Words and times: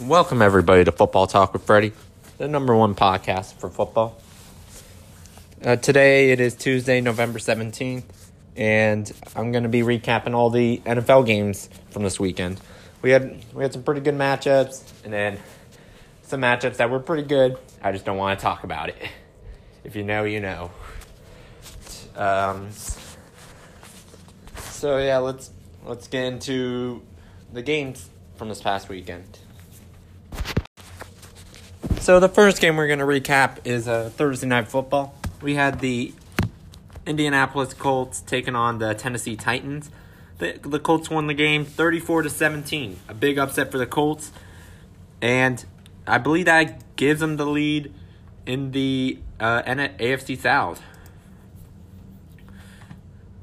Welcome, 0.00 0.42
everybody, 0.42 0.84
to 0.84 0.92
Football 0.92 1.26
Talk 1.26 1.52
with 1.52 1.64
Freddie, 1.64 1.90
the 2.36 2.46
number 2.46 2.72
one 2.72 2.94
podcast 2.94 3.54
for 3.54 3.68
football. 3.68 4.16
Uh, 5.60 5.74
today 5.74 6.30
it 6.30 6.38
is 6.38 6.54
Tuesday, 6.54 7.00
November 7.00 7.40
17th, 7.40 8.04
and 8.54 9.12
I'm 9.34 9.50
going 9.50 9.64
to 9.64 9.68
be 9.68 9.80
recapping 9.80 10.34
all 10.34 10.50
the 10.50 10.80
NFL 10.86 11.26
games 11.26 11.68
from 11.90 12.04
this 12.04 12.20
weekend. 12.20 12.60
We 13.02 13.10
had 13.10 13.44
we 13.52 13.64
had 13.64 13.72
some 13.72 13.82
pretty 13.82 14.00
good 14.00 14.14
matchups, 14.14 14.84
and 15.02 15.12
then 15.12 15.36
some 16.22 16.42
matchups 16.42 16.76
that 16.76 16.90
were 16.90 17.00
pretty 17.00 17.24
good. 17.24 17.58
I 17.82 17.90
just 17.90 18.04
don't 18.04 18.18
want 18.18 18.38
to 18.38 18.42
talk 18.42 18.62
about 18.62 18.90
it. 18.90 19.02
If 19.82 19.96
you 19.96 20.04
know, 20.04 20.22
you 20.22 20.38
know. 20.38 20.70
Um, 22.14 22.68
so 24.58 24.98
yeah, 24.98 25.18
let's 25.18 25.50
let's 25.84 26.06
get 26.06 26.24
into 26.24 27.02
the 27.52 27.62
games 27.62 28.08
from 28.36 28.48
this 28.48 28.62
past 28.62 28.88
weekend. 28.88 29.40
So 32.08 32.18
the 32.20 32.28
first 32.30 32.62
game 32.62 32.78
we're 32.78 32.86
going 32.86 33.00
to 33.00 33.04
recap 33.04 33.58
is 33.66 33.86
uh, 33.86 34.08
Thursday 34.08 34.46
night 34.46 34.68
football. 34.68 35.14
We 35.42 35.56
had 35.56 35.80
the 35.80 36.14
Indianapolis 37.04 37.74
Colts 37.74 38.22
taking 38.22 38.56
on 38.56 38.78
the 38.78 38.94
Tennessee 38.94 39.36
Titans. 39.36 39.90
The, 40.38 40.58
the 40.62 40.80
Colts 40.80 41.10
won 41.10 41.26
the 41.26 41.34
game 41.34 41.66
34 41.66 42.22
to 42.22 42.30
17. 42.30 42.98
A 43.08 43.12
big 43.12 43.36
upset 43.36 43.70
for 43.70 43.76
the 43.76 43.84
Colts. 43.84 44.32
And 45.20 45.62
I 46.06 46.16
believe 46.16 46.46
that 46.46 46.96
gives 46.96 47.20
them 47.20 47.36
the 47.36 47.44
lead 47.44 47.92
in 48.46 48.70
the 48.70 49.18
uh, 49.38 49.64
AFC 49.64 50.38
South. 50.38 50.80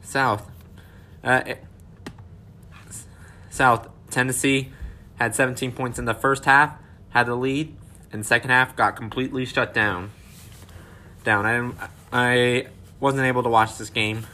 South. 0.01 0.49
Uh, 1.23 1.43
eh, 1.45 1.55
South. 3.51 3.89
Tennessee 4.09 4.71
had 5.19 5.35
17 5.35 5.71
points 5.71 5.99
in 5.99 6.05
the 6.05 6.15
first 6.15 6.45
half, 6.45 6.79
had 7.11 7.27
the 7.27 7.35
lead 7.35 7.75
the 8.21 8.25
second 8.25 8.49
half 8.49 8.75
got 8.75 8.95
completely 8.95 9.45
shut 9.45 9.73
down. 9.73 10.11
Down. 11.23 11.45
I 11.45 11.89
I 12.13 12.67
wasn't 12.99 13.23
able 13.23 13.43
to 13.43 13.49
watch 13.49 13.77
this 13.77 13.89
game. 13.89 14.25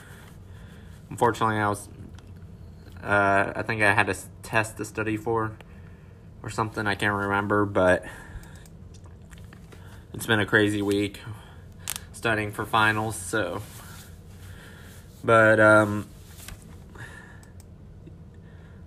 Unfortunately, 1.09 1.57
I 1.57 1.69
was. 1.69 1.89
Uh, 3.03 3.53
I 3.55 3.63
think 3.63 3.81
I 3.81 3.93
had 3.93 4.09
a 4.09 4.15
test 4.43 4.77
to 4.77 4.85
study 4.85 5.17
for, 5.17 5.53
or 6.43 6.49
something. 6.49 6.85
I 6.85 6.95
can't 6.95 7.15
remember, 7.15 7.65
but 7.65 8.05
it's 10.13 10.27
been 10.27 10.39
a 10.39 10.45
crazy 10.45 10.81
week 10.81 11.19
studying 12.13 12.51
for 12.51 12.65
finals. 12.65 13.15
So, 13.15 13.63
but 15.23 15.59
um, 15.59 16.07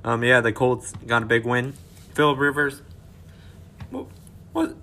um, 0.04 0.22
yeah, 0.22 0.40
the 0.40 0.52
Colts 0.52 0.92
got 1.06 1.22
a 1.22 1.26
big 1.26 1.44
win. 1.44 1.74
Philip 2.14 2.38
Rivers, 2.38 2.82
what 4.52 4.76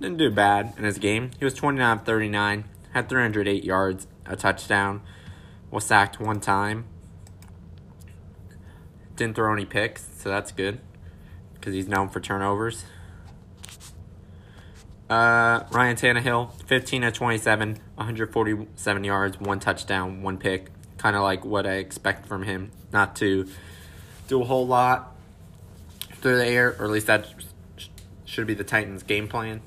didn't 0.00 0.16
do 0.16 0.30
bad 0.30 0.72
in 0.78 0.84
his 0.84 0.98
game. 0.98 1.30
He 1.38 1.44
was 1.44 1.54
29 1.54 1.98
of 1.98 2.04
39, 2.04 2.64
had 2.92 3.08
308 3.08 3.64
yards, 3.64 4.06
a 4.26 4.34
touchdown, 4.34 5.02
was 5.70 5.84
sacked 5.84 6.18
one 6.18 6.40
time. 6.40 6.86
Didn't 9.16 9.36
throw 9.36 9.52
any 9.52 9.66
picks, 9.66 10.08
so 10.16 10.30
that's 10.30 10.50
good 10.52 10.80
because 11.54 11.74
he's 11.74 11.86
known 11.86 12.08
for 12.08 12.20
turnovers. 12.20 12.84
Uh, 15.10 15.64
Ryan 15.72 15.96
Tannehill, 15.96 16.52
15 16.66 17.04
of 17.04 17.12
27, 17.12 17.78
147 17.96 19.04
yards, 19.04 19.38
one 19.38 19.60
touchdown, 19.60 20.22
one 20.22 20.38
pick. 20.38 20.70
Kind 20.96 21.16
of 21.16 21.22
like 21.22 21.44
what 21.44 21.66
I 21.66 21.74
expect 21.74 22.26
from 22.26 22.44
him. 22.44 22.70
Not 22.92 23.16
to 23.16 23.48
do 24.28 24.40
a 24.40 24.44
whole 24.44 24.66
lot 24.66 25.14
through 26.20 26.36
the 26.36 26.46
air, 26.46 26.76
or 26.78 26.84
at 26.84 26.90
least 26.90 27.08
that 27.08 27.26
should 28.24 28.46
be 28.46 28.54
the 28.54 28.64
Titans' 28.64 29.02
game 29.02 29.26
plan. 29.26 29.60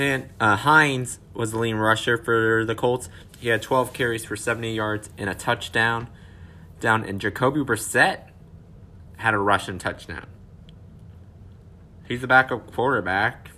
And 0.00 0.30
uh, 0.40 0.56
Hines 0.56 1.18
was 1.34 1.52
the 1.52 1.58
lead 1.58 1.74
rusher 1.74 2.16
for 2.16 2.64
the 2.64 2.74
Colts. 2.74 3.10
He 3.38 3.48
had 3.48 3.60
12 3.60 3.92
carries 3.92 4.24
for 4.24 4.34
70 4.34 4.72
yards 4.74 5.10
and 5.18 5.28
a 5.28 5.34
touchdown. 5.34 6.08
Down 6.80 7.04
and 7.04 7.20
Jacoby 7.20 7.60
Brissett 7.60 8.30
had 9.18 9.34
a 9.34 9.38
rushing 9.38 9.76
touchdown. 9.76 10.26
He's 12.08 12.22
the 12.22 12.26
backup 12.26 12.72
quarterback. 12.72 13.50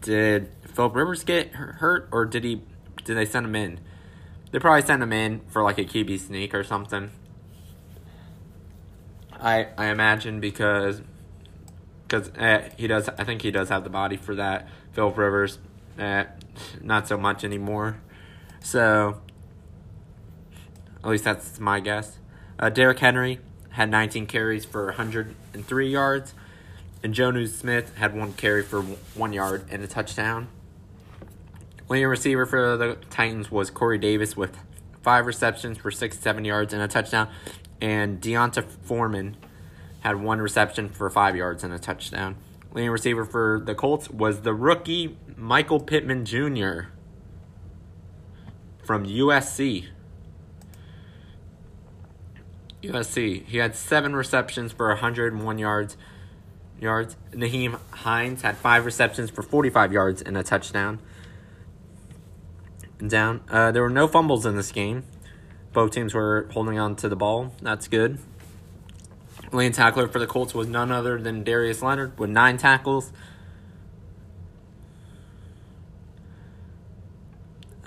Did 0.00 0.52
Philip 0.62 0.94
Rivers 0.94 1.24
get 1.24 1.50
hurt, 1.50 2.08
or 2.12 2.24
did 2.24 2.44
he? 2.44 2.62
Did 3.02 3.16
they 3.16 3.24
send 3.24 3.46
him 3.46 3.56
in? 3.56 3.80
They 4.52 4.60
probably 4.60 4.82
sent 4.82 5.02
him 5.02 5.12
in 5.12 5.40
for 5.48 5.64
like 5.64 5.78
a 5.78 5.84
QB 5.84 6.20
sneak 6.20 6.54
or 6.54 6.62
something. 6.62 7.10
I 9.32 9.66
I 9.76 9.86
imagine 9.86 10.38
because 10.38 11.02
because 12.08 12.30
uh, 12.30 12.68
he 12.76 12.86
does. 12.86 13.08
I 13.08 13.24
think 13.24 13.42
he 13.42 13.50
does 13.50 13.68
have 13.68 13.84
the 13.84 13.90
body 13.90 14.16
for 14.16 14.34
that. 14.34 14.68
Philip 14.92 15.16
Rivers, 15.16 15.58
uh, 15.98 16.24
not 16.80 17.06
so 17.06 17.16
much 17.16 17.44
anymore. 17.44 18.00
So, 18.60 19.20
at 21.04 21.10
least 21.10 21.24
that's 21.24 21.60
my 21.60 21.80
guess. 21.80 22.18
Uh, 22.58 22.70
Derrick 22.70 22.98
Henry 22.98 23.40
had 23.70 23.90
19 23.90 24.26
carries 24.26 24.64
for 24.64 24.86
103 24.86 25.88
yards, 25.88 26.34
and 27.02 27.14
Jonnu 27.14 27.46
Smith 27.46 27.94
had 27.96 28.16
one 28.16 28.32
carry 28.32 28.62
for 28.62 28.82
one 28.82 29.32
yard 29.32 29.66
and 29.70 29.84
a 29.84 29.86
touchdown. 29.86 30.48
Leading 31.88 32.08
receiver 32.08 32.46
for 32.46 32.76
the 32.76 32.96
Titans 33.10 33.50
was 33.50 33.70
Corey 33.70 33.98
Davis 33.98 34.36
with 34.36 34.56
five 35.02 35.26
receptions 35.26 35.78
for 35.78 35.90
six, 35.90 36.18
seven 36.18 36.44
yards 36.44 36.72
and 36.72 36.82
a 36.82 36.88
touchdown, 36.88 37.28
and 37.80 38.20
D'Onta 38.20 38.62
Foreman 38.62 39.36
had 40.08 40.22
one 40.22 40.40
reception 40.40 40.88
for 40.88 41.10
five 41.10 41.36
yards 41.36 41.62
and 41.62 41.72
a 41.72 41.78
touchdown. 41.78 42.36
Leading 42.72 42.90
receiver 42.90 43.26
for 43.26 43.60
the 43.62 43.74
Colts 43.74 44.08
was 44.08 44.40
the 44.40 44.54
rookie 44.54 45.18
Michael 45.36 45.80
Pittman 45.80 46.24
Jr. 46.24 46.88
from 48.82 49.04
USC. 49.04 49.88
USC. 52.82 53.44
He 53.44 53.58
had 53.58 53.76
seven 53.76 54.16
receptions 54.16 54.72
for 54.72 54.88
101 54.88 55.58
yards. 55.58 55.98
Yards. 56.80 57.16
Nyheim 57.32 57.78
Hines 57.90 58.40
had 58.40 58.56
five 58.56 58.86
receptions 58.86 59.28
for 59.28 59.42
45 59.42 59.92
yards 59.92 60.22
and 60.22 60.38
a 60.38 60.42
touchdown. 60.42 61.00
Down. 63.06 63.42
Uh, 63.50 63.72
there 63.72 63.82
were 63.82 63.90
no 63.90 64.08
fumbles 64.08 64.46
in 64.46 64.56
this 64.56 64.72
game. 64.72 65.04
Both 65.74 65.90
teams 65.90 66.14
were 66.14 66.48
holding 66.52 66.78
on 66.78 66.96
to 66.96 67.10
the 67.10 67.16
ball. 67.16 67.52
That's 67.60 67.88
good. 67.88 68.18
Leading 69.50 69.72
tackler 69.72 70.08
for 70.08 70.18
the 70.18 70.26
Colts 70.26 70.54
was 70.54 70.68
none 70.68 70.92
other 70.92 71.18
than 71.18 71.42
Darius 71.42 71.82
Leonard 71.82 72.18
with 72.18 72.30
nine 72.30 72.58
tackles. 72.58 73.12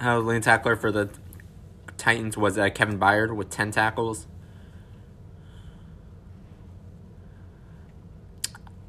Uh, 0.03 0.17
leading 0.19 0.41
tackler 0.41 0.75
for 0.75 0.91
the 0.91 1.09
Titans 1.97 2.35
was 2.35 2.57
uh, 2.57 2.69
Kevin 2.71 2.97
Byard 2.97 3.35
with 3.35 3.51
10 3.51 3.69
tackles. 3.69 4.25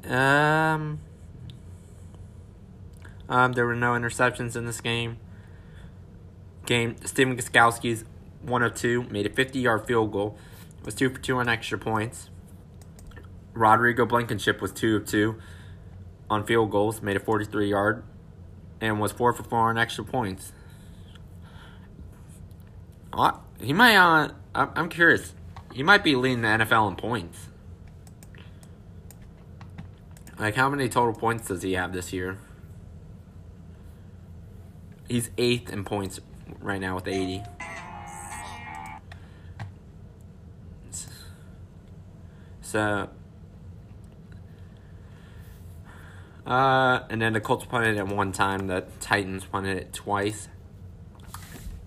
Um, 0.07 0.99
um, 3.29 3.53
there 3.53 3.67
were 3.67 3.75
no 3.75 3.91
interceptions 3.91 4.55
in 4.55 4.65
this 4.65 4.81
game. 4.81 5.17
Game 6.65 6.95
Stephen 7.05 7.37
Gostkowski's 7.37 8.03
one 8.41 8.63
of 8.63 8.73
two 8.73 9.03
made 9.03 9.27
a 9.27 9.29
50 9.29 9.59
yard 9.59 9.85
field 9.85 10.11
goal. 10.11 10.37
Was 10.83 10.95
two 10.95 11.09
for 11.09 11.19
two 11.19 11.37
on 11.37 11.47
extra 11.47 11.77
points. 11.77 12.29
Rodrigo 13.53 14.05
Blankenship 14.05 14.61
was 14.61 14.71
2 14.71 14.97
of 14.97 15.07
2 15.07 15.35
on 16.29 16.45
field 16.45 16.71
goals, 16.71 17.01
made 17.01 17.15
a 17.15 17.19
43 17.19 17.69
yard, 17.69 18.03
and 18.81 18.99
was 18.99 19.11
4 19.11 19.33
for 19.33 19.43
4 19.43 19.69
on 19.69 19.77
extra 19.77 20.03
points. 20.03 20.51
He 23.59 23.73
might, 23.73 23.95
uh, 23.95 24.29
I'm 24.53 24.89
curious. 24.89 25.33
He 25.71 25.83
might 25.83 26.03
be 26.03 26.15
leading 26.15 26.41
the 26.41 26.47
NFL 26.47 26.89
in 26.89 26.95
points. 26.95 27.49
Like, 30.39 30.55
how 30.55 30.69
many 30.69 30.89
total 30.89 31.13
points 31.13 31.47
does 31.47 31.61
he 31.61 31.73
have 31.73 31.93
this 31.93 32.11
year? 32.11 32.39
He's 35.07 35.29
eighth 35.37 35.71
in 35.71 35.83
points 35.83 36.19
right 36.59 36.81
now 36.81 36.95
with 36.95 37.07
80. 37.07 37.43
So, 42.61 43.09
uh, 46.45 46.99
and 47.09 47.21
then 47.21 47.33
the 47.33 47.39
Colts 47.39 47.65
punted 47.65 47.97
it 47.97 48.07
one 48.07 48.31
time. 48.31 48.67
The 48.67 48.85
Titans 48.99 49.45
punted 49.45 49.77
it 49.77 49.93
twice. 49.93 50.49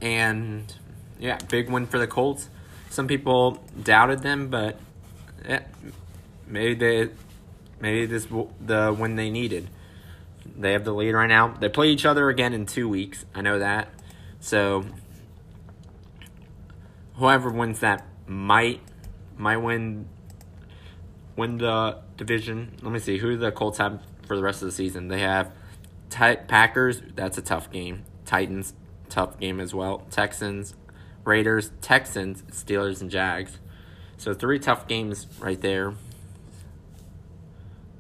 And 0.01 0.73
yeah, 1.19 1.39
big 1.49 1.71
win 1.71 1.87
for 1.87 1.99
the 1.99 2.07
Colts. 2.07 2.49
Some 2.91 3.07
people 3.07 3.63
doubted 3.83 4.23
them, 4.23 4.49
but 4.49 4.79
yeah, 5.47 5.63
maybe 6.47 6.75
they 6.75 7.11
maybe 7.81 8.07
this 8.07 8.27
the 8.61 8.97
win 8.99 9.17
they 9.17 9.31
needed. 9.31 9.69
They 10.57 10.73
have 10.73 10.85
the 10.85 10.93
lead 10.93 11.13
right 11.13 11.27
now. 11.27 11.49
They 11.49 11.69
play 11.69 11.89
each 11.89 12.07
other 12.07 12.29
again 12.29 12.55
in 12.55 12.67
two 12.67 12.89
weeks. 12.89 13.25
I 13.35 13.43
know 13.43 13.59
that. 13.59 13.89
So 14.41 14.85
whoever 17.17 17.51
wins 17.51 17.81
that 17.81 18.07
might 18.27 18.81
might 19.37 19.59
win 19.59 20.09
win 21.37 21.59
the 21.59 21.99
division. 22.17 22.77
Let 22.83 22.93
me 22.93 22.99
see 22.99 23.19
who 23.19 23.37
the 23.37 23.53
Colts 23.53 23.79
have 23.79 24.01
for 24.27 24.37
the 24.37 24.43
rest 24.43 24.63
of 24.63 24.67
the 24.67 24.73
season. 24.73 25.09
They 25.09 25.21
have 25.21 25.53
Ti- 26.11 26.37
Packers. 26.49 27.03
That's 27.15 27.39
a 27.39 27.43
tough 27.43 27.71
game. 27.71 28.05
Titans, 28.25 28.75
tough 29.09 29.39
game 29.39 29.61
as 29.61 29.75
well. 29.75 30.07
Texans, 30.11 30.75
Raiders, 31.25 31.71
Texans, 31.81 32.43
Steelers, 32.51 33.01
and 33.01 33.11
Jags. 33.11 33.59
So 34.17 34.35
three 34.35 34.59
tough 34.59 34.89
games 34.89 35.27
right 35.39 35.61
there. 35.61 35.95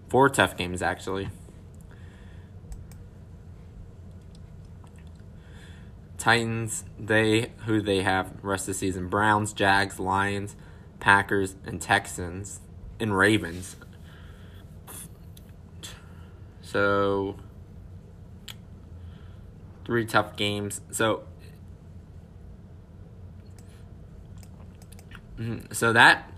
Four 0.08 0.28
tough 0.28 0.56
games 0.56 0.82
actually. 0.82 1.28
Titans, 6.16 6.84
they 6.98 7.52
who 7.66 7.80
they 7.80 8.02
have 8.02 8.32
rest 8.42 8.62
of 8.62 8.74
the 8.74 8.74
season: 8.74 9.08
Browns, 9.08 9.52
Jags, 9.52 10.00
Lions, 10.00 10.56
Packers, 10.98 11.54
and 11.64 11.80
Texans, 11.80 12.60
and 12.98 13.16
Ravens. 13.16 13.76
So 16.76 17.36
three 19.86 20.04
tough 20.04 20.36
games. 20.36 20.82
So 20.90 21.22
mm, 25.38 25.74
so 25.74 25.94
that 25.94 26.30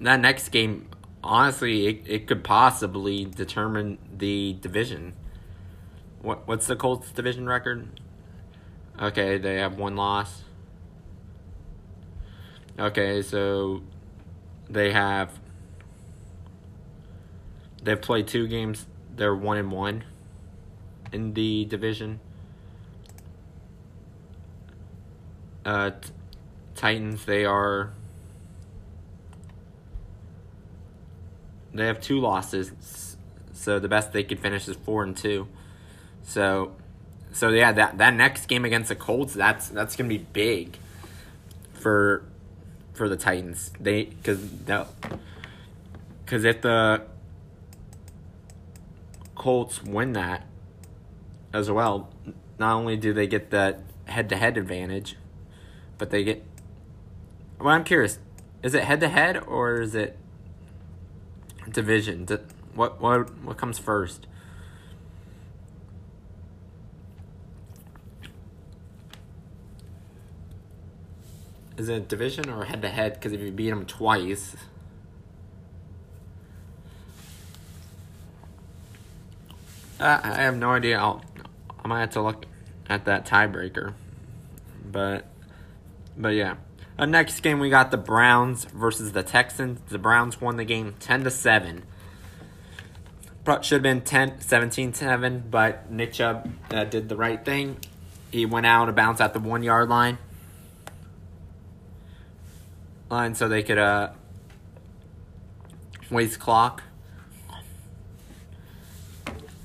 that 0.00 0.18
next 0.18 0.48
game, 0.48 0.88
honestly, 1.22 1.88
it, 1.88 2.04
it 2.06 2.26
could 2.26 2.42
possibly 2.42 3.26
determine 3.26 3.98
the 4.16 4.56
division. 4.62 5.12
What 6.22 6.48
what's 6.48 6.68
the 6.68 6.76
Colts 6.76 7.12
division 7.12 7.46
record? 7.46 8.00
Okay, 8.98 9.36
they 9.36 9.56
have 9.56 9.76
one 9.76 9.94
loss. 9.94 10.42
Okay, 12.78 13.20
so 13.20 13.82
they 14.70 14.92
have 14.92 15.38
they've 17.82 18.00
played 18.00 18.26
two 18.26 18.48
games. 18.48 18.86
They're 19.16 19.34
one 19.34 19.58
and 19.58 19.70
one 19.70 20.04
in 21.12 21.34
the 21.34 21.64
division. 21.66 22.20
Uh, 25.64 25.90
t- 25.90 26.10
Titans, 26.74 27.24
they 27.24 27.44
are. 27.44 27.92
They 31.74 31.86
have 31.86 32.00
two 32.00 32.20
losses, 32.20 33.16
so 33.52 33.78
the 33.78 33.88
best 33.88 34.12
they 34.12 34.24
could 34.24 34.40
finish 34.40 34.68
is 34.68 34.76
four 34.76 35.04
and 35.04 35.16
two. 35.16 35.48
So, 36.24 36.72
so 37.32 37.48
yeah, 37.48 37.72
that 37.72 37.98
that 37.98 38.14
next 38.14 38.46
game 38.46 38.64
against 38.64 38.88
the 38.88 38.96
Colts, 38.96 39.32
that's 39.34 39.68
that's 39.68 39.96
gonna 39.96 40.08
be 40.08 40.18
big 40.18 40.76
for 41.72 42.24
for 42.92 43.08
the 43.08 43.16
Titans. 43.16 43.70
They 43.80 44.04
because 44.04 44.40
because 46.24 46.44
if 46.44 46.62
the 46.62 47.02
Colts 49.42 49.82
win 49.82 50.12
that 50.12 50.46
as 51.52 51.68
well, 51.68 52.08
not 52.60 52.74
only 52.74 52.96
do 52.96 53.12
they 53.12 53.26
get 53.26 53.50
that 53.50 53.80
head 54.04 54.28
to 54.28 54.36
head 54.36 54.56
advantage, 54.56 55.16
but 55.98 56.10
they 56.10 56.22
get. 56.22 56.44
Well, 57.58 57.70
I'm 57.70 57.82
curious. 57.82 58.20
Is 58.62 58.72
it 58.72 58.84
head 58.84 59.00
to 59.00 59.08
head 59.08 59.36
or 59.36 59.80
is 59.80 59.96
it 59.96 60.16
division? 61.68 62.24
What 62.76 63.00
what 63.00 63.36
what 63.38 63.56
comes 63.56 63.80
first? 63.80 64.28
Is 71.76 71.88
it 71.88 72.06
division 72.06 72.48
or 72.48 72.66
head 72.66 72.80
to 72.82 72.88
head? 72.88 73.14
Because 73.14 73.32
if 73.32 73.40
you 73.40 73.50
beat 73.50 73.70
them 73.70 73.86
twice. 73.86 74.54
I 80.02 80.42
have 80.42 80.56
no 80.56 80.70
idea. 80.70 80.98
I'll, 80.98 81.22
I 81.82 81.88
might 81.88 82.00
have 82.00 82.10
to 82.10 82.22
look 82.22 82.46
at 82.88 83.04
that 83.04 83.26
tiebreaker. 83.26 83.94
But 84.84 85.26
but 86.16 86.30
yeah. 86.30 86.56
Uh, 86.98 87.06
next 87.06 87.40
game 87.40 87.58
we 87.58 87.70
got 87.70 87.90
the 87.90 87.96
Browns 87.96 88.64
versus 88.66 89.12
the 89.12 89.22
Texans. 89.22 89.80
The 89.88 89.98
Browns 89.98 90.40
won 90.40 90.56
the 90.56 90.64
game 90.64 90.94
10 91.00 91.24
to 91.24 91.30
7. 91.30 91.84
Should 93.62 93.76
have 93.76 93.82
been 93.82 94.02
10 94.02 94.40
17 94.40 94.94
7, 94.94 95.44
but 95.50 95.90
Nick 95.90 96.12
Chubb 96.12 96.52
uh, 96.70 96.84
did 96.84 97.08
the 97.08 97.16
right 97.16 97.44
thing. 97.44 97.78
He 98.30 98.46
went 98.46 98.66
out 98.66 98.88
of 98.88 98.94
bounds 98.94 99.20
at 99.20 99.32
the 99.32 99.40
1 99.40 99.62
yard 99.62 99.88
line. 99.88 100.18
Line 103.10 103.34
so 103.34 103.48
they 103.48 103.62
could 103.62 103.78
uh 103.78 104.10
waste 106.10 106.38
clock. 106.38 106.82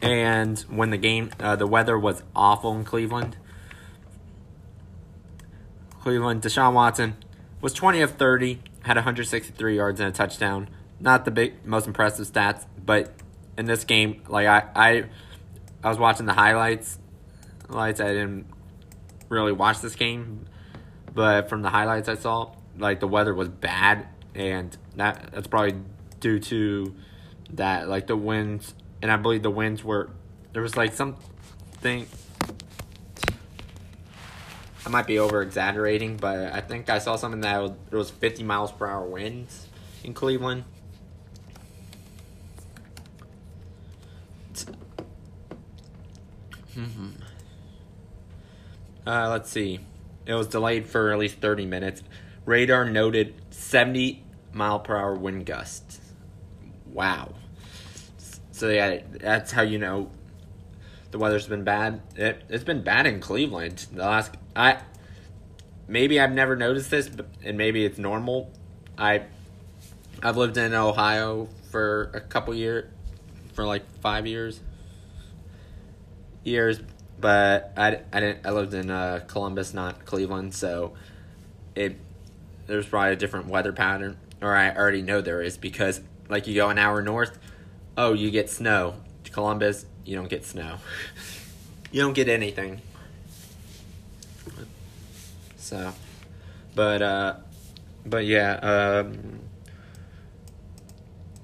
And 0.01 0.59
when 0.69 0.91
the 0.91 0.97
game, 0.97 1.31
uh, 1.39 1.55
the 1.55 1.67
weather 1.67 1.97
was 1.97 2.23
awful 2.35 2.75
in 2.75 2.83
Cleveland. 2.83 3.37
Cleveland, 6.01 6.41
Deshaun 6.41 6.73
Watson 6.73 7.15
was 7.61 7.73
20 7.73 8.01
of 8.01 8.11
30, 8.11 8.59
had 8.83 8.95
163 8.95 9.75
yards 9.75 9.99
and 9.99 10.09
a 10.09 10.11
touchdown. 10.11 10.69
Not 10.99 11.25
the 11.25 11.31
big, 11.31 11.65
most 11.65 11.87
impressive 11.87 12.27
stats, 12.27 12.65
but 12.83 13.11
in 13.57 13.65
this 13.65 13.83
game, 13.83 14.21
like 14.27 14.47
I, 14.47 14.63
I, 14.75 15.03
I 15.83 15.89
was 15.89 15.97
watching 15.97 16.25
the 16.25 16.33
highlights. 16.33 16.97
Highlights. 17.67 17.99
I 17.99 18.07
didn't 18.07 18.45
really 19.29 19.51
watch 19.51 19.81
this 19.81 19.95
game, 19.95 20.45
but 21.13 21.49
from 21.49 21.61
the 21.61 21.69
highlights 21.69 22.07
I 22.07 22.15
saw, 22.15 22.51
like 22.77 22.99
the 22.99 23.07
weather 23.07 23.33
was 23.33 23.49
bad, 23.49 24.07
and 24.33 24.75
that 24.95 25.31
that's 25.33 25.47
probably 25.47 25.75
due 26.19 26.39
to 26.39 26.95
that, 27.51 27.89
like 27.89 28.07
the 28.07 28.15
winds, 28.15 28.73
and 29.01 29.11
I 29.11 29.17
believe 29.17 29.43
the 29.43 29.51
winds 29.51 29.83
were 29.83 30.09
there 30.53 30.61
was 30.61 30.75
like 30.75 30.93
something 30.93 32.07
I 34.87 34.89
might 34.89 35.05
be 35.05 35.19
over 35.19 35.41
exaggerating, 35.41 36.15
but 36.15 36.53
I 36.53 36.61
think 36.61 36.89
I 36.89 36.99
saw 36.99 37.17
something 37.17 37.41
that 37.41 37.61
it 37.91 37.95
was 37.95 38.09
50 38.09 38.43
miles 38.43 38.71
per 38.71 38.87
hour 38.87 39.05
winds 39.05 39.67
in 40.03 40.13
Cleveland. 40.13 40.63
Mm-hmm. 46.73 47.09
Uh, 49.05 49.29
let's 49.29 49.49
see. 49.49 49.79
It 50.25 50.33
was 50.33 50.47
delayed 50.47 50.87
for 50.87 51.11
at 51.11 51.19
least 51.19 51.39
30 51.39 51.65
minutes. 51.65 52.01
Radar 52.45 52.85
noted 52.85 53.35
70 53.49 54.23
mile 54.53 54.79
per 54.79 54.95
hour 54.95 55.15
wind 55.15 55.45
gusts. 55.45 55.99
Wow. 56.85 57.33
So 58.57 58.69
yeah, 58.69 59.01
that's 59.11 59.51
how 59.51 59.61
you 59.61 59.77
know 59.77 60.09
the 61.11 61.19
weather's 61.19 61.45
been 61.45 61.63
bad. 61.63 62.01
It, 62.15 62.41
it's 62.49 62.63
been 62.63 62.83
bad 62.83 63.05
in 63.05 63.19
Cleveland 63.19 63.85
the 63.93 64.01
last. 64.01 64.35
I 64.55 64.79
maybe 65.87 66.19
I've 66.19 66.31
never 66.31 66.55
noticed 66.55 66.89
this, 66.89 67.07
but, 67.07 67.27
and 67.43 67.55
maybe 67.55 67.85
it's 67.85 67.99
normal. 67.99 68.51
I 68.97 69.25
I've 70.23 70.37
lived 70.37 70.57
in 70.57 70.73
Ohio 70.73 71.49
for 71.69 72.09
a 72.15 72.19
couple 72.19 72.55
years, 72.55 72.91
for 73.53 73.63
like 73.63 73.83
five 74.01 74.25
years. 74.25 74.59
Years, 76.43 76.79
but 77.19 77.73
I, 77.77 77.99
I 78.11 78.19
didn't. 78.19 78.43
I 78.43 78.49
lived 78.49 78.73
in 78.73 78.89
uh, 78.89 79.19
Columbus, 79.27 79.75
not 79.75 80.03
Cleveland, 80.05 80.55
so 80.55 80.93
it 81.75 81.95
there's 82.65 82.87
probably 82.87 83.13
a 83.13 83.17
different 83.17 83.45
weather 83.49 83.71
pattern, 83.71 84.17
or 84.41 84.55
I 84.55 84.75
already 84.75 85.03
know 85.03 85.21
there 85.21 85.43
is 85.43 85.57
because 85.57 86.01
like 86.27 86.47
you 86.47 86.55
go 86.55 86.69
an 86.69 86.79
hour 86.79 87.03
north, 87.03 87.37
oh 87.97 88.13
you 88.13 88.31
get 88.31 88.49
snow. 88.49 88.95
Columbus, 89.31 89.85
you 90.05 90.15
don't 90.15 90.29
get 90.29 90.45
snow. 90.45 90.77
you 91.91 92.01
don't 92.01 92.13
get 92.13 92.29
anything. 92.29 92.81
So, 95.57 95.93
but 96.75 97.01
uh, 97.01 97.35
but 98.05 98.25
yeah, 98.25 98.53
um, 98.53 99.39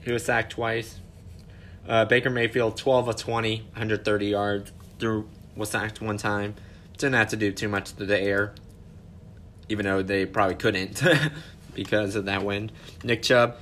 he 0.01 0.11
was 0.11 0.23
sacked 0.23 0.53
twice. 0.53 0.99
Uh, 1.87 2.05
Baker 2.05 2.29
Mayfield, 2.29 2.77
twelve 2.77 3.09
of 3.09 3.17
20, 3.17 3.57
130 3.57 4.25
yards. 4.25 4.71
Threw 4.99 5.27
was 5.55 5.69
sacked 5.69 6.01
one 6.01 6.17
time. 6.17 6.55
Didn't 6.97 7.15
have 7.15 7.29
to 7.29 7.35
do 7.35 7.51
too 7.51 7.67
much 7.67 7.93
to 7.95 8.05
the 8.05 8.19
air, 8.19 8.53
even 9.67 9.85
though 9.85 10.01
they 10.01 10.25
probably 10.25 10.55
couldn't 10.55 11.03
because 11.73 12.15
of 12.15 12.25
that 12.25 12.43
wind. 12.43 12.71
Nick 13.03 13.23
Chubb 13.23 13.57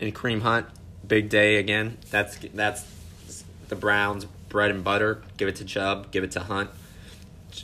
and 0.00 0.14
Kareem 0.14 0.40
Hunt, 0.40 0.66
big 1.06 1.28
day 1.28 1.56
again. 1.56 1.98
That's 2.10 2.38
that's 2.54 2.84
the 3.68 3.76
Browns' 3.76 4.24
bread 4.48 4.70
and 4.70 4.82
butter. 4.84 5.22
Give 5.36 5.48
it 5.48 5.56
to 5.56 5.64
Chubb. 5.64 6.10
Give 6.10 6.24
it 6.24 6.32
to 6.32 6.40
Hunt. 6.40 6.70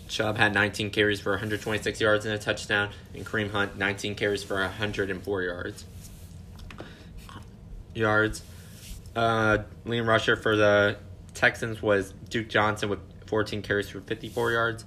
Chubb 0.08 0.38
had 0.38 0.54
19 0.54 0.90
carries 0.90 1.20
for 1.20 1.32
126 1.32 2.00
yards 2.00 2.24
and 2.24 2.34
a 2.34 2.38
touchdown, 2.38 2.90
and 3.14 3.26
Kareem 3.26 3.50
Hunt 3.50 3.76
19 3.76 4.14
carries 4.14 4.42
for 4.42 4.60
104 4.60 5.42
yards. 5.42 5.84
Yards. 7.94 8.42
Uh, 9.14 9.58
leading 9.84 10.06
rusher 10.06 10.36
for 10.36 10.56
the 10.56 10.96
Texans 11.34 11.82
was 11.82 12.14
Duke 12.30 12.48
Johnson 12.48 12.88
with 12.88 13.00
14 13.26 13.62
carries 13.62 13.90
for 13.90 14.00
54 14.00 14.52
yards. 14.52 14.84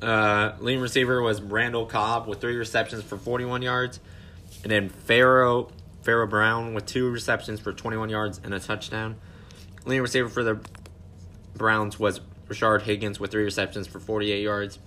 Uh, 0.00 0.54
leading 0.58 0.80
receiver 0.80 1.22
was 1.22 1.40
Randall 1.40 1.86
Cobb 1.86 2.26
with 2.26 2.40
three 2.40 2.56
receptions 2.56 3.04
for 3.04 3.16
41 3.16 3.62
yards, 3.62 4.00
and 4.64 4.72
then 4.72 4.88
Pharaoh 4.88 5.70
Pharaoh 6.02 6.26
Brown 6.26 6.74
with 6.74 6.86
two 6.86 7.08
receptions 7.10 7.60
for 7.60 7.72
21 7.72 8.08
yards 8.08 8.40
and 8.42 8.52
a 8.52 8.60
touchdown. 8.60 9.16
Leading 9.84 10.02
receiver 10.02 10.28
for 10.28 10.42
the 10.42 10.60
Browns 11.54 11.98
was 11.98 12.20
Rashard 12.48 12.82
Higgins 12.82 13.18
with 13.20 13.30
three 13.30 13.44
receptions 13.44 13.86
for 13.86 14.00
48 14.00 14.42
yards. 14.42 14.78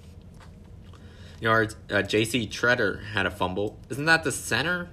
Yards. 1.40 1.76
Uh, 1.90 2.02
J.C. 2.02 2.48
Tretter 2.48 3.04
had 3.08 3.26
a 3.26 3.32
fumble. 3.32 3.78
Isn't 3.90 4.06
that 4.06 4.24
the 4.24 4.32
center? 4.32 4.90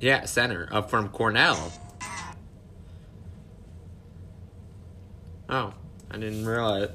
Yeah, 0.00 0.24
center 0.24 0.68
up 0.70 0.90
from 0.90 1.08
Cornell. 1.08 1.72
Oh, 5.48 5.72
I 6.10 6.16
didn't 6.16 6.46
realize 6.46 6.88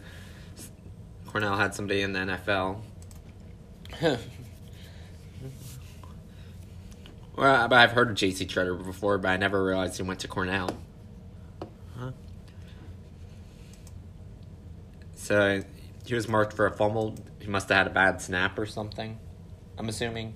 Cornell 1.27 1.55
had 1.57 1.73
somebody 1.73 2.01
in 2.01 2.13
the 2.13 2.19
NFL. 2.19 2.81
well, 7.39 7.73
I've 7.73 7.93
heard 7.93 8.09
of 8.09 8.15
J.C. 8.15 8.45
Tretter 8.45 8.83
before, 8.83 9.17
but 9.17 9.29
I 9.29 9.37
never 9.37 9.63
realized 9.63 9.95
he 9.95 10.03
went 10.03 10.19
to 10.19 10.27
Cornell. 10.27 10.71
Huh. 11.97 12.11
So 15.15 15.63
he 16.05 16.13
was 16.13 16.27
marked 16.27 16.51
for 16.51 16.65
a 16.65 16.71
fumble. 16.71 17.15
He 17.39 17.47
must 17.47 17.69
have 17.69 17.77
had 17.77 17.87
a 17.87 17.91
bad 17.91 18.21
snap 18.21 18.59
or 18.59 18.65
something. 18.65 19.17
I'm 19.77 19.87
assuming. 19.87 20.33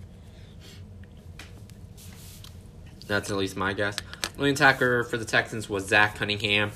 That's 3.05 3.29
at 3.29 3.35
least 3.35 3.57
my 3.57 3.73
guess. 3.73 3.97
Leading 4.37 4.55
tackler 4.55 5.03
for 5.03 5.17
the 5.17 5.25
Texans 5.25 5.67
was 5.67 5.85
Zach 5.85 6.15
Cunningham. 6.15 6.71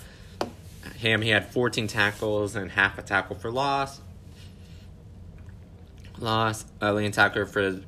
Ham, 1.00 1.22
he 1.22 1.30
had 1.30 1.48
14 1.48 1.88
tackles 1.88 2.58
and 2.58 2.72
half 2.72 2.98
a 2.98 3.02
tackle 3.02 3.38
for 3.38 3.50
loss. 3.50 4.02
Loss. 6.20 6.66
Uh, 6.82 6.92
leading 6.92 7.14
tackler 7.14 7.46
for 7.46 7.80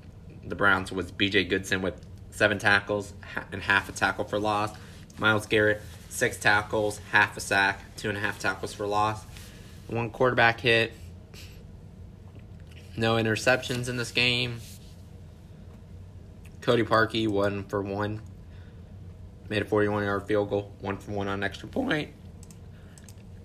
the 0.46 0.56
Browns 0.56 0.90
was 0.90 1.12
B.J. 1.12 1.44
Goodson 1.46 1.82
with 1.82 2.06
seven 2.40 2.58
tackles 2.58 3.14
and 3.52 3.62
half 3.62 3.90
a 3.90 3.92
tackle 3.92 4.24
for 4.24 4.40
loss. 4.40 4.72
Myles 5.18 5.46
Garrett, 5.46 5.82
six 6.08 6.38
tackles, 6.38 6.98
half 7.12 7.36
a 7.36 7.42
sack, 7.42 7.82
two 7.98 8.08
and 8.08 8.18
a 8.18 8.22
half 8.22 8.40
tackles 8.40 8.74
for 8.74 8.88
loss. 8.88 9.22
One 9.88 10.10
quarterback 10.10 10.62
hit. 10.62 10.94
No 12.96 13.16
interceptions 13.16 13.90
in 13.90 13.98
this 13.98 14.12
game. 14.12 14.62
Cody 16.62 16.84
Parkey, 16.84 17.28
one 17.28 17.66
for 17.66 17.82
one. 17.82 18.22
Made 19.50 19.62
a 19.62 19.66
41 19.66 20.06
yard 20.06 20.24
field 20.26 20.50
goal, 20.50 20.72
one 20.80 20.96
for 20.96 21.12
one 21.12 21.28
on 21.28 21.44
extra 21.44 21.68
point. 21.68 22.14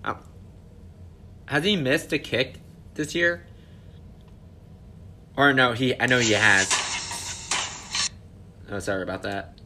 Um, 0.05 0.19
has 1.47 1.65
he 1.65 1.75
missed 1.75 2.13
a 2.13 2.19
kick 2.19 2.61
this 2.93 3.13
year? 3.13 3.45
Or 5.35 5.51
no, 5.51 5.73
he 5.73 5.99
I 5.99 6.05
know 6.05 6.19
he 6.19 6.31
has. 6.31 6.84
Oh, 8.69 8.79
sorry 8.79 9.03
about 9.03 9.23
that. 9.23 9.57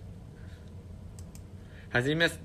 Has 1.89 2.05
he 2.05 2.13
missed 2.13 2.39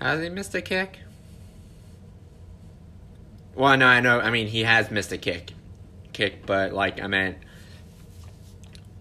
Has 0.00 0.22
he 0.22 0.28
missed 0.28 0.54
a 0.54 0.60
kick? 0.60 0.98
Well, 3.54 3.76
no, 3.76 3.86
I 3.86 4.00
know. 4.00 4.20
I 4.20 4.30
mean, 4.30 4.48
he 4.48 4.64
has 4.64 4.90
missed 4.90 5.12
a 5.12 5.16
kick, 5.18 5.52
kick, 6.12 6.44
but 6.44 6.74
like 6.74 7.00
I 7.00 7.06
meant, 7.06 7.38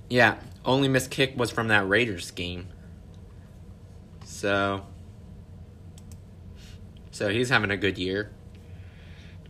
yeah, 0.10 0.36
only 0.64 0.88
missed 0.88 1.12
kick 1.12 1.34
was 1.36 1.52
from 1.52 1.68
that 1.68 1.90
Raiders 1.90 2.32
game. 2.32 2.68
So, 4.24 4.86
so 7.12 7.30
he's 7.30 7.50
having 7.50 7.72
a 7.72 7.78
good 7.78 7.98
year. 7.98 8.32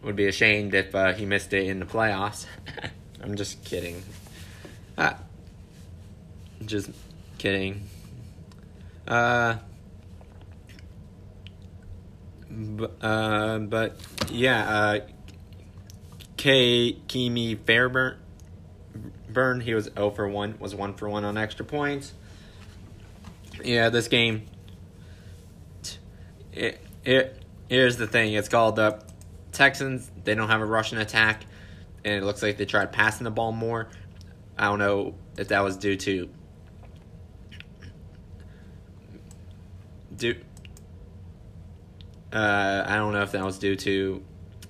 Would 0.04 0.16
be 0.16 0.28
ashamed 0.28 0.74
if 0.74 0.94
uh, 0.94 1.14
he 1.14 1.26
missed 1.26 1.54
it 1.54 1.68
in 1.68 1.80
the 1.80 1.86
playoffs. 1.86 2.46
I'm 3.24 3.36
just 3.36 3.64
kidding. 3.64 4.04
Ah, 4.98 5.18
just 6.66 6.90
kidding. 7.38 7.88
Uh, 9.08 9.56
uh, 13.02 13.60
but 13.60 13.98
yeah, 14.30 14.70
uh, 14.70 15.00
K. 16.38 16.98
Ka'imi 17.08 17.58
Fairbairn, 17.58 18.18
Burn, 19.30 19.62
he 19.62 19.74
was 19.74 19.90
0 19.96 20.12
for 20.12 20.28
1, 20.28 20.58
was 20.60 20.76
1 20.76 20.96
for 20.96 21.10
1 21.10 21.24
on 21.24 21.38
extra 21.38 21.66
points. 21.66 22.14
Yeah, 23.64 23.90
this 23.90 24.08
game, 24.08 24.48
it, 26.52 26.80
it, 27.06 27.42
here's 27.70 27.98
the 27.98 28.08
thing 28.08 28.34
it's 28.34 28.50
called 28.50 28.76
the 28.76 29.02
Texans, 29.54 30.12
they 30.24 30.36
don't 30.36 30.50
have 30.50 30.62
a 30.62 30.66
rushing 30.66 30.98
attack, 30.98 31.46
and 32.04 32.16
it 32.16 32.24
looks 32.24 32.42
like 32.42 32.58
they 32.58 32.66
tried 32.66 32.92
passing 32.92 33.24
the 33.24 33.32
ball 33.32 33.52
more. 33.52 33.88
I 34.58 34.66
don't 34.66 34.80
know 34.80 35.16
if 35.38 35.50
that 35.50 35.64
was 35.64 35.78
due 35.78 35.96
to. 35.96 36.30
Due, 40.16 40.36
uh, 42.32 42.84
I 42.86 42.96
don't 42.98 43.14
know 43.14 43.22
if 43.22 43.32
that 43.32 43.44
was 43.44 43.58
due 43.58 43.76
to 43.78 44.24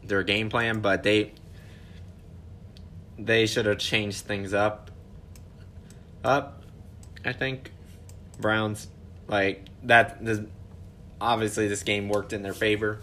their 0.03 0.23
game 0.23 0.49
plan, 0.49 0.81
but 0.81 1.03
they 1.03 1.31
they 3.17 3.45
should 3.45 3.65
have 3.65 3.77
changed 3.77 4.25
things 4.25 4.53
up. 4.53 4.91
Up, 6.23 6.63
I 7.25 7.33
think. 7.33 7.71
Browns 8.39 8.87
like 9.27 9.65
that. 9.83 10.23
This, 10.23 10.39
obviously, 11.21 11.67
this 11.67 11.83
game 11.83 12.09
worked 12.09 12.33
in 12.33 12.41
their 12.41 12.53
favor 12.53 12.99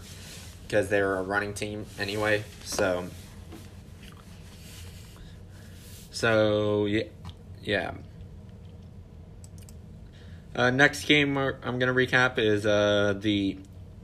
because 0.71 0.87
they 0.87 1.01
were 1.01 1.17
a 1.17 1.21
running 1.21 1.53
team 1.53 1.85
anyway. 1.99 2.45
So, 2.63 3.05
so 6.11 6.85
yeah, 6.85 7.03
yeah. 7.61 7.91
Uh, 10.55 10.69
next 10.69 11.03
game 11.03 11.37
I'm 11.37 11.77
gonna 11.77 11.93
recap 11.93 12.37
is 12.37 12.65
uh, 12.65 13.15
the 13.19 13.57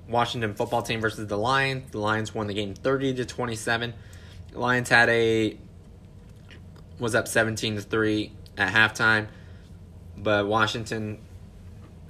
Washington 0.09 0.55
football 0.55 0.81
team 0.81 0.99
versus 0.99 1.27
the 1.27 1.37
Lions. 1.37 1.89
The 1.91 1.99
Lions 1.99 2.35
won 2.35 2.47
the 2.47 2.53
game 2.53 2.73
30 2.73 3.13
to 3.15 3.25
27. 3.25 3.93
The 4.51 4.59
Lions 4.59 4.89
had 4.89 5.07
a 5.07 5.57
was 6.99 7.15
up 7.15 7.29
17 7.29 7.77
to 7.77 7.81
3 7.81 8.31
at 8.57 8.73
halftime, 8.73 9.27
but 10.17 10.47
Washington 10.47 11.19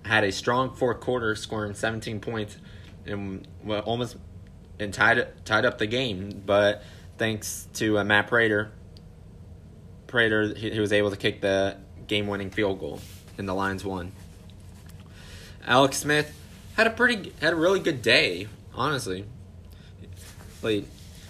had 0.04 0.24
a 0.24 0.32
strong 0.32 0.74
fourth 0.74 1.00
quarter 1.00 1.36
scoring 1.36 1.76
17 1.76 2.22
points 2.22 2.58
and 3.06 3.48
almost 3.86 4.18
and 4.80 4.94
tied 4.94 5.28
tied 5.46 5.66
up 5.66 5.78
the 5.78 5.88
game, 5.88 6.42
but 6.46 6.84
thanks 7.18 7.68
to 7.74 8.00
uh, 8.00 8.04
Matt 8.04 8.28
Prater 8.28 8.72
Prater 10.08 10.54
he, 10.54 10.72
he 10.72 10.80
was 10.80 10.94
able 10.94 11.12
to 11.12 11.18
kick 11.18 11.42
the 11.42 11.78
game-winning 12.08 12.50
field 12.50 12.80
goal 12.80 13.02
and 13.38 13.48
the 13.48 13.54
Lions 13.54 13.84
won. 13.84 14.12
Alex 15.66 15.98
Smith 15.98 16.34
had 16.76 16.88
a 16.88 16.92
pretty 16.92 17.34
had 17.42 17.54
a 17.54 17.56
really 17.56 17.80
good 17.80 18.02
day, 18.02 18.48
honestly. 18.74 19.26
Like 20.62 20.86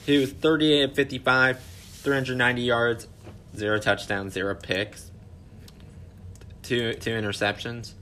he 0.05 0.17
was 0.17 0.31
38 0.31 0.95
55, 0.95 1.59
390 1.59 2.61
yards, 2.61 3.07
zero 3.55 3.79
touchdowns, 3.79 4.33
zero 4.33 4.55
picks, 4.55 5.11
two 6.63 6.93
two 6.93 7.11
interceptions. 7.11 7.93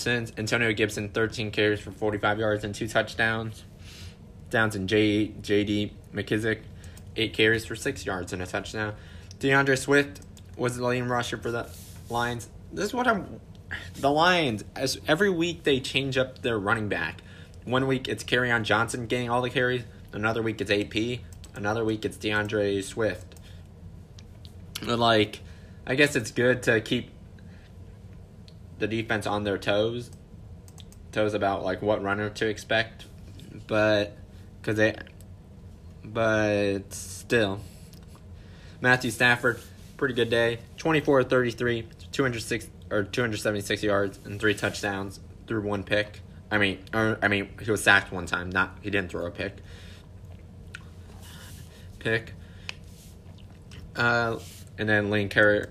Since 0.00 0.32
Antonio 0.38 0.72
Gibson 0.72 1.10
13 1.10 1.50
carries 1.50 1.78
for 1.78 1.90
45 1.90 2.38
yards 2.38 2.64
and 2.64 2.74
two 2.74 2.88
touchdowns. 2.88 3.64
Downs 4.48 4.74
and 4.74 4.88
J 4.88 5.28
JD 5.42 5.92
McKissic 6.14 6.60
8 7.16 7.34
carries 7.34 7.66
for 7.66 7.76
6 7.76 8.06
yards 8.06 8.32
and 8.32 8.40
a 8.40 8.46
touchdown. 8.46 8.94
DeAndre 9.40 9.76
Swift 9.76 10.22
was 10.56 10.78
the 10.78 10.86
leading 10.86 11.06
rusher 11.06 11.36
for 11.36 11.50
the 11.50 11.68
Lions. 12.08 12.48
This 12.72 12.86
is 12.86 12.94
what 12.94 13.06
I'm 13.06 13.40
the 13.96 14.10
Lions, 14.10 14.64
as 14.74 14.98
every 15.06 15.28
week 15.28 15.64
they 15.64 15.80
change 15.80 16.16
up 16.16 16.40
their 16.40 16.58
running 16.58 16.88
back. 16.88 17.20
One 17.66 17.86
week 17.86 18.08
it's 18.08 18.24
Kerryon 18.24 18.62
Johnson 18.62 19.06
getting 19.06 19.28
all 19.28 19.42
the 19.42 19.50
carries. 19.50 19.82
Another 20.14 20.40
week 20.40 20.62
it's 20.62 20.70
AP. 20.70 21.20
Another 21.54 21.84
week 21.84 22.06
it's 22.06 22.16
DeAndre 22.16 22.82
Swift. 22.82 23.34
But 24.82 24.98
Like, 24.98 25.40
I 25.86 25.94
guess 25.94 26.16
it's 26.16 26.30
good 26.30 26.62
to 26.62 26.80
keep 26.80 27.10
the 28.80 28.88
defense 28.88 29.26
on 29.26 29.44
their 29.44 29.58
toes, 29.58 30.10
toes 31.12 31.34
about 31.34 31.62
like 31.62 31.82
what 31.82 32.02
runner 32.02 32.30
to 32.30 32.46
expect, 32.48 33.06
but 33.66 34.16
because 34.60 34.76
they, 34.76 34.96
but 36.04 36.92
still, 36.92 37.60
Matthew 38.80 39.10
Stafford, 39.10 39.60
pretty 39.96 40.14
good 40.14 40.30
day, 40.30 40.58
24 40.78 41.24
33, 41.24 41.86
206 42.10 42.68
or 42.90 43.04
276 43.04 43.82
yards 43.82 44.18
and 44.24 44.40
three 44.40 44.54
touchdowns 44.54 45.20
through 45.46 45.62
one 45.62 45.84
pick. 45.84 46.20
I 46.50 46.58
mean, 46.58 46.78
or, 46.92 47.18
I 47.22 47.28
mean, 47.28 47.50
he 47.62 47.70
was 47.70 47.82
sacked 47.82 48.12
one 48.12 48.26
time. 48.26 48.50
Not 48.50 48.78
he 48.82 48.90
didn't 48.90 49.10
throw 49.10 49.26
a 49.26 49.30
pick. 49.30 49.56
Pick. 52.00 52.32
Uh, 53.94 54.38
and 54.78 54.88
then 54.88 55.10
lane 55.10 55.28
carry 55.28 55.66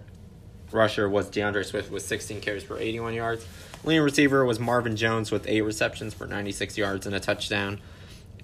rusher 0.71 1.09
was 1.09 1.29
DeAndre 1.29 1.65
Swift 1.65 1.91
with 1.91 2.03
16 2.03 2.41
carries 2.41 2.63
for 2.63 2.77
81 2.77 3.13
yards. 3.13 3.45
Leading 3.83 4.03
receiver 4.03 4.43
was 4.45 4.59
Marvin 4.59 4.95
Jones 4.95 5.31
with 5.31 5.47
eight 5.47 5.61
receptions 5.61 6.13
for 6.13 6.27
96 6.27 6.77
yards 6.77 7.05
and 7.05 7.15
a 7.15 7.19
touchdown. 7.19 7.79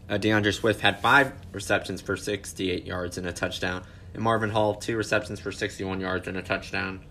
Uh, 0.09 0.17
DeAndre 0.17 0.53
Swift 0.53 0.81
had 0.81 1.01
five 1.01 1.33
receptions 1.51 2.01
for 2.01 2.15
68 2.15 2.85
yards 2.85 3.17
and 3.17 3.27
a 3.27 3.33
touchdown. 3.33 3.83
And 4.13 4.23
Marvin 4.23 4.51
Hall, 4.51 4.75
two 4.75 4.95
receptions 4.95 5.39
for 5.39 5.51
61 5.51 5.99
yards 5.99 6.27
and 6.27 6.37
a 6.37 6.41
touchdown. 6.41 7.01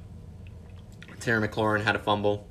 Terry 1.20 1.46
McLaurin 1.46 1.82
had 1.82 1.96
a 1.96 1.98
fumble. 1.98 2.46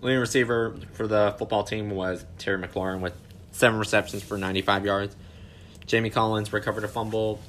Leading 0.00 0.20
receiver 0.20 0.76
for 0.94 1.06
the 1.06 1.34
football 1.38 1.64
team 1.64 1.90
was 1.90 2.24
Terry 2.38 2.60
McLaurin 2.60 3.00
with 3.00 3.14
seven 3.50 3.78
receptions 3.78 4.22
for 4.22 4.38
95 4.38 4.84
yards. 4.84 5.16
Jamie 5.86 6.10
Collins 6.10 6.52
recovered 6.52 6.84
a 6.84 6.88
fumble. 6.88 7.40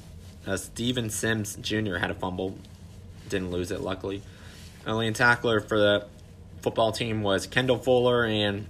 Uh, 0.46 0.56
Steven 0.56 1.08
Sims 1.08 1.56
Jr. 1.56 1.96
had 1.96 2.10
a 2.10 2.14
fumble. 2.14 2.58
Didn't 3.34 3.50
lose 3.50 3.72
it, 3.72 3.80
luckily. 3.80 4.22
Leading 4.86 5.12
tackler 5.12 5.58
for 5.58 5.76
the 5.76 6.06
football 6.62 6.92
team 6.92 7.24
was 7.24 7.48
Kendall 7.48 7.78
Fuller 7.78 8.24
and 8.24 8.68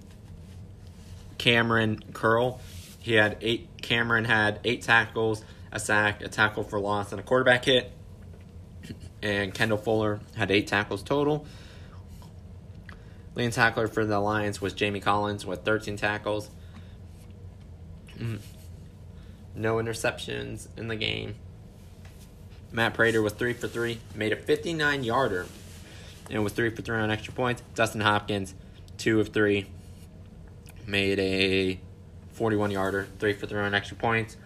Kamren 1.36 2.14
Curl. 2.14 2.62
He 2.98 3.12
had 3.12 3.36
eight. 3.42 3.68
Kamren 3.82 4.24
had 4.24 4.60
eight 4.64 4.80
tackles, 4.80 5.44
a 5.70 5.78
sack, 5.78 6.22
a 6.22 6.28
tackle 6.28 6.64
for 6.64 6.80
loss, 6.80 7.12
and 7.12 7.20
a 7.20 7.22
quarterback 7.22 7.66
hit. 7.66 7.92
And 9.20 9.52
Kendall 9.52 9.76
Fuller 9.76 10.20
had 10.34 10.50
eight 10.50 10.66
tackles 10.66 11.02
total. 11.02 11.44
Leading 13.34 13.52
tackler 13.52 13.86
for 13.86 14.06
the 14.06 14.18
Lions 14.18 14.62
was 14.62 14.72
Jamie 14.72 15.00
Collins 15.00 15.44
with 15.44 15.62
13 15.62 15.98
tackles. 15.98 16.48
Mm. 18.16 18.40
No 19.54 19.74
interceptions 19.74 20.68
in 20.78 20.88
the 20.88 20.96
game. 20.96 21.34
Matt 22.74 22.92
Prater 22.94 23.22
was 23.22 23.32
3 23.34 23.52
for 23.52 23.68
3, 23.68 24.00
made 24.16 24.32
a 24.32 24.36
59 24.36 25.04
yarder, 25.04 25.46
and 26.28 26.42
was 26.42 26.52
3 26.54 26.70
for 26.70 26.82
3 26.82 26.98
on 26.98 27.08
extra 27.08 27.32
points. 27.32 27.62
Dustin 27.76 28.00
Hopkins, 28.00 28.52
2 28.98 29.20
of 29.20 29.28
3, 29.28 29.64
made 30.84 31.20
a 31.20 31.78
41 32.32 32.72
yarder, 32.72 33.06
3 33.20 33.32
for 33.34 33.46
3 33.46 33.60
on 33.60 33.74
extra 33.74 33.96
points. 33.96 34.36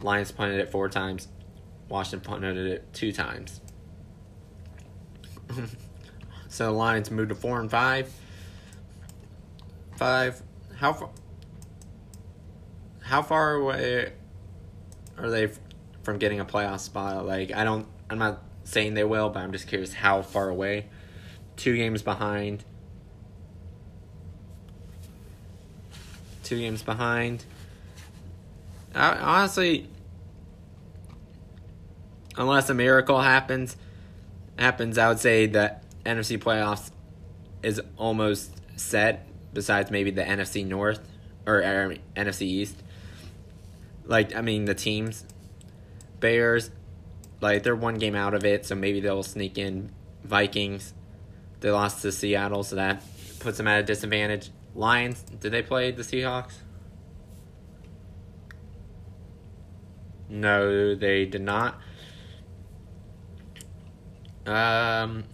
Lions 0.00 0.32
punted 0.32 0.58
it 0.58 0.70
four 0.70 0.88
times. 0.88 1.28
Washington 1.90 2.20
punted 2.20 2.56
it 2.56 2.94
two 2.94 3.12
times. 3.12 3.60
so 6.48 6.64
the 6.64 6.70
Lions 6.70 7.10
moved 7.10 7.28
to 7.28 7.34
4 7.34 7.60
and 7.60 7.70
5. 7.70 8.12
5. 9.96 10.42
How 10.78 10.92
far 10.94 11.10
how 13.02 13.22
far 13.22 13.54
away 13.54 14.12
are 15.16 15.30
they 15.30 15.48
from 16.06 16.18
getting 16.18 16.38
a 16.40 16.44
playoff 16.44 16.80
spot? 16.80 17.26
Like 17.26 17.52
I 17.52 17.64
don't 17.64 17.86
I'm 18.08 18.18
not 18.18 18.42
saying 18.64 18.94
they 18.94 19.04
will, 19.04 19.28
but 19.28 19.40
I'm 19.40 19.52
just 19.52 19.66
curious 19.66 19.92
how 19.92 20.22
far 20.22 20.48
away. 20.48 20.86
Two 21.56 21.76
games 21.76 22.00
behind. 22.02 22.64
Two 26.44 26.58
games 26.58 26.82
behind. 26.82 27.44
I, 28.94 29.16
honestly, 29.16 29.88
unless 32.36 32.70
a 32.70 32.74
miracle 32.74 33.20
happens, 33.20 33.76
happens, 34.58 34.96
I 34.96 35.08
would 35.08 35.18
say 35.18 35.46
that 35.46 35.82
NFC 36.04 36.38
playoffs 36.38 36.90
is 37.62 37.80
almost 37.98 38.52
set. 38.76 39.26
Besides 39.52 39.90
maybe 39.90 40.10
the 40.10 40.22
NFC 40.22 40.66
North 40.66 41.00
or, 41.46 41.56
or 41.56 41.96
NFC 42.14 42.42
East 42.42 42.76
like 44.06 44.34
I 44.34 44.40
mean 44.40 44.64
the 44.64 44.74
teams, 44.74 45.24
Bears, 46.20 46.70
like 47.40 47.62
they're 47.62 47.76
one 47.76 47.96
game 47.96 48.14
out 48.14 48.34
of 48.34 48.44
it, 48.44 48.66
so 48.66 48.74
maybe 48.74 49.00
they'll 49.00 49.22
sneak 49.22 49.58
in. 49.58 49.92
Vikings, 50.24 50.92
they 51.60 51.70
lost 51.70 52.02
to 52.02 52.10
Seattle, 52.10 52.64
so 52.64 52.76
that 52.76 53.02
puts 53.38 53.58
them 53.58 53.68
at 53.68 53.80
a 53.80 53.82
disadvantage. 53.82 54.50
Lions, 54.74 55.22
did 55.22 55.52
they 55.52 55.62
play 55.62 55.90
the 55.90 56.02
Seahawks? 56.02 56.54
No, 60.28 60.94
they 60.94 61.24
did 61.24 61.42
not. 61.42 61.80
Um. 64.44 65.24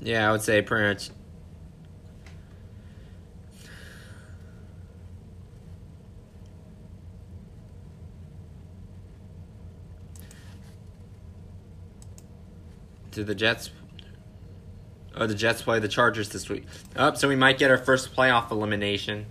Yeah, 0.00 0.28
I 0.28 0.32
would 0.32 0.42
say 0.42 0.62
pretty 0.62 0.88
much 0.88 1.10
Do 13.16 13.24
the 13.24 13.34
Jets? 13.34 13.70
Oh, 15.14 15.26
the 15.26 15.34
Jets 15.34 15.62
play 15.62 15.78
the 15.78 15.88
Chargers 15.88 16.28
this 16.28 16.50
week. 16.50 16.66
Up, 16.94 17.14
oh, 17.14 17.16
so 17.16 17.28
we 17.28 17.34
might 17.34 17.56
get 17.56 17.70
our 17.70 17.78
first 17.78 18.14
playoff 18.14 18.50
elimination 18.50 19.24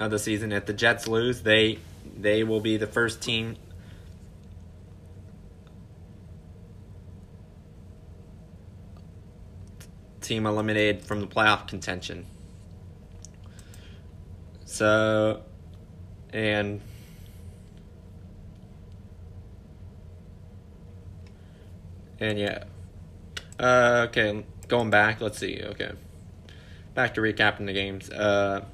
of 0.00 0.10
the 0.10 0.18
season. 0.18 0.50
If 0.50 0.66
the 0.66 0.72
Jets 0.72 1.06
lose, 1.06 1.42
they 1.42 1.78
they 2.16 2.42
will 2.42 2.58
be 2.58 2.76
the 2.76 2.88
first 2.88 3.22
team 3.22 3.54
team 10.20 10.44
eliminated 10.44 11.04
from 11.04 11.20
the 11.20 11.28
playoff 11.28 11.68
contention. 11.68 12.26
So, 14.64 15.44
and 16.32 16.80
And 22.24 22.38
yeah. 22.38 22.64
Uh, 23.60 24.06
okay, 24.08 24.44
going 24.66 24.88
back, 24.88 25.20
let's 25.20 25.38
see. 25.38 25.60
Okay. 25.62 25.92
Back 26.94 27.14
to 27.14 27.20
recapping 27.20 27.66
the 27.66 27.74
games. 27.74 28.08
Uh, 28.08 28.64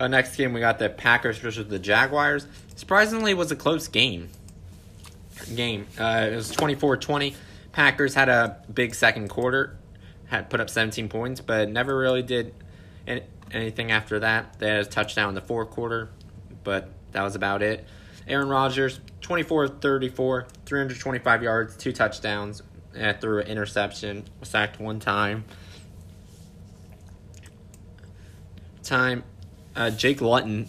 uh, 0.00 0.08
next 0.08 0.34
game, 0.34 0.52
we 0.52 0.58
got 0.58 0.80
the 0.80 0.90
Packers 0.90 1.38
versus 1.38 1.68
the 1.68 1.78
Jaguars. 1.78 2.48
Surprisingly, 2.74 3.34
was 3.34 3.52
a 3.52 3.56
close 3.56 3.86
game. 3.86 4.30
Game. 5.54 5.86
Uh, 5.96 6.28
it 6.32 6.34
was 6.34 6.50
24 6.50 6.96
20. 6.96 7.36
Packers 7.70 8.14
had 8.14 8.28
a 8.28 8.64
big 8.72 8.96
second 8.96 9.28
quarter, 9.28 9.76
had 10.26 10.50
put 10.50 10.60
up 10.60 10.68
17 10.68 11.08
points, 11.08 11.40
but 11.40 11.68
never 11.68 11.96
really 11.96 12.22
did 12.22 12.52
any, 13.06 13.22
anything 13.52 13.92
after 13.92 14.18
that. 14.20 14.58
They 14.58 14.68
had 14.68 14.80
a 14.80 14.84
touchdown 14.84 15.28
in 15.28 15.34
the 15.36 15.40
fourth 15.40 15.70
quarter, 15.70 16.08
but 16.64 16.88
that 17.12 17.22
was 17.22 17.36
about 17.36 17.62
it. 17.62 17.86
Aaron 18.26 18.48
Rodgers, 18.48 19.00
24 19.20 19.68
34, 19.68 20.46
325 20.64 21.42
yards, 21.42 21.76
two 21.76 21.92
touchdowns, 21.92 22.62
and 22.94 23.20
threw 23.20 23.40
an 23.40 23.46
interception, 23.46 24.24
was 24.40 24.48
sacked 24.48 24.80
one 24.80 25.00
time. 25.00 25.44
Time, 28.82 29.24
uh, 29.76 29.90
Jake 29.90 30.20
Luton, 30.20 30.68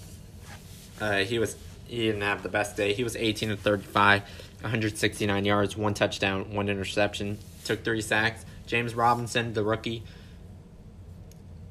uh, 1.00 1.18
he 1.20 1.40
was 1.40 1.56
he 1.86 2.08
didn't 2.08 2.22
have 2.22 2.44
the 2.44 2.50
best 2.50 2.76
day. 2.76 2.94
He 2.94 3.04
was 3.04 3.16
18 3.16 3.52
of 3.52 3.60
35, 3.60 4.24
169 4.62 5.46
yards, 5.46 5.78
one 5.78 5.94
touchdown, 5.94 6.54
one 6.54 6.70
interception, 6.70 7.38
took 7.64 7.84
three 7.84 8.02
sacks. 8.02 8.46
James 8.66 8.96
Robinson, 8.96 9.54
the 9.54 9.64
rookie, 9.64 10.04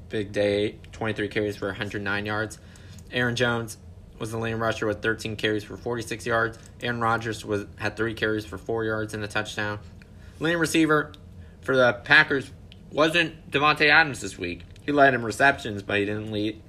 big 0.09 0.31
day, 0.31 0.77
23 0.93 1.27
carries 1.27 1.57
for 1.57 1.67
109 1.67 2.25
yards. 2.25 2.57
Aaron 3.11 3.35
Jones, 3.35 3.77
was 4.19 4.31
the 4.31 4.37
leading 4.37 4.59
rusher 4.59 4.85
with 4.85 5.01
13 5.01 5.35
carries 5.35 5.63
for 5.63 5.77
46 5.77 6.25
yards. 6.25 6.57
Aaron 6.81 7.01
Rodgers 7.01 7.43
was 7.43 7.65
had 7.77 7.97
three 7.97 8.13
carries 8.13 8.45
for 8.45 8.57
four 8.57 8.83
yards 8.83 9.13
and 9.13 9.23
a 9.23 9.27
touchdown. 9.27 9.79
Leading 10.39 10.59
receiver 10.59 11.11
for 11.61 11.75
the 11.75 11.93
Packers 12.03 12.51
wasn't 12.91 13.51
Davante 13.51 13.89
Adams 13.89 14.21
this 14.21 14.37
week. 14.37 14.61
He 14.85 14.91
led 14.91 15.13
in 15.13 15.23
receptions, 15.23 15.81
but 15.81 15.99
he 15.99 16.05
didn't 16.05 16.31
lead 16.31 16.61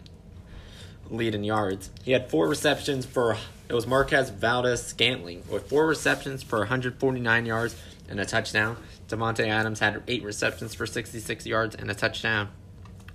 lead 1.10 1.34
in 1.34 1.44
yards. 1.44 1.90
He 2.02 2.12
had 2.12 2.30
four 2.30 2.48
receptions 2.48 3.06
for 3.06 3.36
it 3.68 3.74
was 3.74 3.86
Marquez 3.86 4.30
Valdes 4.30 4.82
Scantling 4.82 5.42
with 5.50 5.68
four 5.68 5.86
receptions 5.86 6.42
for 6.42 6.60
149 6.60 7.46
yards 7.46 7.76
and 8.08 8.20
a 8.20 8.24
touchdown. 8.24 8.76
Davante 9.08 9.46
Adams 9.46 9.80
had 9.80 10.02
eight 10.08 10.22
receptions 10.22 10.74
for 10.74 10.86
66 10.86 11.46
yards 11.46 11.74
and 11.74 11.90
a 11.90 11.94
touchdown. 11.94 12.48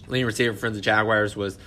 Leading 0.07 0.25
receiver 0.25 0.55
for 0.55 0.69
the 0.69 0.81
Jaguars 0.81 1.35
was 1.35 1.57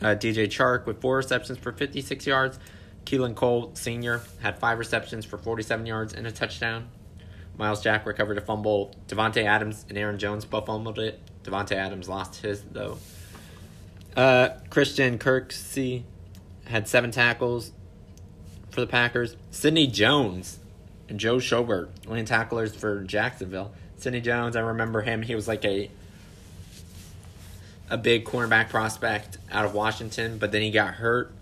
uh, 0.00 0.14
DJ 0.14 0.46
Chark 0.46 0.86
with 0.86 1.00
four 1.00 1.16
receptions 1.16 1.58
for 1.58 1.72
56 1.72 2.26
yards. 2.26 2.58
Keelan 3.04 3.34
Cole 3.34 3.72
Sr. 3.74 4.20
had 4.40 4.58
five 4.58 4.78
receptions 4.78 5.24
for 5.24 5.38
47 5.38 5.86
yards 5.86 6.14
and 6.14 6.26
a 6.26 6.32
touchdown. 6.32 6.88
Myles 7.56 7.82
Jack 7.82 8.06
recovered 8.06 8.38
a 8.38 8.40
fumble. 8.40 8.94
Davante 9.08 9.44
Adams 9.44 9.84
and 9.88 9.98
Aaron 9.98 10.18
Jones 10.18 10.44
both 10.44 10.66
fumbled 10.66 10.98
it. 10.98 11.20
Davante 11.44 11.72
Adams 11.72 12.08
lost 12.08 12.42
his 12.42 12.62
though. 12.62 12.98
Uh, 14.16 14.50
Christian 14.70 15.18
Kirksey 15.18 16.02
had 16.66 16.88
seven 16.88 17.10
tackles 17.10 17.72
for 18.70 18.80
the 18.80 18.86
Packers. 18.86 19.36
Sidney 19.50 19.86
Jones 19.86 20.58
and 21.08 21.18
Joe 21.18 21.36
Schobert, 21.36 21.88
leading 22.06 22.24
tacklers 22.24 22.74
for 22.74 23.02
Jacksonville. 23.02 23.72
Sidney 23.96 24.20
Jones, 24.20 24.56
I 24.56 24.60
remember 24.60 25.02
him. 25.02 25.22
He 25.22 25.34
was 25.34 25.46
like 25.48 25.64
a 25.64 25.90
a 27.90 27.98
big 27.98 28.24
cornerback 28.24 28.70
prospect 28.70 29.38
out 29.50 29.64
of 29.64 29.74
Washington, 29.74 30.38
but 30.38 30.52
then 30.52 30.62
he 30.62 30.70
got 30.70 30.94
hurt. 30.94 31.34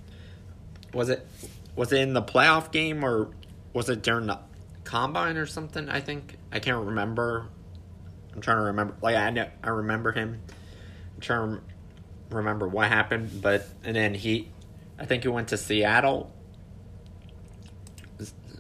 Was 0.93 1.11
it 1.11 1.27
was 1.77 1.93
it 1.93 2.01
in 2.01 2.15
the 2.15 2.23
playoff 2.23 2.73
game 2.73 3.05
or 3.05 3.29
was 3.73 3.89
it 3.89 4.03
during 4.03 4.27
the 4.27 4.41
combine 4.85 5.37
or 5.37 5.47
something? 5.47 5.89
I 5.89 6.01
think 6.01 6.37
I 6.51 6.59
can't 6.59 6.87
remember. 6.87 7.47
I'm 8.35 8.41
trying 8.41 8.57
to 8.57 8.65
remember. 8.65 8.97
Like 9.03 9.17
I 9.17 9.31
know, 9.31 9.49
I 9.63 9.69
remember 9.69 10.13
him. 10.13 10.41
I'm 11.15 11.21
trying 11.21 11.57
to 11.57 11.63
remember 12.35 12.67
what 12.67 12.89
happened, 12.89 13.43
but 13.43 13.67
and 13.85 13.95
then 13.95 14.15
he, 14.15 14.49
I 14.99 15.05
think 15.05 15.23
he 15.23 15.29
went 15.29 15.49
to 15.49 15.57
Seattle. 15.57 16.33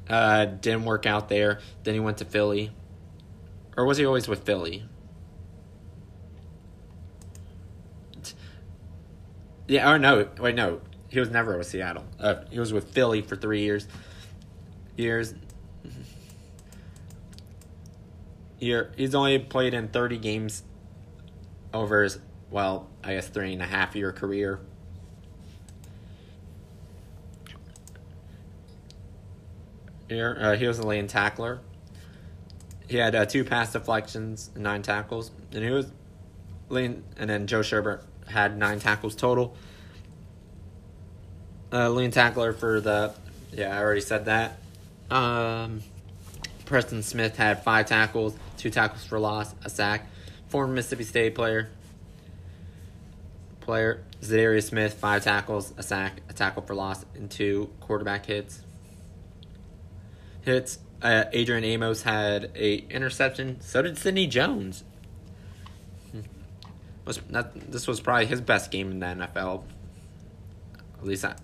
Uh, 0.08 0.46
didn't 0.46 0.84
work 0.84 1.04
out 1.04 1.28
there. 1.28 1.60
Then 1.84 1.94
he 1.94 2.00
went 2.00 2.18
to 2.18 2.24
Philly, 2.24 2.70
or 3.76 3.84
was 3.84 3.98
he 3.98 4.06
always 4.06 4.26
with 4.26 4.44
Philly? 4.44 4.84
Yeah. 9.68 9.90
Or 9.90 9.98
no. 9.98 10.28
Wait. 10.40 10.56
No. 10.56 10.80
He 11.08 11.20
was 11.20 11.30
never 11.30 11.56
with 11.56 11.66
Seattle. 11.68 12.04
Uh, 12.18 12.42
he 12.50 12.58
was 12.58 12.72
with 12.72 12.90
Philly 12.90 13.22
for 13.22 13.36
three 13.36 13.60
years. 13.62 13.86
Years. 14.96 15.34
Year. 18.58 18.92
He's 18.96 19.14
only 19.14 19.38
played 19.38 19.72
in 19.72 19.88
thirty 19.88 20.18
games 20.18 20.64
over 21.72 22.02
his 22.02 22.18
well, 22.50 22.88
I 23.04 23.14
guess 23.14 23.28
three 23.28 23.52
and 23.52 23.62
a 23.62 23.66
half 23.66 23.94
year 23.94 24.12
career. 24.12 24.60
Here, 30.08 30.38
uh, 30.40 30.56
he 30.56 30.66
was 30.66 30.78
a 30.78 30.86
lane 30.86 31.06
tackler. 31.06 31.60
He 32.88 32.96
had 32.96 33.14
uh, 33.14 33.26
two 33.26 33.44
pass 33.44 33.72
deflections 33.72 34.50
and 34.54 34.64
nine 34.64 34.80
tackles, 34.80 35.30
and 35.52 35.62
he 35.62 35.70
was 35.70 35.92
lean. 36.70 37.04
And 37.18 37.28
then 37.28 37.46
Joe 37.46 37.60
Schobert 37.60 38.04
had 38.30 38.56
nine 38.56 38.80
tackles 38.80 39.14
total. 39.14 39.56
Uh, 41.72 41.90
lean 41.90 42.10
tackler 42.10 42.52
for 42.52 42.80
the, 42.80 43.14
yeah, 43.52 43.76
I 43.76 43.82
already 43.82 44.00
said 44.00 44.24
that. 44.24 44.58
Um, 45.10 45.82
Preston 46.64 47.02
Smith 47.02 47.36
had 47.36 47.62
five 47.62 47.86
tackles, 47.86 48.36
two 48.56 48.70
tackles 48.70 49.04
for 49.04 49.18
loss, 49.18 49.54
a 49.64 49.70
sack. 49.70 50.06
Former 50.48 50.72
Mississippi 50.72 51.04
State 51.04 51.34
player. 51.34 51.68
Player 53.60 54.02
Za'Darius 54.22 54.64
Smith, 54.64 54.94
five 54.94 55.24
tackles, 55.24 55.74
a 55.76 55.82
sack, 55.82 56.20
a 56.28 56.32
tackle 56.32 56.62
for 56.62 56.74
loss, 56.74 57.04
and 57.14 57.30
two 57.30 57.70
quarterback 57.80 58.26
hits. 58.26 58.62
Hits. 60.42 60.78
Uh, 61.00 61.24
Adrian 61.32 61.64
Amos 61.64 62.02
had 62.02 62.50
a 62.56 62.76
interception. 62.90 63.60
So 63.60 63.82
did 63.82 63.96
Sidney 63.96 64.26
Jones. 64.26 64.84
Was 67.08 67.22
not, 67.30 67.72
this 67.72 67.88
was 67.88 68.02
probably 68.02 68.26
his 68.26 68.42
best 68.42 68.70
game 68.70 68.90
in 68.90 69.00
the 69.00 69.06
NFL. 69.06 69.62
At 70.98 71.06
least 71.06 71.24
I, 71.24 71.36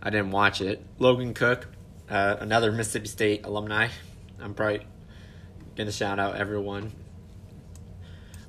I 0.00 0.08
didn't 0.08 0.30
watch 0.30 0.60
it. 0.60 0.80
Logan 1.00 1.34
Cooke, 1.34 1.66
uh, 2.08 2.36
another 2.38 2.70
Mississippi 2.70 3.08
State 3.08 3.44
alumni. 3.44 3.88
I'm 4.40 4.54
probably 4.54 4.86
gonna 5.74 5.90
shout 5.90 6.20
out 6.20 6.36
everyone. 6.36 6.92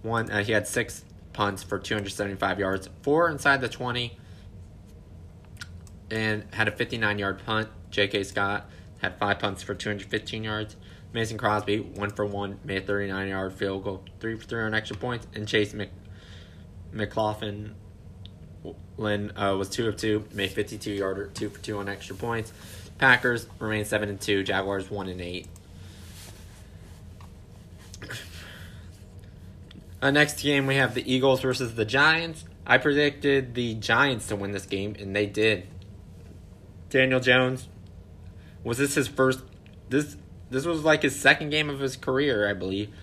One, 0.03 0.29
uh, 0.29 0.43
he 0.43 0.51
had 0.51 0.67
six 0.67 1.03
punts 1.33 1.63
for 1.63 1.79
275 1.79 2.59
yards, 2.59 2.89
four 3.01 3.27
inside 3.27 3.61
the 3.61 3.67
20, 3.67 4.15
and 6.11 6.43
had 6.53 6.67
a 6.67 6.71
59 6.71 7.17
yard 7.17 7.41
punt. 7.43 7.69
J.K. 7.89 8.23
Scott 8.25 8.69
had 9.01 9.17
five 9.17 9.39
punts 9.39 9.63
for 9.63 9.73
215 9.73 10.43
yards. 10.43 10.75
Mason 11.11 11.39
Crosby, 11.39 11.79
one 11.79 12.11
for 12.11 12.23
one, 12.23 12.59
made 12.63 12.83
a 12.83 12.85
39 12.85 13.29
yard 13.29 13.53
field 13.53 13.83
goal, 13.83 14.03
three 14.19 14.35
for 14.35 14.45
three 14.45 14.61
on 14.61 14.75
extra 14.75 14.95
points. 14.95 15.25
And 15.33 15.47
Chase 15.47 15.73
Mc, 15.73 15.89
McLaughlin 16.93 17.75
Lynn 18.97 19.35
uh, 19.35 19.55
was 19.57 19.69
two 19.69 19.87
of 19.87 19.97
two, 19.97 20.25
made 20.33 20.51
52 20.51 20.91
yarder, 20.91 21.27
two 21.27 21.49
for 21.49 21.59
two 21.59 21.77
on 21.77 21.89
extra 21.89 22.15
points. 22.15 22.53
Packers 22.97 23.47
remain 23.59 23.85
seven 23.85 24.09
and 24.09 24.21
two. 24.21 24.43
Jaguars 24.43 24.89
one 24.89 25.09
and 25.09 25.19
eight. 25.19 25.47
Uh, 30.01 30.11
next 30.11 30.41
game 30.41 30.67
we 30.67 30.75
have 30.75 30.93
the 30.93 31.11
Eagles 31.11 31.41
versus 31.41 31.75
the 31.75 31.85
Giants. 31.85 32.43
I 32.67 32.77
predicted 32.77 33.55
the 33.55 33.73
Giants 33.75 34.27
to 34.27 34.35
win 34.35 34.51
this 34.51 34.65
game, 34.65 34.95
and 34.99 35.15
they 35.15 35.25
did. 35.25 35.67
Daniel 36.89 37.19
Jones 37.19 37.67
was 38.63 38.77
this 38.77 38.95
his 38.95 39.07
first? 39.07 39.41
This 39.89 40.17
this 40.49 40.65
was 40.65 40.83
like 40.83 41.01
his 41.01 41.19
second 41.19 41.49
game 41.49 41.69
of 41.69 41.79
his 41.79 41.95
career, 41.97 42.49
I 42.49 42.53
believe. 42.53 42.93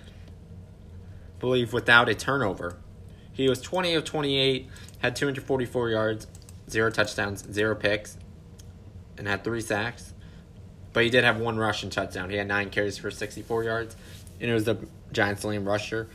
Believe 1.39 1.73
without 1.73 2.09
a 2.09 2.15
turnover. 2.15 2.77
He 3.41 3.49
was 3.49 3.63
twenty 3.63 3.95
of 3.95 4.05
twenty 4.05 4.39
eight, 4.39 4.69
had 4.99 5.17
two 5.17 5.25
hundred 5.25 5.45
forty 5.45 5.65
four 5.65 5.89
yards, 5.89 6.27
zero 6.69 6.91
touchdowns, 6.91 7.43
zero 7.51 7.75
picks, 7.75 8.19
and 9.17 9.27
had 9.27 9.43
three 9.45 9.63
sacks. 9.63 10.13
But 10.93 11.05
he 11.05 11.11
did 11.11 11.25
have 11.25 11.41
one 11.41 11.57
rushing 11.57 11.89
touchdown. 11.89 12.29
He 12.29 12.37
had 12.37 12.47
nine 12.47 12.69
carries 12.69 12.99
for 12.99 13.11
sixty 13.11 13.41
four 13.41 13.65
yards, 13.65 13.97
and 14.41 14.51
it 14.51 14.53
was 14.53 14.65
the 14.65 14.87
Giants' 15.13 15.43
leading 15.45 15.65
rusher. 15.65 16.11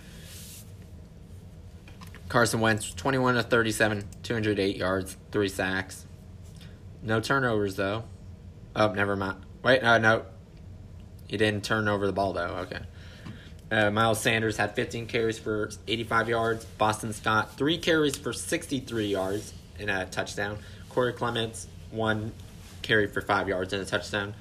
Carson 2.29 2.59
Wentz, 2.59 2.93
21 2.93 3.35
to 3.35 3.43
37, 3.43 4.03
208 4.23 4.75
yards, 4.75 5.15
three 5.31 5.47
sacks. 5.47 6.05
No 7.01 7.21
turnovers, 7.21 7.75
though. 7.75 8.03
Oh, 8.75 8.91
never 8.93 9.15
mind. 9.15 9.45
Wait, 9.63 9.81
uh, 9.81 9.99
no. 9.99 10.25
He 11.27 11.37
didn't 11.37 11.63
turn 11.63 11.87
over 11.87 12.07
the 12.07 12.13
ball, 12.13 12.33
though. 12.33 12.65
Okay. 12.65 12.79
Uh, 13.71 13.89
Miles 13.89 14.21
Sanders 14.21 14.57
had 14.57 14.75
15 14.75 15.07
carries 15.07 15.39
for 15.39 15.71
85 15.87 16.29
yards. 16.29 16.65
Boston 16.65 17.13
Scott, 17.13 17.57
three 17.57 17.77
carries 17.77 18.15
for 18.15 18.31
63 18.31 19.07
yards 19.07 19.53
and 19.79 19.89
a 19.89 20.05
touchdown. 20.05 20.59
Corey 20.89 21.13
Clements, 21.13 21.67
one 21.91 22.31
carry 22.81 23.07
for 23.07 23.21
five 23.21 23.49
yards 23.49 23.73
and 23.73 23.81
a 23.81 23.85
touchdown. 23.85 24.35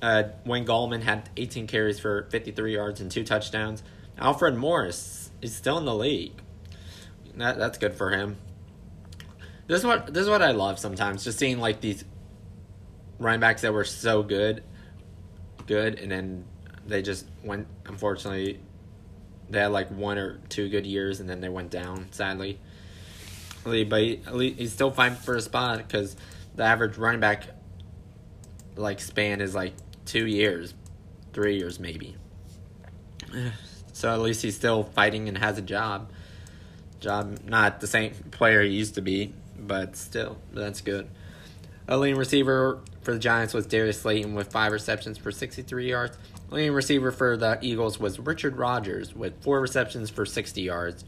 Uh, 0.00 0.24
Wayne 0.44 0.66
Gallman 0.66 1.02
had 1.02 1.28
18 1.36 1.66
carries 1.66 1.98
for 1.98 2.28
53 2.30 2.74
yards 2.74 3.00
and 3.00 3.10
two 3.10 3.24
touchdowns. 3.24 3.82
Alfred 4.18 4.56
Morris 4.56 5.30
is 5.40 5.56
still 5.56 5.78
in 5.78 5.84
the 5.84 5.94
league. 5.94 6.40
That 7.36 7.56
that's 7.56 7.78
good 7.78 7.94
for 7.94 8.10
him. 8.10 8.36
This 9.68 9.80
is 9.80 9.86
what 9.86 10.12
this 10.12 10.22
is 10.22 10.28
what 10.28 10.42
I 10.42 10.50
love 10.50 10.78
sometimes, 10.78 11.24
just 11.24 11.38
seeing 11.38 11.60
like 11.60 11.80
these 11.80 12.04
running 13.18 13.40
backs 13.40 13.62
that 13.62 13.72
were 13.72 13.84
so 13.84 14.22
good, 14.22 14.64
good, 15.66 15.98
and 15.98 16.10
then 16.10 16.44
they 16.88 17.02
just 17.02 17.26
went. 17.44 17.66
Unfortunately, 17.86 18.58
they 19.48 19.60
had 19.60 19.72
like 19.72 19.90
one 19.90 20.18
or 20.18 20.40
two 20.48 20.68
good 20.68 20.86
years, 20.86 21.20
and 21.20 21.28
then 21.28 21.40
they 21.40 21.48
went 21.48 21.70
down. 21.70 22.08
Sadly, 22.10 22.58
but 23.64 24.00
he, 24.00 24.20
he's 24.56 24.72
still 24.72 24.90
fighting 24.90 25.18
for 25.18 25.36
a 25.36 25.40
spot 25.40 25.78
because 25.78 26.16
the 26.56 26.64
average 26.64 26.96
running 26.96 27.20
back 27.20 27.44
like 28.76 29.00
span 29.00 29.40
is 29.40 29.54
like 29.54 29.74
two 30.04 30.26
years, 30.26 30.74
three 31.32 31.58
years 31.58 31.78
maybe. 31.78 32.16
So 33.92 34.14
at 34.14 34.20
least 34.20 34.42
he's 34.42 34.54
still 34.54 34.84
fighting 34.84 35.28
and 35.28 35.36
has 35.36 35.58
a 35.58 35.60
job 35.60 36.12
job. 37.00 37.38
Not 37.44 37.80
the 37.80 37.86
same 37.86 38.12
player 38.30 38.62
he 38.62 38.70
used 38.70 38.94
to 38.94 39.00
be, 39.00 39.32
but 39.58 39.96
still, 39.96 40.38
that's 40.52 40.80
good. 40.80 41.08
A 41.86 41.96
leading 41.96 42.18
receiver 42.18 42.80
for 43.02 43.14
the 43.14 43.18
Giants 43.18 43.54
was 43.54 43.66
Darius 43.66 44.02
Slayton 44.02 44.34
with 44.34 44.52
five 44.52 44.72
receptions 44.72 45.16
for 45.16 45.32
63 45.32 45.88
yards. 45.88 46.18
Leading 46.50 46.72
receiver 46.72 47.10
for 47.10 47.36
the 47.36 47.58
Eagles 47.60 48.00
was 48.00 48.18
Richard 48.18 48.56
Rodgers 48.56 49.14
with 49.14 49.42
four 49.42 49.60
receptions 49.60 50.08
for 50.08 50.24
60 50.24 50.62
yards. 50.62 51.04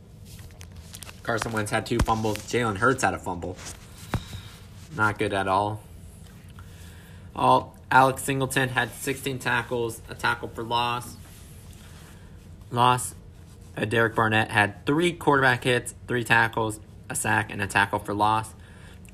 Carson 1.22 1.52
Wentz 1.52 1.70
had 1.70 1.86
two 1.86 1.98
fumbles. 1.98 2.38
Jalen 2.38 2.76
Hurts 2.76 3.02
had 3.02 3.14
a 3.14 3.18
fumble. 3.18 3.56
Not 4.96 5.18
good 5.18 5.32
at 5.32 5.48
all. 5.48 5.80
All 7.34 7.76
Alex 7.90 8.22
Singleton 8.22 8.68
had 8.68 8.92
16 8.92 9.38
tackles, 9.38 10.02
a 10.08 10.14
tackle 10.14 10.48
for 10.48 10.62
loss. 10.62 11.16
Loss. 12.70 13.14
Uh, 13.76 13.84
Derek 13.84 14.14
Barnett 14.14 14.50
had 14.50 14.84
three 14.84 15.12
quarterback 15.12 15.64
hits, 15.64 15.94
three 16.06 16.24
tackles, 16.24 16.80
a 17.08 17.14
sack, 17.14 17.50
and 17.50 17.62
a 17.62 17.66
tackle 17.66 17.98
for 17.98 18.12
loss. 18.12 18.52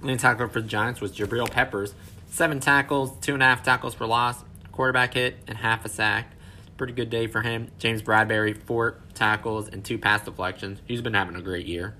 Leading 0.01 0.19
tackler 0.19 0.49
for 0.49 0.61
the 0.61 0.69
Giants 0.69 1.01
was 1.01 1.12
Jabril 1.12 1.51
Peppers. 1.51 1.95
Seven 2.29 2.61
tackles, 2.61 3.12
two 3.21 3.35
and 3.35 3.43
a 3.43 3.47
half 3.47 3.62
tackles 3.62 3.95
for 3.95 4.07
loss, 4.07 4.43
quarterback 4.77 5.15
hit, 5.15 5.37
and 5.49 5.59
half 5.59 5.85
a 5.85 5.89
sack. 5.89 6.33
Pretty 6.77 6.93
good 6.93 7.09
day 7.11 7.27
for 7.27 7.41
him. 7.41 7.71
James 7.79 8.03
Bradberry, 8.03 8.57
four 8.57 9.01
tackles 9.15 9.69
and 9.69 9.85
two 9.85 9.99
pass 9.99 10.25
deflections. 10.25 10.81
He's 10.87 11.01
been 11.01 11.15
having 11.15 11.35
a 11.35 11.41
great 11.41 11.67
year. 11.67 11.97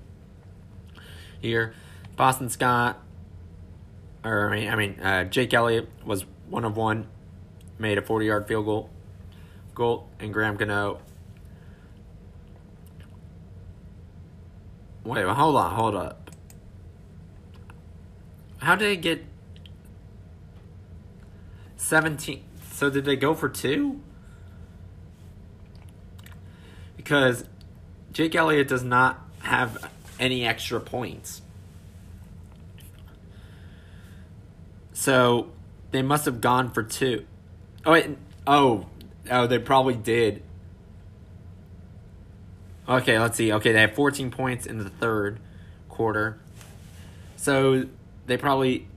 Here, 1.41 1.73
Boston 2.15 2.49
Scott, 2.49 3.03
or 4.23 4.53
I 4.53 4.59
mean, 4.59 4.69
I 4.69 4.75
mean 4.75 4.99
uh, 4.99 5.23
Jake 5.23 5.53
Elliott 5.53 5.89
was 6.05 6.25
one 6.49 6.63
of 6.63 6.77
one, 6.77 7.07
made 7.79 7.97
a 7.97 8.01
40 8.01 8.25
yard 8.25 8.47
field 8.47 8.65
goal. 8.65 8.89
Goal, 9.73 10.07
and 10.19 10.33
Graham 10.33 10.55
Gano 10.55 10.99
Wait, 15.07 15.23
hold 15.23 15.55
on, 15.55 15.71
hold 15.73 15.95
up. 15.95 16.31
How 18.57 18.75
did 18.75 18.91
it 18.91 18.97
get 18.97 19.23
17? 21.77 22.46
So 22.77 22.91
did 22.91 23.05
they 23.05 23.15
go 23.15 23.33
for 23.33 23.49
two? 23.49 24.01
Because 26.95 27.43
Jake 28.11 28.35
Elliott 28.35 28.67
does 28.67 28.83
not 28.83 29.19
have 29.39 29.91
any 30.19 30.45
extra 30.45 30.79
points. 30.79 31.41
So 34.93 35.49
they 35.89 36.03
must 36.03 36.25
have 36.25 36.39
gone 36.39 36.69
for 36.69 36.83
two. 36.83 37.25
Oh 37.83 37.93
wait, 37.93 38.15
oh, 38.45 38.85
oh, 39.31 39.47
they 39.47 39.57
probably 39.57 39.95
did. 39.95 40.43
Okay, 42.87 43.17
let's 43.17 43.37
see. 43.37 43.53
Okay, 43.53 43.71
they 43.71 43.81
had 43.81 43.95
14 43.95 44.29
points 44.29 44.67
in 44.67 44.77
the 44.77 44.91
third 44.91 45.39
quarter. 45.89 46.37
So 47.37 47.87
they 48.27 48.37
probably 48.37 48.87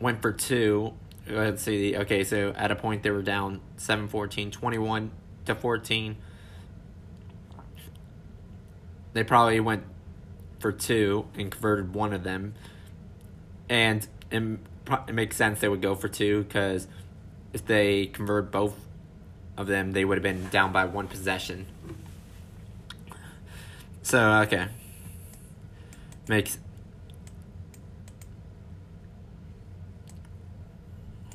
went 0.00 0.22
for 0.22 0.32
two. 0.32 0.94
Let's 1.28 1.62
see. 1.62 1.96
Okay, 1.96 2.24
so 2.24 2.52
at 2.56 2.70
a 2.70 2.76
point 2.76 3.02
they 3.02 3.10
were 3.10 3.22
down 3.22 3.60
7 3.76 4.08
14, 4.08 4.50
21 4.50 5.10
to 5.46 5.54
14. 5.54 6.16
They 9.12 9.24
probably 9.24 9.60
went 9.60 9.82
for 10.58 10.72
two 10.72 11.26
and 11.36 11.50
converted 11.50 11.94
one 11.94 12.12
of 12.12 12.22
them. 12.22 12.54
And 13.68 14.06
it, 14.30 14.42
it 15.08 15.12
makes 15.14 15.36
sense 15.36 15.60
they 15.60 15.68
would 15.68 15.82
go 15.82 15.94
for 15.94 16.08
two 16.08 16.44
because 16.44 16.86
if 17.52 17.64
they 17.64 18.06
convert 18.06 18.52
both 18.52 18.74
of 19.56 19.66
them, 19.66 19.92
they 19.92 20.04
would 20.04 20.18
have 20.18 20.22
been 20.22 20.48
down 20.50 20.72
by 20.72 20.84
one 20.84 21.08
possession. 21.08 21.66
So, 24.02 24.42
okay. 24.42 24.68
Makes. 26.28 26.58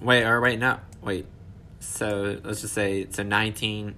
Wait, 0.01 0.23
or 0.23 0.41
wait, 0.41 0.59
no. 0.59 0.79
Wait. 1.03 1.25
So, 1.79 2.39
let's 2.43 2.61
just 2.61 2.73
say, 2.73 3.07
so 3.09 3.23
19. 3.23 3.95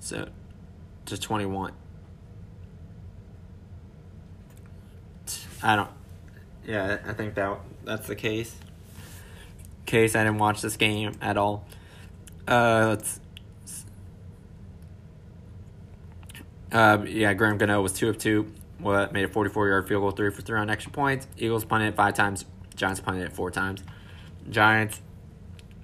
So, 0.00 0.28
to 1.06 1.20
21. 1.20 1.72
I 5.62 5.76
don't. 5.76 5.90
Yeah, 6.66 6.98
I 7.06 7.12
think 7.12 7.34
that 7.34 7.58
that's 7.84 8.06
the 8.06 8.14
case. 8.14 8.54
Case 9.84 10.14
I 10.14 10.24
didn't 10.24 10.38
watch 10.38 10.60
this 10.60 10.76
game 10.76 11.12
at 11.20 11.36
all. 11.36 11.64
Uh, 12.46 12.86
let's. 12.90 13.20
Uh, 16.70 17.04
yeah, 17.06 17.32
Graham 17.34 17.58
Gano 17.58 17.80
was 17.80 17.92
two 17.92 18.08
of 18.08 18.18
two. 18.18 18.52
What 18.78 19.12
made 19.12 19.24
a 19.24 19.28
44 19.28 19.68
yard 19.68 19.88
field 19.88 20.02
goal, 20.02 20.10
three 20.10 20.30
for 20.30 20.42
three 20.42 20.58
on 20.58 20.68
extra 20.68 20.92
points. 20.92 21.26
Eagles 21.38 21.64
punted 21.64 21.94
five 21.94 22.14
times. 22.14 22.44
Giants 22.74 23.00
punted 23.00 23.24
it 23.24 23.32
four 23.32 23.50
times. 23.50 23.82
Giants, 24.50 25.00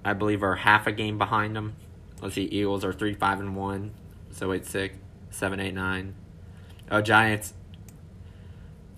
I 0.05 0.13
believe, 0.13 0.43
are 0.43 0.57
half 0.57 0.87
a 0.87 0.93
game 0.93 1.19
behind 1.19 1.57
them. 1.57 1.75
Let's 2.21 2.35
see, 2.35 2.45
Eagles 2.45 2.85
are 2.85 2.93
three, 2.93 3.15
five, 3.15 3.41
and 3.41 3.57
one. 3.57 3.93
So 4.31 4.53
eight, 4.53 4.65
six, 4.65 4.97
seven, 5.31 5.61
eight, 5.61 5.75
nine. 5.75 6.15
Oh, 6.91 7.01
Giants. 7.01 7.55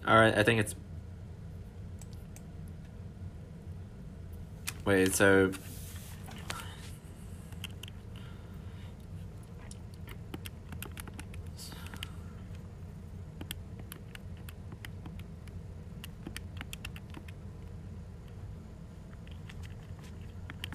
All 0.07 0.17
right, 0.17 0.37
I 0.37 0.43
think 0.43 0.61
it's. 0.61 0.75
Wait, 4.85 5.15
so 5.15 5.51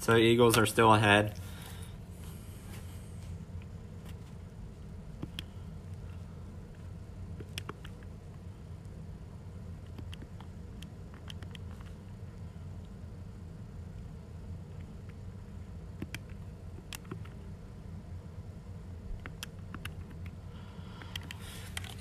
So 0.10 0.16
Eagles 0.18 0.58
are 0.58 0.66
still 0.66 0.92
ahead. 0.92 1.36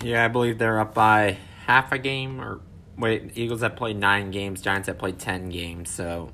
Yeah, 0.02 0.24
I 0.24 0.28
believe 0.28 0.56
they're 0.56 0.80
up 0.80 0.94
by 0.94 1.36
half 1.66 1.92
a 1.92 1.98
game 1.98 2.40
or 2.40 2.62
wait, 2.96 3.32
Eagles 3.34 3.60
have 3.60 3.76
played 3.76 3.98
9 3.98 4.30
games, 4.30 4.62
Giants 4.62 4.86
have 4.86 4.96
played 4.96 5.18
10 5.18 5.50
games, 5.50 5.90
so 5.90 6.32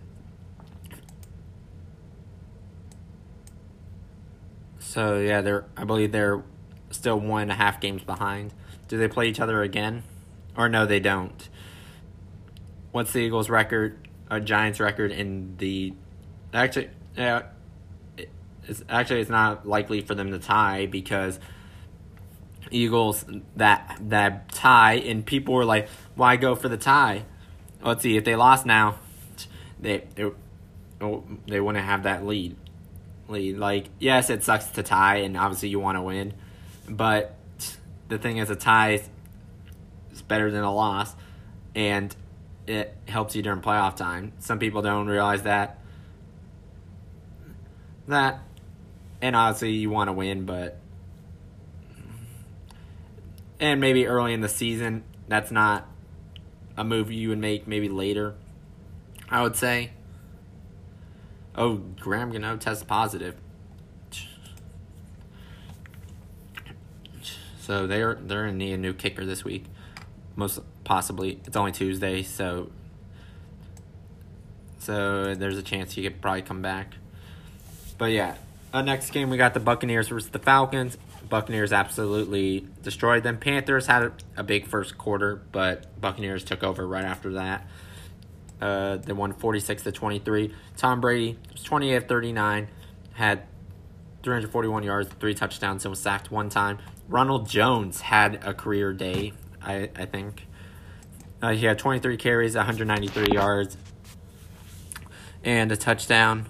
So 4.95 5.19
yeah, 5.19 5.41
they're 5.41 5.65
I 5.77 5.83
believe 5.83 6.13
they're 6.13 6.45
still 6.93 7.19
one 7.19 7.43
and 7.43 7.51
a 7.51 7.55
half 7.55 7.81
games 7.81 8.05
behind. 8.05 8.55
Do 8.87 8.97
they 8.97 9.09
play 9.09 9.27
each 9.27 9.41
other 9.41 9.61
again? 9.61 10.05
Or 10.57 10.69
no, 10.69 10.87
they 10.87 11.01
don't. 11.01 11.49
What's 12.93 13.13
the 13.13 13.19
Eagles' 13.19 13.51
record? 13.51 13.99
A 14.31 14.39
Giants' 14.41 14.79
record 14.79 15.11
in 15.11 15.57
the 15.57 15.95
actually 16.53 16.91
yeah. 17.17 17.43
It's 18.69 18.85
actually 18.89 19.21
it's 19.21 19.31
not 19.31 19.67
likely 19.67 20.01
for 20.01 20.15
them 20.15 20.31
to 20.31 20.39
tie 20.39 20.87
because 20.87 21.41
Eagles 22.71 23.25
that 23.57 23.99
that 24.01 24.53
tie 24.53 24.95
and 24.95 25.27
people 25.27 25.55
were 25.55 25.65
like, 25.65 25.89
why 26.15 26.37
go 26.37 26.55
for 26.55 26.69
the 26.69 26.79
tie? 26.79 27.25
Let's 27.83 28.05
see 28.05 28.17
if 28.17 28.23
they 28.23 28.37
lost 28.37 28.65
now, 28.65 29.01
they 29.81 30.05
they, 30.15 30.31
oh, 31.01 31.25
they 31.49 31.59
wouldn't 31.59 31.85
have 31.85 32.05
that 32.05 32.25
lead. 32.25 32.55
Like, 33.29 33.89
yes, 33.99 34.31
it 34.31 34.43
sucks 34.43 34.67
to 34.67 34.83
tie, 34.83 35.17
and 35.19 35.37
obviously 35.37 35.71
you 35.71 35.81
want 35.81 35.97
to 35.97 36.03
win, 36.03 36.35
but 36.89 37.35
the 38.09 38.19
thing 38.19 38.37
is, 38.37 38.51
a 38.51 38.57
tie 38.57 39.01
is 40.13 40.23
better 40.23 40.51
than 40.51 40.63
a 40.63 40.73
loss, 40.73 41.15
and 41.75 42.15
it 42.67 42.95
helps 43.09 43.35
you 43.35 43.43
during 43.43 43.61
playoff 43.61 43.97
time. 43.97 44.33
Some 44.39 44.59
people 44.59 44.83
don't 44.83 45.07
realize 45.07 45.43
that. 45.43 45.79
That, 48.09 48.41
and 49.23 49.35
obviously 49.35 49.73
you 49.73 49.91
want 49.91 50.09
to 50.09 50.13
win, 50.13 50.45
but 50.45 50.79
and 53.61 53.81
maybe 53.81 54.07
early 54.07 54.35
in 54.35 54.41
the 54.41 54.49
season, 54.49 55.05
that's 55.29 55.51
not 55.51 55.89
a 56.77 56.85
move 56.85 57.11
you 57.11 57.31
would 57.31 57.39
make. 57.39 57.67
Maybe 57.67 57.89
later, 57.89 58.35
I 59.31 59.43
would 59.43 59.57
say. 59.57 59.93
Oh, 61.57 61.77
Graham 62.01 62.33
Gano 62.33 62.57
test 62.57 62.87
positive. 62.87 63.37
So 67.61 67.87
they're 67.87 68.17
they're 68.17 68.47
in 68.47 68.59
need 68.59 68.75
a 68.75 68.77
new 68.77 68.93
kicker 68.93 69.25
this 69.25 69.43
week. 69.43 69.65
Most 70.37 70.61
possibly, 70.85 71.41
it's 71.47 71.57
only 71.57 71.73
Tuesday, 71.73 72.23
so 72.23 72.71
so 74.79 75.35
there's 75.35 75.57
a 75.57 75.63
chance 75.63 75.95
he 75.95 76.03
could 76.03 76.21
probably 76.21 76.43
come 76.43 76.61
back. 76.61 76.95
But 77.97 78.07
yeah, 78.07 78.35
uh, 78.75 78.83
next 78.83 79.11
game 79.11 79.31
we 79.31 79.39
got 79.39 79.55
the 79.55 79.61
Buccaneers 79.61 80.09
versus 80.09 80.29
the 80.29 80.39
Falcons. 80.39 80.99
Buccaneers 81.31 81.73
absolutely 81.73 82.67
destroyed 82.83 83.23
them. 83.23 83.39
Panthers 83.39 83.87
had 83.87 84.03
a, 84.03 84.13
a 84.37 84.43
big 84.43 84.67
first 84.67 84.99
quarter, 84.99 85.41
but 85.53 85.99
Buccaneers 85.99 86.45
took 86.45 86.63
over 86.63 86.87
right 86.87 87.05
after 87.05 87.33
that. 87.35 87.67
Uh, 88.61 88.97
they 88.97 89.13
won 89.13 89.33
46 89.33 89.83
to 89.83 89.93
23. 89.93 90.55
Tom 90.77 91.01
Brady 91.01 91.39
was 91.53 91.63
28 91.63 92.09
39, 92.09 92.69
had 93.13 93.43
341 94.23 94.83
yards, 94.83 95.11
three 95.21 95.35
touchdowns, 95.35 95.85
and 95.85 95.91
was 95.91 96.01
sacked 96.01 96.31
one 96.31 96.49
time. 96.49 96.79
Ronald 97.09 97.49
Jones 97.49 98.01
had 98.01 98.45
a 98.45 98.55
career 98.55 98.93
day, 98.93 99.33
I, 99.63 99.91
I 99.95 100.07
think. 100.07 100.47
Uh, 101.43 101.53
he 101.53 101.67
had 101.67 101.79
23 101.79 102.17
carries, 102.17 102.55
193 102.57 103.35
yards, 103.35 103.77
and 105.43 105.71
a 105.71 105.77
touchdown. 105.77 106.47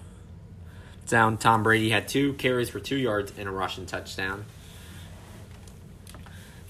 Down, 1.07 1.37
Tom 1.37 1.61
Brady 1.61 1.89
had 1.89 2.07
two 2.07 2.33
carries 2.33 2.69
for 2.69 2.79
two 2.79 2.95
yards 2.95 3.31
and 3.37 3.47
a 3.47 3.51
rushing 3.51 3.85
touchdown. 3.85 4.45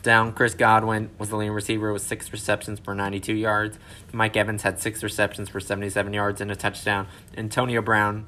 Down, 0.05 0.33
Chris 0.33 0.53
Godwin 0.53 1.09
was 1.17 1.29
the 1.29 1.35
leading 1.35 1.51
receiver 1.51 1.91
with 1.91 2.03
six 2.03 2.31
receptions 2.31 2.79
for 2.79 2.93
92 2.93 3.33
yards. 3.33 3.79
Mike 4.13 4.37
Evans 4.37 4.61
had 4.61 4.79
six 4.79 5.01
receptions 5.01 5.49
for 5.49 5.59
77 5.59 6.13
yards 6.13 6.39
and 6.39 6.51
a 6.51 6.55
touchdown. 6.55 7.07
Antonio 7.35 7.81
Brown 7.81 8.27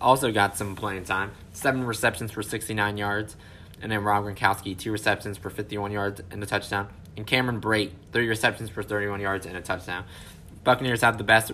also 0.00 0.32
got 0.32 0.56
some 0.56 0.74
playing 0.74 1.04
time, 1.04 1.30
seven 1.52 1.84
receptions 1.84 2.32
for 2.32 2.42
69 2.42 2.96
yards. 2.96 3.36
And 3.80 3.92
then 3.92 4.02
Rob 4.02 4.24
Gronkowski, 4.24 4.76
two 4.76 4.90
receptions 4.90 5.38
for 5.38 5.50
51 5.50 5.92
yards 5.92 6.20
and 6.32 6.42
a 6.42 6.46
touchdown. 6.46 6.88
And 7.16 7.24
Cameron 7.24 7.60
Brate, 7.60 7.92
three 8.12 8.28
receptions 8.28 8.70
for 8.70 8.82
31 8.82 9.20
yards 9.20 9.46
and 9.46 9.56
a 9.56 9.60
touchdown. 9.60 10.04
Buccaneers 10.64 11.02
have 11.02 11.16
the 11.16 11.24
best, 11.24 11.52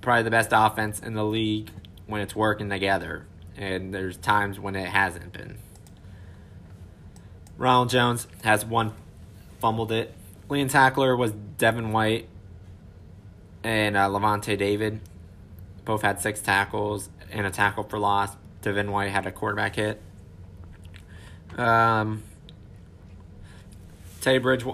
probably 0.00 0.24
the 0.24 0.30
best 0.30 0.50
offense 0.52 0.98
in 0.98 1.14
the 1.14 1.24
league 1.24 1.70
when 2.06 2.20
it's 2.20 2.34
working 2.34 2.68
together. 2.68 3.26
And 3.56 3.94
there's 3.94 4.16
times 4.16 4.58
when 4.58 4.74
it 4.74 4.88
hasn't 4.88 5.32
been. 5.32 5.58
Ronald 7.60 7.90
Jones 7.90 8.26
has 8.42 8.64
one 8.64 8.94
fumbled 9.60 9.92
it. 9.92 10.14
Leading 10.48 10.68
tackler 10.68 11.14
was 11.14 11.32
Devin 11.58 11.92
White 11.92 12.26
and 13.62 13.98
uh, 13.98 14.08
Lavonte 14.08 14.56
David. 14.56 14.98
Both 15.84 16.00
had 16.00 16.22
six 16.22 16.40
tackles 16.40 17.10
and 17.30 17.46
a 17.46 17.50
tackle 17.50 17.84
for 17.84 17.98
loss. 17.98 18.30
Devin 18.62 18.90
White 18.90 19.10
had 19.10 19.26
a 19.26 19.30
quarterback 19.30 19.76
hit. 19.76 20.00
Um, 21.58 22.22
Teddy 24.22 24.38
Bridge, 24.38 24.64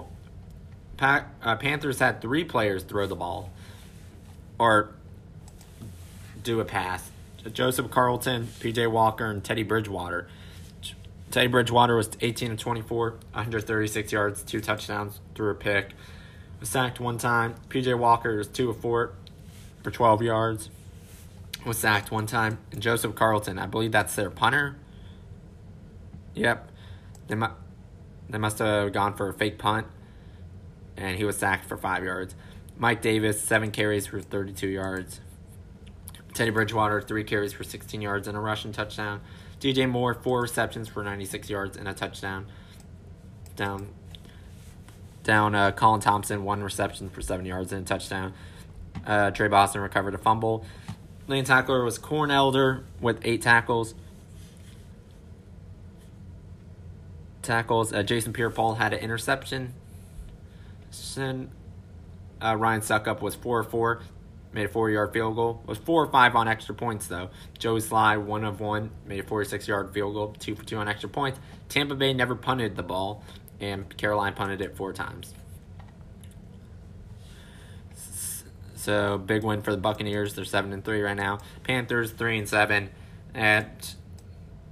Pack, 0.95 1.27
uh, 1.43 1.57
Panthers 1.57 1.99
had 1.99 2.21
three 2.21 2.45
players 2.45 2.83
throw 2.83 3.05
the 3.05 3.17
ball 3.17 3.51
or 4.57 4.91
do 6.41 6.61
a 6.61 6.65
pass. 6.65 7.11
Joseph 7.51 7.91
Charlton, 7.93 8.47
PJ 8.61 8.89
Walker, 8.89 9.25
and 9.25 9.43
Teddy 9.43 9.63
Bridgewater. 9.63 10.29
Teddy 11.29 11.47
Bridgewater 11.47 11.95
was 11.95 12.09
18 12.21 12.53
of 12.53 12.57
24, 12.57 13.11
136 13.11 14.11
yards, 14.11 14.43
two 14.43 14.61
touchdowns, 14.61 15.19
threw 15.35 15.49
a 15.49 15.55
pick. 15.55 15.91
Was 16.59 16.69
sacked 16.69 16.99
one 16.99 17.17
time. 17.17 17.55
PJ 17.69 17.97
Walker 17.97 18.37
was 18.37 18.47
2 18.47 18.71
of 18.71 18.79
4 18.79 19.13
for 19.83 19.91
12 19.91 20.21
yards. 20.23 20.69
Was 21.65 21.77
sacked 21.77 22.11
one 22.11 22.25
time. 22.25 22.57
And 22.71 22.81
Joseph 22.81 23.15
Charlton, 23.15 23.59
I 23.59 23.67
believe 23.67 23.91
that's 23.91 24.15
their 24.15 24.31
punter. 24.31 24.77
Yep. 26.33 26.71
They, 27.27 27.35
mu- 27.35 27.47
they 28.29 28.37
must 28.37 28.57
have 28.59 28.91
gone 28.91 29.15
for 29.15 29.29
a 29.29 29.33
fake 29.33 29.59
punt. 29.59 29.85
And 30.95 31.17
he 31.17 31.25
was 31.25 31.37
sacked 31.37 31.65
for 31.65 31.77
5 31.77 32.03
yards. 32.03 32.35
Mike 32.75 33.01
Davis, 33.01 33.39
7 33.41 33.69
carries 33.69 34.07
for 34.07 34.19
32 34.19 34.67
yards. 34.67 35.21
Teddy 36.33 36.51
Bridgewater, 36.51 37.01
3 37.01 37.23
carries 37.23 37.53
for 37.53 37.63
16 37.63 38.01
yards 38.01 38.27
and 38.27 38.35
a 38.37 38.39
rushing 38.39 38.71
touchdown. 38.71 39.21
DJ 39.59 39.89
Moore, 39.89 40.13
four 40.13 40.41
receptions 40.41 40.87
for 40.87 41.03
96 41.03 41.49
yards 41.49 41.77
and 41.77 41.87
a 41.87 41.93
touchdown. 41.93 42.45
Down, 43.55 43.87
down. 45.23 45.55
Uh, 45.55 45.71
Colin 45.71 45.99
Thompson, 46.01 46.43
one 46.43 46.61
reception 46.61 47.09
for 47.09 47.21
seven 47.21 47.45
yards 47.45 47.71
and 47.71 47.83
a 47.83 47.85
touchdown. 47.85 48.33
Uh, 49.05 49.31
Tre 49.31 49.47
Boston 49.47 49.81
recovered 49.81 50.13
a 50.13 50.17
fumble. 50.17 50.65
Lane 51.27 51.43
tackler 51.43 51.83
was 51.83 51.97
Corn 51.97 52.31
Elder 52.31 52.85
with 53.01 53.19
eight 53.23 53.41
tackles. 53.41 53.95
Tackles. 57.41 57.93
Uh, 57.93 58.03
Jason 58.03 58.33
Pierre-Paul 58.33 58.75
had 58.75 58.93
an 58.93 58.99
interception. 58.99 59.73
Uh, 62.41 62.55
Ryan 62.55 62.81
Succop 62.81 63.21
was 63.21 63.35
four 63.35 63.63
four 63.63 64.01
made 64.57 64.65
a 64.65 64.69
four 64.69 64.89
yard 64.89 65.13
field 65.13 65.35
goal. 65.35 65.61
It 65.63 65.69
was 65.69 65.77
four 65.77 66.03
or 66.03 66.11
five 66.11 66.35
on 66.35 66.47
extra 66.47 66.73
points 66.75 67.07
though. 67.07 67.29
Joey 67.59 67.79
Slye, 67.79 68.21
one 68.21 68.43
of 68.43 68.59
one, 68.59 68.89
made 69.05 69.19
a 69.19 69.23
46 69.23 69.67
yard 69.67 69.93
field 69.93 70.15
goal, 70.15 70.35
two 70.39 70.55
for 70.55 70.65
two 70.65 70.77
on 70.77 70.87
extra 70.87 71.07
points. 71.07 71.39
Tampa 71.69 71.95
Bay 71.95 72.13
never 72.13 72.35
punted 72.35 72.75
the 72.75 72.83
ball, 72.83 73.23
and 73.61 73.95
Carolina 73.95 74.35
punted 74.35 74.61
it 74.61 74.75
four 74.75 74.93
times. 74.93 75.33
So 78.75 79.17
big 79.17 79.43
win 79.43 79.61
for 79.61 79.71
the 79.71 79.77
Buccaneers. 79.77 80.33
They're 80.33 80.45
seven 80.45 80.73
and 80.73 80.83
three 80.83 81.01
right 81.01 81.15
now. 81.15 81.39
Panthers 81.63 82.11
three 82.11 82.37
and 82.37 82.49
seven. 82.49 82.89
At 83.35 83.95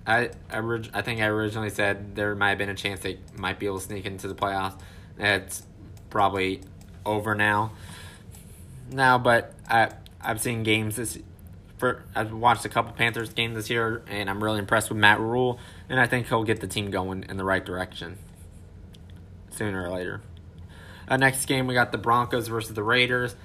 I 0.08 0.32
I, 0.50 0.60
I 0.93 1.02
think 1.04 1.21
I 1.21 1.28
originally 1.28 1.69
said 1.69 2.15
there 2.15 2.34
might 2.34 2.50
have 2.50 2.58
been 2.58 2.69
a 2.69 2.76
chance 2.76 3.02
they 3.02 3.19
might 3.38 3.60
be 3.60 3.67
able 3.67 3.80
to 3.80 3.86
sneak 3.86 4.06
into 4.06 4.28
the 4.28 4.36
playoffs. 4.36 4.80
It's 5.19 5.63
probably 6.10 6.62
over 7.06 7.36
now 7.36 7.74
now, 8.91 9.17
but 9.17 9.54
I 9.69 9.91
I've 10.21 10.41
seen 10.41 10.63
games 10.63 10.95
this. 10.95 11.19
For 11.78 12.06
I've 12.15 12.32
watched 12.32 12.63
a 12.63 12.69
couple 12.69 12.93
Panthers 12.93 13.34
games 13.34 13.56
this 13.56 13.69
year, 13.69 14.02
and 14.08 14.30
I'm 14.30 14.41
really 14.41 14.60
impressed 14.60 14.89
with 14.89 14.98
Matt 14.98 15.19
Rhule, 15.19 15.60
and 15.89 16.00
I 16.00 16.08
think 16.08 16.28
he'll 16.28 16.45
get 16.45 16.62
the 16.62 16.67
team 16.67 16.89
going 16.89 17.26
in 17.28 17.36
the 17.36 17.43
right 17.43 17.65
direction 17.65 18.17
sooner 19.56 19.86
or 19.86 19.89
later. 19.89 20.21
Uh, 21.08 21.17
next 21.17 21.45
game, 21.45 21.67
we 21.67 21.74
got 21.74 21.91
the 21.91 21.98
Broncos 21.98 22.48
versus 22.48 22.74
the 22.74 22.84
Raiders. 22.84 23.36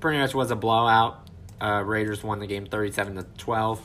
Pretty 0.00 0.18
much 0.18 0.34
was 0.34 0.50
a 0.50 0.56
blowout. 0.56 1.28
Uh, 1.60 1.82
Raiders 1.84 2.22
won 2.22 2.38
the 2.38 2.46
game 2.46 2.66
37 2.66 3.16
to 3.16 3.26
12. 3.36 3.82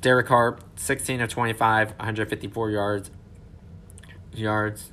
Derek 0.00 0.26
Carr, 0.26 0.58
16 0.76 1.20
of 1.20 1.28
25, 1.28 1.90
154 1.90 2.70
yards. 2.70 3.10
Yards. 4.32 4.90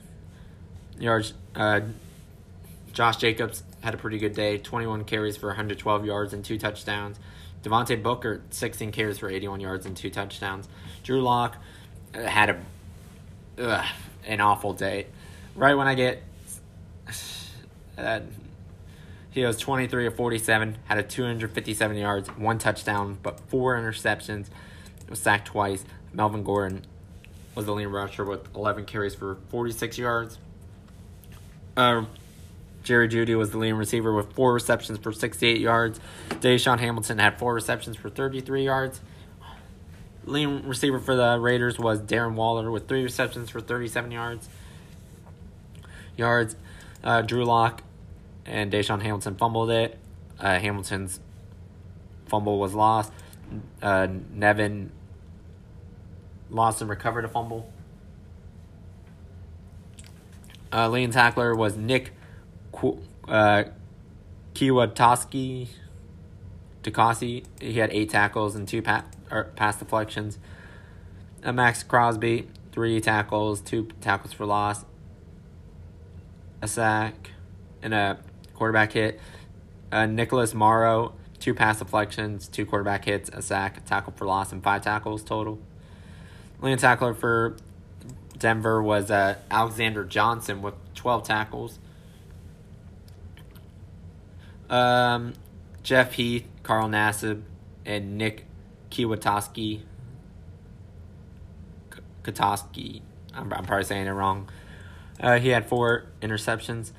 Yards. 1.00 1.34
Uh, 1.56 1.82
Josh 2.94 3.18
Jacobs, 3.18 3.64
had 3.86 3.94
a 3.94 3.98
pretty 3.98 4.18
good 4.18 4.34
day 4.34 4.58
21 4.58 5.06
carries 5.06 5.38
for 5.38 5.48
112 5.48 6.06
yards 6.06 6.34
and 6.34 6.44
two 6.44 6.58
touchdowns. 6.58 7.20
Devontae 7.64 8.02
Booker, 8.02 8.42
16 8.50 8.92
carries 8.92 9.20
for 9.20 9.30
81 9.30 9.60
yards 9.60 9.86
and 9.86 9.96
two 9.96 10.10
touchdowns. 10.10 10.68
Drew 11.04 11.22
Lock 11.22 11.56
uh, 12.16 12.24
had 12.24 12.50
a 12.50 12.58
ugh, 13.62 13.86
an 14.26 14.42
awful 14.42 14.74
day. 14.74 15.06
Right 15.56 15.76
when 15.76 15.88
I 15.88 15.96
get. 15.96 16.22
Uh, 17.98 18.20
he 19.32 19.46
was 19.46 19.58
23 19.58 20.08
of 20.08 20.18
47, 20.18 20.78
had 20.84 20.98
a 20.98 21.04
257 21.04 21.96
yards, 21.96 22.28
one 22.28 22.58
touchdown, 22.58 23.18
but 23.24 23.40
four 23.48 23.78
interceptions. 23.78 24.48
Was 25.10 25.20
sacked 25.20 25.48
twice. 25.48 25.86
Melvin 26.12 26.44
Gordon 26.44 26.82
was 27.56 27.66
the 27.66 27.74
lead 27.74 27.86
rusher 27.86 28.26
with 28.26 28.54
11 28.54 28.84
carries 28.84 29.16
for 29.16 29.38
46 29.48 29.98
yards. 29.98 30.38
Uh, 31.78 32.04
Jerry 32.86 33.10
Jeudy 33.10 33.36
was 33.36 33.50
the 33.50 33.58
leading 33.58 33.76
receiver 33.78 34.14
with 34.14 34.32
four 34.34 34.54
receptions 34.54 35.00
for 35.00 35.12
68 35.12 35.60
yards. 35.60 36.00
DaeSean 36.30 36.80
Hamilton 36.80 37.18
had 37.18 37.40
four 37.40 37.54
receptions 37.54 37.98
for 37.98 38.12
33 38.12 38.64
yards. 38.64 39.02
Leading 40.24 40.68
receiver 40.68 41.00
for 41.00 41.16
the 41.16 41.40
Raiders 41.40 41.80
was 41.80 42.00
Darren 42.00 42.36
Waller 42.36 42.70
with 42.70 42.88
three 42.88 43.04
receptions 43.04 43.50
for 43.50 43.60
37 43.60 44.12
yards. 44.12 44.48
Yards. 46.16 46.56
Uh, 47.04 47.24
Drew 47.24 47.44
Lock 47.44 47.84
and 48.46 48.72
DaeSean 48.72 49.02
Hamilton 49.02 49.36
fumbled 49.36 49.72
it. 49.72 49.98
Uh, 50.40 50.60
Hamilton's 50.60 51.20
fumble 52.28 52.60
was 52.60 52.76
lost. 52.76 53.12
Uh, 53.82 54.08
Nevin 54.32 54.92
lost 56.52 56.82
and 56.82 56.90
recovered 56.90 57.26
a 57.26 57.28
fumble. 57.28 57.72
Uh, 60.72 60.90
leading 60.90 61.12
tackler 61.12 61.56
was 61.56 61.78
Nick 61.78 62.12
uh, 63.28 63.64
Kwiatkoski, 64.54 65.68
Takasi, 66.84 67.46
he 67.60 67.74
had 67.74 67.92
eight 67.92 68.10
tackles 68.10 68.56
and 68.56 68.68
two 68.68 68.82
pa- 68.82 69.06
pass 69.56 69.78
deflections. 69.78 70.38
Uh, 71.44 71.52
Maxx 71.52 71.84
Crosby, 71.84 72.48
three 72.72 73.00
tackles, 73.02 73.62
two 73.62 73.88
tackles 74.02 74.34
for 74.34 74.46
loss, 74.46 74.86
a 76.62 76.68
sack, 76.68 77.32
and 77.82 77.94
a 77.94 78.20
quarterback 78.54 78.94
hit. 78.94 79.20
Uh, 79.92 80.06
Nicholas 80.06 80.54
Morrow, 80.54 81.14
two 81.40 81.54
pass 81.54 81.80
deflections, 81.80 82.48
two 82.48 82.66
quarterback 82.66 83.06
hits, 83.06 83.30
a 83.30 83.42
sack, 83.42 83.78
a 83.78 83.82
tackle 83.82 84.14
for 84.16 84.26
loss, 84.26 84.52
and 84.52 84.64
five 84.64 84.84
tackles 84.84 85.24
total. 85.24 85.60
Leading 86.62 86.78
tackler 86.78 87.14
for 87.14 87.58
Denver 88.38 88.82
was 88.82 89.12
uh, 89.12 89.36
Alexander 89.52 90.04
Johnson 90.04 90.62
with 90.62 90.74
12 90.96 91.24
tackles. 91.24 91.80
Um, 94.70 95.34
Jeff 95.84 96.14
Heath, 96.14 96.46
Carl 96.64 96.90
Nassib, 96.90 97.44
and 97.86 98.18
Nick 98.18 98.46
Kwiatkoski. 98.92 99.82
Katoski. 102.24 103.02
I'm, 103.34 103.54
I'm 103.54 103.66
probably 103.66 103.84
saying 103.84 104.08
it 104.08 104.12
wrong. 104.12 104.50
Uh, 105.20 105.40
he 105.40 105.50
had 105.50 105.68
four 105.68 106.06
interceptions. 106.22 106.92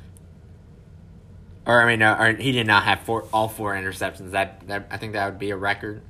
Or 1.66 1.83
I 1.83 1.87
mean, 1.87 1.98
no, 1.98 2.14
or 2.14 2.33
he 2.33 2.52
did 2.52 2.66
not 2.66 2.85
have 2.85 3.00
four 3.00 3.24
all 3.33 3.48
four 3.48 3.74
interceptions. 3.74 4.31
That, 4.31 4.66
that 4.68 4.87
I 4.90 4.96
think 4.98 5.14
that 5.14 5.26
would 5.26 5.38
be 5.38 5.50
a 5.50 5.57
record. 5.57 6.00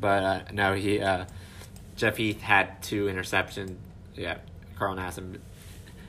But 0.00 0.22
uh, 0.22 0.40
no, 0.52 0.74
he 0.74 1.00
uh, 1.00 1.26
Jeff 1.96 2.16
Heath 2.16 2.40
had 2.40 2.82
two 2.82 3.06
interceptions. 3.06 3.76
Yeah, 4.16 4.38
Carl 4.78 4.96
Nassib 4.96 5.38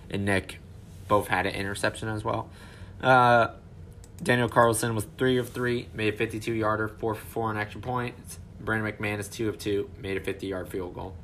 and 0.10 0.26
Nick 0.26 0.60
both 1.08 1.28
had 1.28 1.46
an 1.46 1.56
interception 1.56 2.08
as 2.08 2.24
well. 2.24 2.50
Uh, 3.02 3.50
Daniel 4.22 4.50
Carlson 4.50 4.96
was 4.96 5.06
3 5.18 5.38
of 5.38 5.50
3, 5.50 5.88
made 5.94 6.14
a 6.14 6.18
52 6.18 6.54
yarder, 6.54 6.88
4 6.88 7.16
for 7.16 7.26
4 7.26 7.50
on 7.50 7.58
extra 7.58 7.80
points. 7.80 8.40
Brandon 8.60 8.92
McManus 8.92 9.32
2 9.32 9.48
of 9.48 9.58
2, 9.58 9.90
made 10.00 10.18
a 10.18 10.20
50 10.20 10.48
yard 10.48 10.68
field 10.68 10.94
goal. 10.94 11.16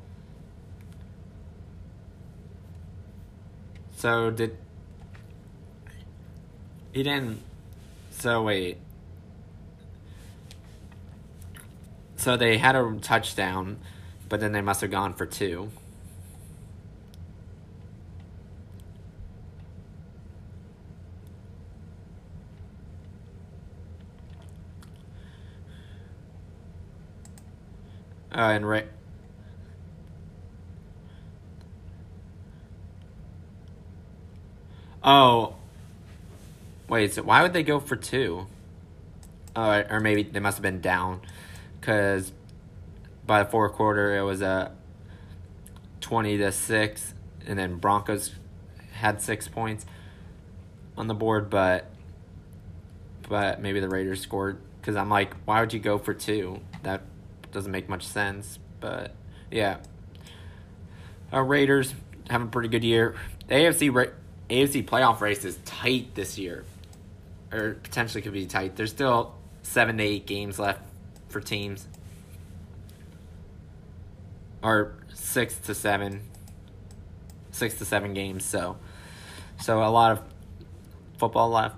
So, 3.97 4.31
did. 4.31 4.57
He 6.93 7.03
didn't. 7.03 7.41
So, 8.11 8.43
wait. 8.43 8.77
So, 12.15 12.37
they 12.37 12.57
had 12.57 12.75
a 12.75 12.97
touchdown, 13.01 13.79
but 14.29 14.39
then 14.39 14.53
they 14.53 14.61
must 14.61 14.81
have 14.81 14.91
gone 14.91 15.13
for 15.13 15.25
two. 15.25 15.71
Uh, 28.35 28.51
and 28.51 28.67
right. 28.67 28.87
Oh. 35.01 35.55
Wait, 36.89 37.13
so 37.13 37.23
why 37.23 37.41
would 37.41 37.53
they 37.53 37.63
go 37.63 37.79
for 37.79 37.95
two? 37.95 38.47
Uh, 39.55 39.83
or 39.89 40.01
maybe 40.01 40.23
they 40.23 40.41
must 40.41 40.57
have 40.57 40.63
been 40.63 40.81
down. 40.81 41.21
Because 41.79 42.33
by 43.25 43.41
the 43.41 43.49
fourth 43.49 43.71
quarter, 43.73 44.17
it 44.17 44.23
was 44.23 44.41
a 44.41 44.73
20 46.01 46.37
to 46.39 46.51
6. 46.51 47.13
And 47.47 47.57
then 47.57 47.77
Broncos 47.77 48.31
had 48.91 49.21
six 49.21 49.47
points 49.47 49.85
on 50.97 51.07
the 51.07 51.13
board, 51.13 51.49
but 51.49 51.91
but 53.27 53.59
maybe 53.59 53.79
the 53.79 53.89
Raiders 53.89 54.21
scored 54.21 54.59
because 54.79 54.95
I'm 54.95 55.09
like, 55.09 55.33
why 55.45 55.59
would 55.59 55.73
you 55.73 55.79
go 55.79 55.97
for 55.97 56.13
two? 56.13 56.59
That 56.83 57.01
doesn't 57.55 57.71
make 57.71 57.89
much 57.89 58.05
sense. 58.05 58.59
But 58.79 59.15
yeah, 59.49 59.77
uh, 61.33 61.41
Raiders 61.41 61.95
have 62.29 62.43
a 62.43 62.45
pretty 62.45 62.69
good 62.69 62.83
year. 62.83 63.15
The 63.47 63.55
AFC 63.55 63.93
ra- 63.93 64.13
AFC 64.49 64.85
playoff 64.85 65.21
race 65.21 65.43
is 65.43 65.57
tight 65.65 66.13
this 66.13 66.37
year, 66.37 66.65
or 67.51 67.77
potentially 67.81 68.21
could 68.21 68.33
be 68.33 68.45
tight. 68.45 68.75
There's 68.75 68.91
still 68.91 69.33
seven 69.63 69.97
to 69.97 70.03
eight 70.03 70.27
games 70.27 70.59
left 70.59 70.81
for 71.29 71.39
teams, 71.39 71.87
or 74.61 74.93
six 75.13 75.57
to 75.59 75.73
seven, 75.73 76.21
six 77.51 77.75
to 77.79 77.85
seven 77.85 78.13
games. 78.13 78.43
So, 78.43 78.77
so 79.61 79.81
a 79.81 79.89
lot 79.89 80.11
of 80.11 80.21
football 81.17 81.49
left. 81.49 81.77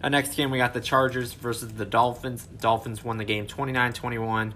Uh, 0.00 0.08
next 0.08 0.36
game, 0.36 0.52
we 0.52 0.58
got 0.58 0.74
the 0.74 0.80
Chargers 0.80 1.32
versus 1.32 1.72
the 1.72 1.84
Dolphins. 1.84 2.46
Dolphins 2.60 3.02
won 3.02 3.16
the 3.16 3.24
game 3.24 3.48
29 3.48 3.92
21. 3.92 4.54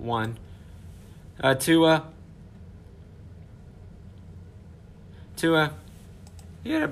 One. 0.00 0.38
Uh, 1.40 1.54
Tua. 1.54 2.06
Tua. 5.36 5.72
He 6.64 6.72
had 6.72 6.90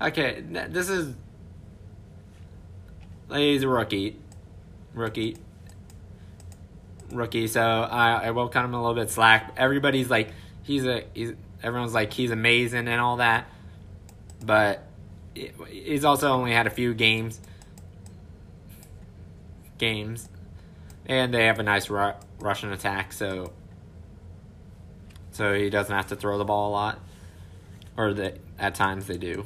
a. 0.00 0.06
Okay, 0.06 0.42
this 0.68 0.88
is. 0.88 1.14
He's 3.32 3.62
a 3.62 3.68
rookie. 3.68 4.16
Rookie. 4.94 5.36
Rookie, 7.10 7.46
so 7.46 7.60
I, 7.60 8.26
I 8.26 8.30
will 8.32 8.48
cut 8.48 8.64
him 8.64 8.74
a 8.74 8.80
little 8.80 8.94
bit 8.94 9.10
slack. 9.10 9.54
Everybody's 9.56 10.10
like, 10.10 10.30
he's 10.62 10.84
a. 10.84 11.04
He's, 11.14 11.32
everyone's 11.62 11.94
like, 11.94 12.12
he's 12.12 12.30
amazing 12.30 12.88
and 12.88 13.00
all 13.00 13.16
that. 13.16 13.46
But 14.44 14.82
he's 15.34 16.04
also 16.04 16.28
only 16.32 16.52
had 16.52 16.66
a 16.66 16.70
few 16.70 16.94
games. 16.94 17.40
Games 19.78 20.28
and 21.08 21.32
they 21.32 21.46
have 21.46 21.58
a 21.58 21.62
nice 21.62 21.88
ru- 21.88 22.14
Russian 22.40 22.72
attack, 22.72 23.12
so 23.12 23.52
so 25.30 25.52
he 25.52 25.70
doesn't 25.70 25.94
have 25.94 26.06
to 26.08 26.16
throw 26.16 26.38
the 26.38 26.44
ball 26.44 26.70
a 26.70 26.72
lot, 26.72 26.98
or 27.96 28.14
that 28.14 28.38
at 28.58 28.74
times 28.74 29.06
they 29.06 29.18
do. 29.18 29.44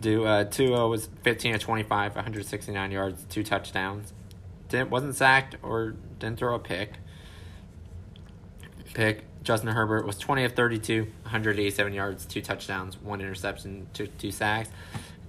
Do 0.00 0.24
uh, 0.24 0.44
Tua 0.44 0.88
was 0.88 1.08
fifteen 1.22 1.54
of 1.54 1.60
twenty 1.60 1.82
five, 1.82 2.14
one 2.14 2.24
hundred 2.24 2.44
sixty 2.46 2.72
nine 2.72 2.90
yards, 2.90 3.24
two 3.28 3.42
touchdowns. 3.42 4.12
Didn't 4.68 4.90
wasn't 4.90 5.14
sacked 5.14 5.56
or 5.62 5.94
didn't 6.18 6.38
throw 6.38 6.54
a 6.54 6.58
pick. 6.58 6.94
Pick 8.94 9.24
Justin 9.42 9.70
Herbert 9.70 10.04
was 10.06 10.18
twenty 10.18 10.44
of 10.44 10.52
thirty 10.52 10.78
two, 10.78 11.02
one 11.22 11.30
hundred 11.30 11.58
eighty 11.58 11.70
seven 11.70 11.92
yards, 11.92 12.26
two 12.26 12.42
touchdowns, 12.42 13.00
one 13.00 13.20
interception, 13.20 13.86
two 13.92 14.06
two 14.06 14.30
sacks. 14.30 14.70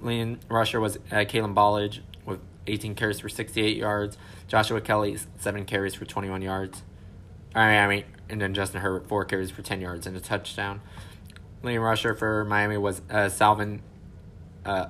Lean 0.01 0.39
rusher 0.49 0.79
was 0.79 0.97
uh, 1.11 1.23
Kalen 1.23 1.53
Ballage 1.53 1.99
18 2.67 2.95
carries 2.95 3.19
for 3.19 3.29
68 3.29 3.77
yards. 3.77 4.17
Joshua 4.47 4.81
Kelly, 4.81 5.17
7 5.37 5.65
carries 5.65 5.93
for 5.93 6.05
21 6.05 6.41
yards. 6.41 6.83
I 7.55 7.87
mean, 7.87 8.03
and 8.29 8.41
then 8.41 8.53
Justin 8.53 8.81
Herbert, 8.81 9.07
4 9.07 9.25
carries 9.25 9.51
for 9.51 9.61
10 9.61 9.81
yards 9.81 10.07
and 10.07 10.17
a 10.17 10.19
touchdown. 10.19 10.81
Leading 11.61 11.81
rusher 11.81 12.15
for 12.15 12.43
Miami 12.45 12.77
was 12.77 13.01
uh, 13.09 13.29
Salvon 13.29 13.81
uh, 14.65 14.87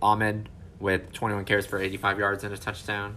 Ahmed 0.00 0.48
with 0.80 1.12
21 1.12 1.44
carries 1.44 1.66
for 1.66 1.78
85 1.78 2.18
yards 2.18 2.44
and 2.44 2.52
a 2.52 2.58
touchdown. 2.58 3.16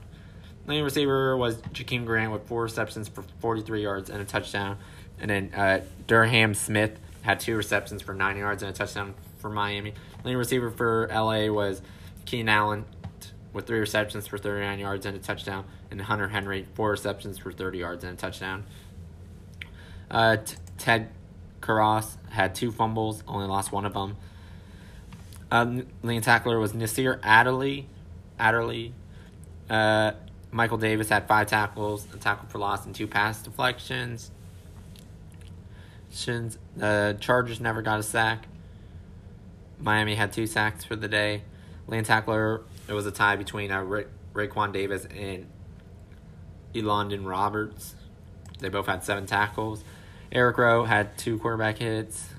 Leading 0.67 0.83
receiver 0.83 1.35
was 1.35 1.57
Jakeem 1.57 2.05
Grant 2.05 2.31
with 2.31 2.47
4 2.47 2.63
receptions 2.63 3.07
for 3.07 3.23
43 3.39 3.81
yards 3.81 4.09
and 4.09 4.21
a 4.21 4.25
touchdown. 4.25 4.77
And 5.19 5.29
then 5.29 5.53
uh, 5.53 5.81
Durham 6.07 6.53
Smythe 6.53 6.97
had 7.21 7.39
2 7.39 7.55
receptions 7.55 8.01
for 8.01 8.13
9 8.13 8.37
yards 8.37 8.63
and 8.63 8.71
a 8.71 8.73
touchdown 8.73 9.15
for 9.37 9.49
Miami. 9.49 9.93
Leading 10.23 10.37
receiver 10.37 10.69
for 10.71 11.07
LA 11.11 11.47
was 11.47 11.81
Keenan 12.25 12.49
Allen 12.49 12.85
with 13.55 13.65
three 13.65 13.79
receptions 13.79 14.27
for 14.27 14.37
39 14.37 14.79
yards 14.79 15.05
and 15.05 15.15
a 15.15 15.19
touchdown, 15.19 15.63
and 15.89 16.01
Hunter 16.01 16.27
Henry, 16.27 16.67
four 16.73 16.91
receptions 16.91 17.37
for 17.37 17.53
30 17.53 17.77
yards 17.77 18.03
and 18.03 18.13
a 18.13 18.15
touchdown. 18.17 18.65
Uh, 20.11 20.37
Ted 20.77 21.09
Karras 21.61 22.17
had 22.29 22.53
two 22.53 22.69
fumbles, 22.69 23.23
only 23.25 23.47
lost 23.47 23.71
one 23.71 23.85
of 23.85 23.93
them. 23.93 24.17
Uh, 25.49 25.83
lean 26.03 26.21
tackler 26.21 26.59
was 26.59 26.73
Nasir 26.73 27.17
Adderley. 27.23 27.87
Adderley. 28.37 28.93
Uh, 29.69 30.11
Michael 30.51 30.77
Davis 30.77 31.07
had 31.07 31.25
five 31.25 31.47
tackles, 31.47 32.05
a 32.13 32.17
tackle 32.17 32.49
for 32.49 32.59
loss, 32.59 32.85
and 32.85 32.93
two 32.93 33.07
pass 33.07 33.41
deflections. 33.41 34.31
The 36.25 36.57
uh, 36.81 37.13
Chargers 37.13 37.61
never 37.61 37.81
got 37.81 37.99
a 37.99 38.03
sack. 38.03 38.47
Miami 39.79 40.15
had 40.15 40.33
two 40.33 40.45
sacks 40.45 40.83
for 40.83 40.97
the 40.97 41.07
day. 41.07 41.43
Lean 41.87 42.03
tackler 42.03 42.61
it 42.87 42.93
was 42.93 43.05
a 43.05 43.11
tie 43.11 43.35
between 43.35 43.71
uh, 43.71 43.81
Ra- 43.81 44.03
Raekwon 44.33 44.71
Davis 44.73 45.05
and 45.05 45.47
Elandon 46.73 47.25
Roberts. 47.25 47.95
They 48.59 48.69
both 48.69 48.85
had 48.85 49.03
seven 49.03 49.25
tackles. 49.25 49.83
Eric 50.31 50.57
Rowe 50.57 50.83
had 50.85 51.17
two 51.17 51.39
quarterback 51.39 51.77
hits. 51.77 52.29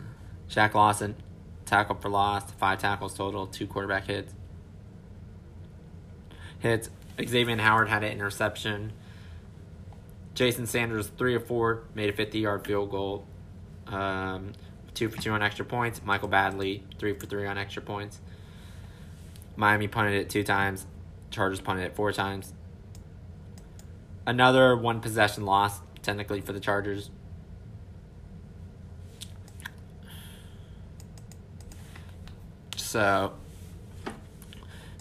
Shaq 0.48 0.74
Lawson, 0.74 1.16
tackle 1.64 1.96
for 1.96 2.08
loss, 2.08 2.50
five 2.52 2.78
tackles 2.78 3.14
total, 3.14 3.46
two 3.46 3.66
quarterback 3.66 4.06
hits. 4.06 4.32
Hits. 6.60 6.90
Xavier 7.24 7.56
Howard 7.56 7.88
had 7.88 8.04
an 8.04 8.12
interception. 8.12 8.92
Jason 10.34 10.66
Sanders, 10.66 11.08
three 11.08 11.34
or 11.34 11.40
four, 11.40 11.84
made 11.94 12.10
a 12.10 12.12
50 12.12 12.38
yard 12.38 12.66
field 12.66 12.90
goal. 12.90 13.26
Um, 13.86 14.52
two 14.92 15.08
for 15.08 15.20
two 15.20 15.30
on 15.32 15.42
extra 15.42 15.64
points. 15.64 16.02
Michael 16.04 16.28
Badgley, 16.28 16.82
three 16.98 17.14
for 17.14 17.26
three 17.26 17.46
on 17.46 17.56
extra 17.56 17.82
points. 17.82 18.20
Miami 19.56 19.88
punted 19.88 20.14
it 20.14 20.30
two 20.30 20.42
times. 20.42 20.86
Chargers 21.30 21.60
punted 21.60 21.86
it 21.86 21.96
four 21.96 22.12
times. 22.12 22.52
Another 24.26 24.76
one 24.76 25.00
possession 25.00 25.44
loss, 25.44 25.80
technically, 26.02 26.40
for 26.40 26.52
the 26.52 26.60
Chargers. 26.60 27.10
So, 32.76 33.32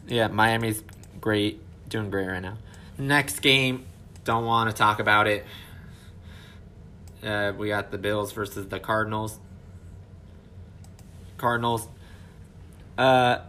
yeah, 0.07 0.27
Miami's 0.27 0.83
great, 1.21 1.61
doing 1.89 2.09
great 2.09 2.27
right 2.27 2.41
now. 2.41 2.57
Next 2.97 3.41
game, 3.41 3.85
don't 4.23 4.45
want 4.45 4.69
to 4.69 4.75
talk 4.75 4.99
about 4.99 5.27
it. 5.27 5.45
Uh, 7.23 7.53
we 7.57 7.69
got 7.69 7.91
the 7.91 7.97
Bills 7.97 8.31
versus 8.31 8.67
the 8.67 8.79
Cardinals. 8.79 9.39
Cardinals. 11.37 11.87
Uh, 12.97 13.39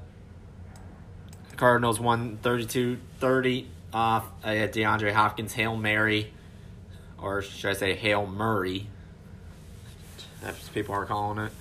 Cardinals 1.57 1.99
won 1.99 2.39
32-30 2.43 3.67
off 3.93 4.27
a 4.45 4.69
DeAndre 4.69 5.13
Hopkins 5.13 5.53
Hail 5.55 5.77
Mary, 5.77 6.33
or 7.21 7.43
should 7.43 7.71
I 7.71 7.73
say 7.73 7.95
Hail 7.95 8.27
Murray? 8.27 8.89
That's 10.43 10.69
people 10.69 10.95
are 10.95 11.07
calling 11.07 11.39
it. 11.39 11.53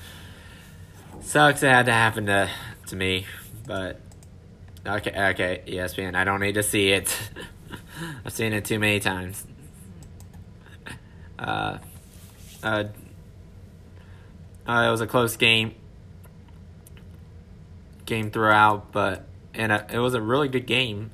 Sucks 1.22 1.64
it 1.64 1.70
had 1.70 1.86
to 1.86 1.94
happen 1.94 2.26
to 2.28 2.50
to 2.88 2.96
me, 2.96 3.26
but 3.66 4.00
okay, 4.86 5.30
okay, 5.32 5.64
ESPN. 5.66 6.14
I 6.16 6.24
don't 6.24 6.40
need 6.40 6.56
to 6.56 6.64
see 6.64 6.92
it. 6.92 7.18
I've 8.26 8.34
seen 8.34 8.54
it 8.54 8.66
too 8.66 8.80
many 8.80 9.00
times. 9.00 9.46
Uh, 11.40 11.78
uh, 12.62 12.84
uh, 14.68 14.86
it 14.88 14.92
was 14.92 15.02
a 15.02 15.08
close 15.08 15.38
game. 15.38 15.74
Game 18.06 18.30
throughout, 18.30 18.92
but 18.92 19.26
and 19.56 19.72
a, 19.72 19.88
it 19.92 20.00
was 20.00 20.14
a 20.14 20.22
really 20.22 20.48
good 20.48 20.66
game. 20.66 21.12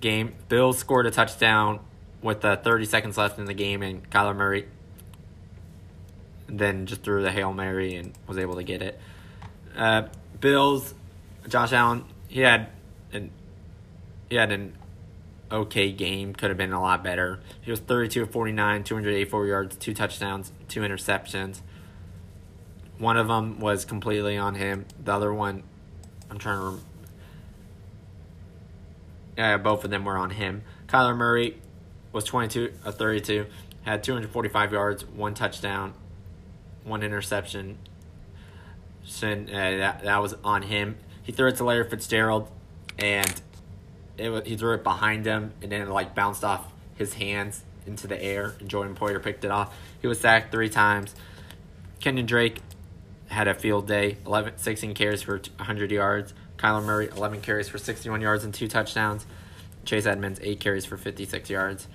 Game. 0.00 0.34
Bills 0.48 0.78
scored 0.78 1.06
a 1.06 1.10
touchdown 1.10 1.80
with 2.22 2.44
uh, 2.44 2.56
30 2.56 2.84
seconds 2.84 3.16
left 3.16 3.38
in 3.38 3.44
the 3.44 3.54
game, 3.54 3.82
and 3.82 4.08
Kyler 4.10 4.36
Murray 4.36 4.66
then 6.48 6.86
just 6.86 7.02
threw 7.02 7.22
the 7.22 7.32
hail 7.32 7.52
mary 7.52 7.96
and 7.96 8.12
was 8.26 8.38
able 8.38 8.56
to 8.56 8.62
get 8.62 8.82
it. 8.82 8.98
Uh, 9.76 10.04
Bills, 10.40 10.94
Josh 11.48 11.72
Allen, 11.72 12.04
he 12.28 12.40
had 12.40 12.68
an 13.12 13.30
he 14.28 14.36
had 14.36 14.52
an 14.52 14.76
okay 15.50 15.92
game. 15.92 16.34
Could 16.34 16.50
have 16.50 16.56
been 16.56 16.72
a 16.72 16.80
lot 16.80 17.04
better. 17.04 17.40
He 17.60 17.70
was 17.70 17.80
32 17.80 18.24
of 18.24 18.30
49, 18.30 18.84
284 18.84 19.46
yards, 19.46 19.76
two 19.76 19.94
touchdowns, 19.94 20.52
two 20.68 20.80
interceptions. 20.80 21.60
One 22.98 23.16
of 23.16 23.28
them 23.28 23.60
was 23.60 23.84
completely 23.84 24.36
on 24.36 24.54
him. 24.54 24.86
The 25.02 25.12
other 25.12 25.32
one, 25.32 25.62
I'm 26.30 26.38
trying 26.38 26.58
to 26.58 26.82
yeah, 29.36 29.56
both 29.56 29.84
of 29.84 29.90
them 29.90 30.04
were 30.04 30.16
on 30.16 30.30
him. 30.30 30.62
Kyler 30.88 31.16
Murray 31.16 31.60
was 32.12 32.24
22 32.24 32.72
of 32.84 32.96
32, 32.96 33.46
had 33.82 34.02
245 34.02 34.72
yards, 34.72 35.04
one 35.04 35.34
touchdown, 35.34 35.92
one 36.84 37.02
interception. 37.02 37.78
So, 39.04 39.28
uh, 39.28 39.44
that, 39.46 40.02
that 40.02 40.22
was 40.22 40.34
on 40.42 40.62
him. 40.62 40.96
He 41.22 41.32
threw 41.32 41.48
it 41.48 41.56
to 41.56 41.64
Larry 41.64 41.88
Fitzgerald, 41.88 42.50
and 42.98 43.40
it 44.16 44.30
was, 44.30 44.46
he 44.46 44.56
threw 44.56 44.74
it 44.74 44.82
behind 44.82 45.26
him, 45.26 45.52
and 45.62 45.70
then 45.70 45.82
it 45.82 45.88
like 45.88 46.14
bounced 46.14 46.44
off 46.44 46.72
his 46.96 47.14
hands 47.14 47.62
into 47.86 48.06
the 48.06 48.20
air, 48.20 48.54
and 48.58 48.68
Jordan 48.68 48.96
Poyer 48.96 49.22
picked 49.22 49.44
it 49.44 49.50
off. 49.50 49.74
He 50.00 50.06
was 50.06 50.20
sacked 50.20 50.50
three 50.50 50.68
times. 50.68 51.14
Kenyon 52.00 52.26
Drake 52.26 52.60
had 53.28 53.48
a 53.48 53.54
field 53.54 53.86
day, 53.86 54.18
11, 54.26 54.58
16 54.58 54.94
carries 54.94 55.22
for 55.22 55.38
100 55.38 55.90
yards. 55.90 56.34
Kyler 56.56 56.84
Murray, 56.84 57.08
11 57.08 57.40
carries 57.40 57.68
for 57.68 57.78
61 57.78 58.20
yards 58.20 58.44
and 58.44 58.52
two 58.52 58.68
touchdowns. 58.68 59.26
Chase 59.84 60.06
Edmonds, 60.06 60.40
8 60.42 60.58
carries 60.58 60.84
for 60.84 60.96
56 60.96 61.48
yards. 61.50 61.86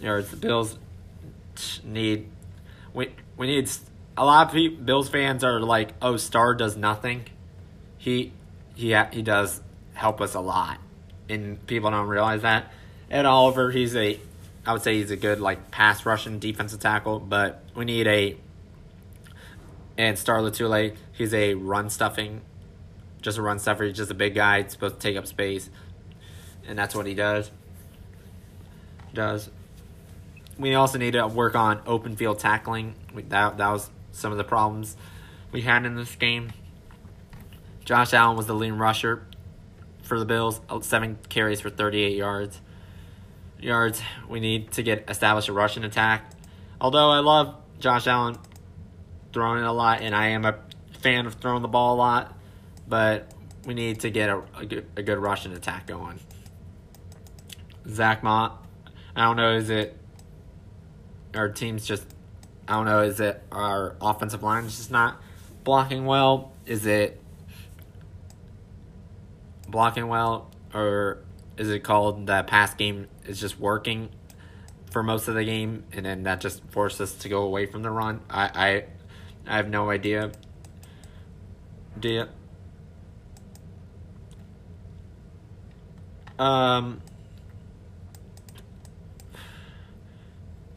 yards. 0.00 0.30
The 0.30 0.36
Bills 0.36 0.78
need 1.84 2.28
we 2.94 3.12
we 3.36 3.46
need 3.46 3.70
a 4.16 4.24
lot 4.24 4.48
of 4.48 4.52
people, 4.52 4.84
Bills 4.84 5.08
fans 5.08 5.44
are 5.44 5.60
like, 5.60 5.90
"Oh, 6.00 6.16
Star 6.16 6.54
does 6.54 6.76
nothing." 6.76 7.26
He 7.98 8.32
he 8.74 8.96
he 9.12 9.22
does 9.22 9.60
help 9.94 10.20
us 10.20 10.34
a 10.34 10.40
lot, 10.40 10.78
and 11.28 11.64
people 11.66 11.90
don't 11.90 12.08
realize 12.08 12.42
that. 12.42 12.72
Ed 13.10 13.26
Oliver, 13.26 13.70
he's 13.70 13.96
a 13.96 14.18
I 14.66 14.72
would 14.72 14.82
say 14.82 14.94
he's 14.94 15.10
a 15.10 15.16
good 15.16 15.40
like 15.40 15.70
pass 15.70 16.04
rushing 16.04 16.38
defensive 16.38 16.80
tackle, 16.80 17.18
but 17.20 17.62
we 17.74 17.84
need 17.84 18.06
a 18.06 18.36
and 19.98 20.18
Star 20.18 20.38
Lotulelei, 20.38 20.96
he's 21.12 21.34
a 21.34 21.54
run 21.54 21.90
stuffing, 21.90 22.40
just 23.20 23.38
a 23.38 23.42
run 23.42 23.58
stuffer. 23.58 23.84
He's 23.84 23.96
just 23.96 24.10
a 24.10 24.14
big 24.14 24.34
guy. 24.34 24.62
He's 24.62 24.72
supposed 24.72 24.96
to 24.96 25.00
take 25.00 25.16
up 25.16 25.26
space, 25.26 25.70
and 26.66 26.78
that's 26.78 26.94
what 26.94 27.06
he 27.06 27.14
does. 27.14 27.50
Does. 29.12 29.50
We 30.58 30.74
also 30.74 30.98
need 30.98 31.12
to 31.12 31.26
work 31.26 31.54
on 31.54 31.80
open 31.86 32.16
field 32.16 32.38
tackling. 32.38 32.94
That 33.28 33.58
that 33.58 33.70
was 33.70 33.90
some 34.12 34.32
of 34.32 34.38
the 34.38 34.44
problems 34.44 34.96
we 35.52 35.62
had 35.62 35.84
in 35.84 35.94
this 35.96 36.14
game. 36.16 36.52
Josh 37.84 38.12
Allen 38.14 38.36
was 38.36 38.46
the 38.46 38.54
lead 38.54 38.72
rusher 38.72 39.26
for 40.10 40.18
the 40.18 40.24
Bills, 40.24 40.60
uh, 40.68 40.80
seven 40.80 41.18
carries 41.28 41.60
for 41.60 41.70
38 41.70 42.16
yards. 42.16 42.60
Yards. 43.60 44.02
We 44.28 44.40
need 44.40 44.72
to 44.72 44.82
get 44.82 45.08
established 45.08 45.48
a 45.48 45.52
rushing 45.52 45.84
attack. 45.84 46.32
Although 46.80 47.10
I 47.10 47.20
love 47.20 47.54
Josh 47.78 48.06
Allen 48.06 48.36
throwing 49.32 49.60
it 49.60 49.66
a 49.66 49.72
lot, 49.72 50.00
and 50.00 50.14
I 50.14 50.28
am 50.28 50.44
a 50.44 50.58
fan 51.00 51.26
of 51.26 51.34
throwing 51.34 51.62
the 51.62 51.68
ball 51.68 51.94
a 51.94 51.98
lot, 51.98 52.36
but 52.90 53.32
we 53.64 53.72
need 53.72 54.00
to 54.00 54.10
get 54.10 54.28
a, 54.28 54.42
a, 54.58 54.66
good, 54.66 54.86
a 54.96 55.02
good 55.02 55.18
rushing 55.18 55.52
attack 55.52 55.86
going. 55.86 56.18
Zach 57.88 58.22
Mott, 58.22 58.66
I 59.16 59.22
don't 59.22 59.36
know, 59.36 59.54
is 59.54 59.70
it 59.70 59.96
our 61.34 61.48
team's 61.48 61.86
just, 61.86 62.04
I 62.68 62.74
don't 62.74 62.84
know, 62.84 63.00
is 63.00 63.20
it 63.20 63.42
our 63.50 63.96
offensive 64.00 64.42
line 64.42 64.64
is 64.64 64.76
just 64.76 64.90
not 64.90 65.22
blocking 65.64 66.04
well? 66.04 66.52
Is 66.66 66.84
it 66.84 67.20
blocking 69.68 70.08
well, 70.08 70.50
or 70.74 71.22
is 71.56 71.70
it 71.70 71.80
called 71.80 72.26
that 72.26 72.48
pass 72.48 72.74
game 72.74 73.06
is 73.24 73.40
just 73.40 73.58
working 73.58 74.08
for 74.90 75.02
most 75.02 75.28
of 75.28 75.34
the 75.34 75.44
game, 75.44 75.84
and 75.92 76.04
then 76.04 76.24
that 76.24 76.40
just 76.40 76.64
forces 76.70 77.00
us 77.00 77.14
to 77.14 77.28
go 77.28 77.42
away 77.42 77.66
from 77.66 77.82
the 77.82 77.90
run? 77.90 78.20
I, 78.28 78.50
I 78.54 78.84
I 79.46 79.56
have 79.56 79.68
no 79.68 79.90
idea. 79.90 80.32
Do 81.98 82.08
you? 82.08 82.24
Um, 86.40 87.02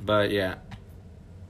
but 0.02 0.30
yeah, 0.30 0.56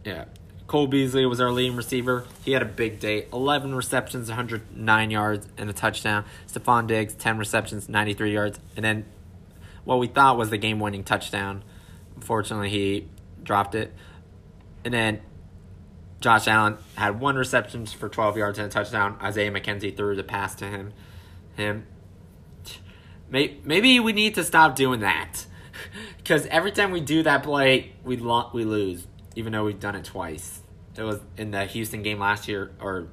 yeah. 0.05 0.25
Cole 0.67 0.87
Beasley 0.87 1.25
was 1.25 1.41
our 1.41 1.51
leading 1.51 1.75
receiver. 1.75 2.25
He 2.45 2.51
had 2.51 2.61
a 2.61 2.65
big 2.65 2.99
day 2.99 3.27
11 3.33 3.73
receptions, 3.75 4.29
109 4.29 5.11
yards, 5.11 5.47
and 5.57 5.69
a 5.69 5.73
touchdown. 5.73 6.25
Stefon 6.47 6.87
Diggs, 6.87 7.15
10 7.15 7.37
receptions, 7.37 7.89
93 7.89 8.33
yards. 8.33 8.59
And 8.75 8.85
then 8.85 9.05
what 9.83 9.99
we 9.99 10.07
thought 10.07 10.37
was 10.37 10.51
the 10.51 10.57
game 10.57 10.79
winning 10.79 11.03
touchdown. 11.03 11.63
Unfortunately, 12.15 12.69
he 12.69 13.07
dropped 13.41 13.73
it. 13.73 13.93
And 14.85 14.93
then 14.93 15.21
Josh 16.21 16.47
Allen 16.47 16.77
had 16.95 17.19
one 17.19 17.35
reception 17.35 17.87
for 17.87 18.09
12 18.09 18.37
yards 18.37 18.59
and 18.59 18.67
a 18.67 18.71
touchdown. 18.71 19.17
Isaiah 19.21 19.51
McKenzie 19.51 19.95
threw 19.95 20.15
the 20.15 20.23
pass 20.23 20.55
to 20.55 20.65
him. 20.65 20.93
Him. 21.55 21.85
Maybe 23.29 23.99
we 23.99 24.13
need 24.13 24.35
to 24.35 24.43
stop 24.43 24.75
doing 24.75 25.01
that. 25.01 25.45
Because 26.17 26.45
every 26.45 26.71
time 26.71 26.91
we 26.91 27.01
do 27.01 27.23
that 27.23 27.43
play, 27.43 27.91
we 28.05 28.15
lo- 28.15 28.49
we 28.53 28.63
lose, 28.63 29.05
even 29.35 29.51
though 29.51 29.65
we've 29.65 29.79
done 29.81 29.95
it 29.95 30.05
twice. 30.05 30.61
It 30.95 31.03
was 31.03 31.19
in 31.35 31.51
the 31.51 31.65
Houston 31.65 32.01
game 32.01 32.19
last 32.19 32.47
year, 32.47 32.71
or 32.79 33.09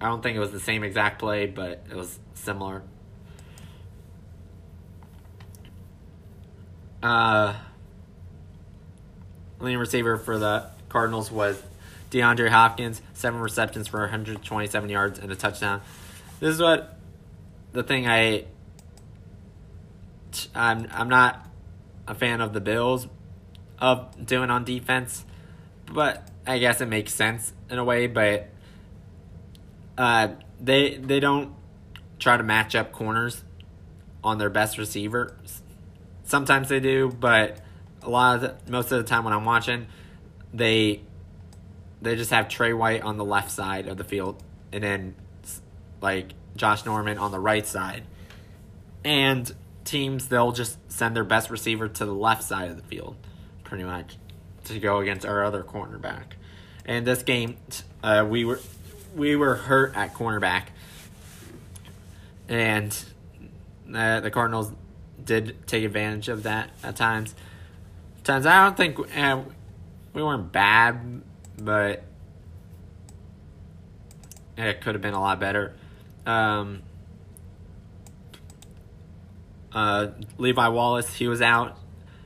I 0.00 0.06
don't 0.06 0.20
think 0.20 0.36
it 0.36 0.40
was 0.40 0.50
the 0.50 0.58
same 0.58 0.82
exact 0.82 1.20
play, 1.20 1.46
but 1.46 1.84
it 1.88 1.94
was 1.94 2.18
similar. 2.34 2.82
Uh, 7.02 7.54
leading 9.60 9.78
receiver 9.78 10.16
for 10.16 10.38
the 10.38 10.70
Cardinals 10.88 11.30
was 11.30 11.62
DeAndre 12.10 12.48
Hopkins, 12.48 13.00
seven 13.14 13.40
receptions 13.40 13.86
for 13.86 14.00
127 14.00 14.90
yards 14.90 15.18
and 15.18 15.30
a 15.30 15.36
touchdown. 15.36 15.82
This 16.40 16.54
is 16.54 16.60
what 16.60 16.98
the 17.72 17.82
thing 17.82 18.08
I 18.08 18.46
I'm 20.54 20.88
I'm 20.92 21.08
not 21.08 21.48
a 22.06 22.14
fan 22.14 22.40
of 22.40 22.52
the 22.52 22.60
Bills 22.60 23.08
of 23.78 24.26
doing 24.26 24.50
on 24.50 24.64
defense, 24.64 25.24
but 25.92 26.28
I 26.46 26.58
guess 26.58 26.80
it 26.80 26.86
makes 26.86 27.14
sense 27.14 27.52
in 27.68 27.78
a 27.78 27.84
way. 27.84 28.06
But 28.06 28.48
uh, 29.96 30.28
they 30.60 30.96
they 30.96 31.20
don't 31.20 31.54
try 32.18 32.36
to 32.36 32.42
match 32.42 32.74
up 32.74 32.92
corners 32.92 33.42
on 34.22 34.38
their 34.38 34.50
best 34.50 34.78
receiver. 34.78 35.36
Sometimes 36.24 36.68
they 36.68 36.80
do, 36.80 37.08
but 37.08 37.58
a 38.02 38.10
lot 38.10 38.36
of 38.36 38.40
the, 38.42 38.70
most 38.70 38.92
of 38.92 38.98
the 38.98 39.04
time 39.04 39.24
when 39.24 39.32
I'm 39.32 39.44
watching, 39.44 39.86
they 40.52 41.02
they 42.02 42.16
just 42.16 42.30
have 42.30 42.48
Trey 42.48 42.72
White 42.72 43.02
on 43.02 43.16
the 43.16 43.24
left 43.24 43.50
side 43.50 43.88
of 43.88 43.96
the 43.96 44.04
field, 44.04 44.42
and 44.72 44.82
then 44.82 45.14
like 46.00 46.32
Josh 46.56 46.84
Norman 46.84 47.18
on 47.18 47.30
the 47.30 47.40
right 47.40 47.66
side. 47.66 48.04
And 49.04 49.52
teams 49.84 50.28
they'll 50.28 50.52
just 50.52 50.78
send 50.90 51.16
their 51.16 51.24
best 51.24 51.50
receiver 51.50 51.88
to 51.88 52.04
the 52.04 52.14
left 52.14 52.42
side 52.42 52.70
of 52.70 52.76
the 52.76 52.82
field, 52.82 53.16
pretty 53.64 53.84
much, 53.84 54.16
to 54.64 54.78
go 54.78 54.98
against 54.98 55.26
our 55.26 55.44
other 55.44 55.62
cornerback. 55.62 56.24
And 56.84 57.06
this 57.06 57.22
game, 57.22 57.56
uh, 58.02 58.26
we 58.28 58.44
were 58.44 58.60
we 59.14 59.36
were 59.36 59.54
hurt 59.54 59.96
at 59.96 60.14
cornerback, 60.14 60.66
and 62.48 62.96
uh, 63.94 64.20
the 64.20 64.30
Cardinals 64.30 64.72
did 65.22 65.66
take 65.66 65.84
advantage 65.84 66.28
of 66.28 66.44
that 66.44 66.70
at 66.82 66.96
times. 66.96 67.34
Times 68.24 68.46
I 68.46 68.64
don't 68.64 68.76
think 68.76 68.98
uh, 69.16 69.42
we 70.12 70.22
weren't 70.22 70.52
bad 70.52 71.22
but 71.60 72.02
it 74.56 74.80
could 74.80 74.94
have 74.94 75.02
been 75.02 75.14
a 75.14 75.20
lot 75.20 75.38
better. 75.40 75.74
Um, 76.26 76.82
uh, 79.72 80.08
Levi 80.38 80.68
Wallace, 80.68 81.14
he 81.14 81.28
was 81.28 81.42
out. 81.42 81.78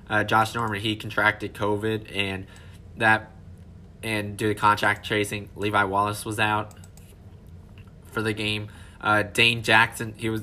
Uh, 0.08 0.24
Josh 0.24 0.54
Norman, 0.54 0.80
he 0.80 0.96
contracted 0.96 1.54
COVID, 1.54 2.14
and 2.14 2.46
that 2.96 3.30
and 4.02 4.36
due 4.36 4.48
to 4.48 4.54
contract 4.54 5.06
tracing, 5.06 5.48
Levi 5.56 5.84
Wallace 5.84 6.24
was 6.24 6.38
out 6.38 6.74
for 8.12 8.20
the 8.22 8.34
game. 8.34 8.68
Uh, 9.00 9.22
Dane 9.22 9.62
Jackson, 9.62 10.14
he 10.16 10.28
was 10.28 10.42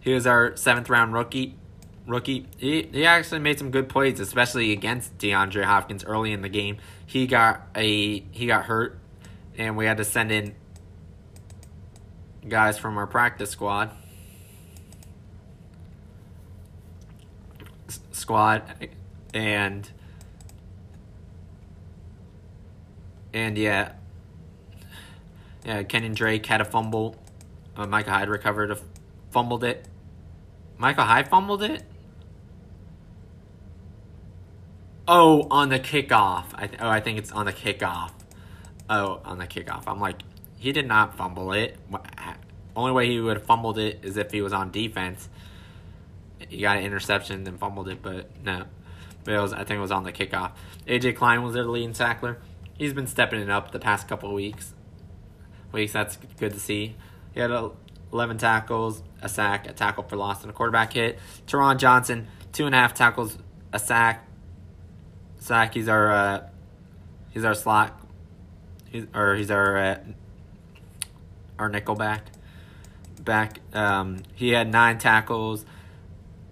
he 0.00 0.12
was 0.12 0.26
our 0.26 0.56
seventh 0.56 0.90
round 0.90 1.12
rookie. 1.14 1.54
Rookie, 2.06 2.46
he, 2.56 2.88
he 2.90 3.04
actually 3.04 3.40
made 3.40 3.58
some 3.58 3.70
good 3.70 3.88
plays, 3.88 4.18
especially 4.18 4.72
against 4.72 5.18
DeAndre 5.18 5.64
Hopkins 5.64 6.04
early 6.04 6.32
in 6.32 6.40
the 6.40 6.48
game 6.48 6.78
he 7.08 7.26
got 7.26 7.66
a 7.74 8.20
he 8.20 8.46
got 8.46 8.66
hurt, 8.66 8.98
and 9.56 9.78
we 9.78 9.86
had 9.86 9.96
to 9.96 10.04
send 10.04 10.30
in 10.30 10.54
guys 12.46 12.78
from 12.78 12.98
our 12.98 13.06
practice 13.06 13.50
squad. 13.50 13.90
Squad, 18.18 18.62
and 19.32 19.90
and 23.32 23.56
yeah, 23.56 23.92
yeah. 25.64 25.82
Kenyon 25.84 26.14
Drake 26.14 26.44
had 26.46 26.60
a 26.60 26.64
fumble. 26.64 27.16
Uh, 27.76 27.86
Hyde 27.86 28.28
recovered, 28.28 28.72
a, 28.72 28.78
fumbled 29.30 29.62
it. 29.62 29.86
Micah 30.78 31.04
Hyde 31.04 31.28
fumbled 31.28 31.62
it. 31.62 31.84
Oh, 35.06 35.46
on 35.50 35.68
the 35.68 35.78
kickoff. 35.78 36.46
I 36.54 36.66
th- 36.66 36.80
oh, 36.82 36.88
I 36.88 37.00
think 37.00 37.18
it's 37.18 37.32
on 37.32 37.46
the 37.46 37.52
kickoff. 37.52 38.10
Oh, 38.90 39.20
on 39.24 39.38
the 39.38 39.46
kickoff. 39.46 39.84
I'm 39.86 40.00
like, 40.00 40.20
he 40.58 40.72
did 40.72 40.86
not 40.86 41.16
fumble 41.16 41.52
it. 41.52 41.76
Only 42.76 42.92
way 42.92 43.06
he 43.08 43.20
would 43.20 43.38
have 43.38 43.46
fumbled 43.46 43.78
it 43.78 44.00
is 44.02 44.16
if 44.16 44.32
he 44.32 44.42
was 44.42 44.52
on 44.52 44.70
defense. 44.70 45.28
He 46.48 46.60
got 46.60 46.76
an 46.76 46.84
interception, 46.84 47.44
then 47.44 47.58
fumbled 47.58 47.88
it, 47.88 48.02
but 48.02 48.28
no. 48.44 48.64
But 49.24 49.34
it 49.34 49.40
was, 49.40 49.52
I 49.52 49.58
think 49.58 49.78
it 49.78 49.80
was 49.80 49.90
on 49.90 50.04
the 50.04 50.12
kickoff. 50.12 50.52
AJ 50.86 51.16
Klein 51.16 51.42
was 51.42 51.54
their 51.54 51.64
leading 51.64 51.92
tackler. 51.92 52.38
He's 52.76 52.92
been 52.92 53.06
stepping 53.06 53.40
it 53.40 53.50
up 53.50 53.72
the 53.72 53.78
past 53.78 54.08
couple 54.08 54.32
weeks. 54.32 54.74
Weeks, 55.72 55.92
that's 55.92 56.16
good 56.38 56.54
to 56.54 56.60
see. 56.60 56.96
He 57.32 57.40
had 57.40 57.50
11 58.12 58.38
tackles, 58.38 59.02
a 59.20 59.28
sack, 59.28 59.68
a 59.68 59.72
tackle 59.72 60.04
for 60.04 60.16
loss, 60.16 60.42
and 60.42 60.50
a 60.50 60.54
quarterback 60.54 60.92
hit. 60.92 61.18
Taron 61.46 61.78
Johnson, 61.78 62.28
two 62.52 62.66
and 62.66 62.74
a 62.74 62.78
half 62.78 62.94
tackles, 62.94 63.36
a 63.72 63.78
sack, 63.78 64.26
sack. 65.38 65.74
He's 65.74 65.88
our 65.88 66.10
uh, 66.10 66.48
he's 67.30 67.44
our 67.44 67.54
slot. 67.54 68.00
He's 68.90 69.06
or 69.14 69.34
he's 69.34 69.50
our 69.50 69.76
uh, 69.76 69.98
our 71.58 71.68
nickel 71.68 71.94
back. 71.94 72.24
Back. 73.20 73.60
Um, 73.74 74.22
he 74.34 74.50
had 74.50 74.70
nine 74.70 74.98
tackles, 74.98 75.66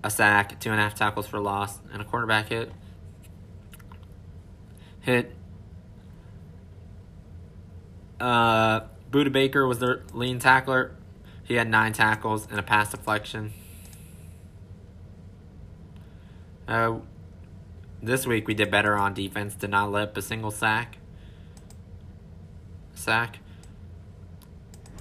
a 0.07 0.11
sack, 0.11 0.59
two 0.61 0.71
and 0.71 0.81
a 0.81 0.83
half 0.83 0.95
tackles 0.95 1.27
for 1.27 1.41
loss, 1.41 1.81
and 1.93 2.01
a 2.01 2.05
quarterback 2.05 2.49
hit. 2.49 2.73
Hit 5.01 5.37
Uh, 8.21 8.81
Budda 9.11 9.31
Baker 9.31 9.67
was 9.67 9.79
their 9.79 10.03
lean 10.13 10.39
tackler. 10.39 10.97
He 11.45 11.55
had 11.55 11.69
nine 11.69 11.93
tackles 11.93 12.49
and 12.51 12.59
a 12.59 12.63
pass 12.63 12.91
deflection. 12.91 13.53
Uh, 16.67 16.99
this 18.03 18.27
week 18.27 18.49
we 18.49 18.55
did 18.55 18.71
better 18.71 18.97
on 18.97 19.15
defense. 19.15 19.55
Did 19.55 19.71
not 19.71 19.93
let 19.93 20.09
up 20.09 20.17
a 20.17 20.23
single 20.23 20.51
sack. 20.51 20.99
Sack. 22.95 23.39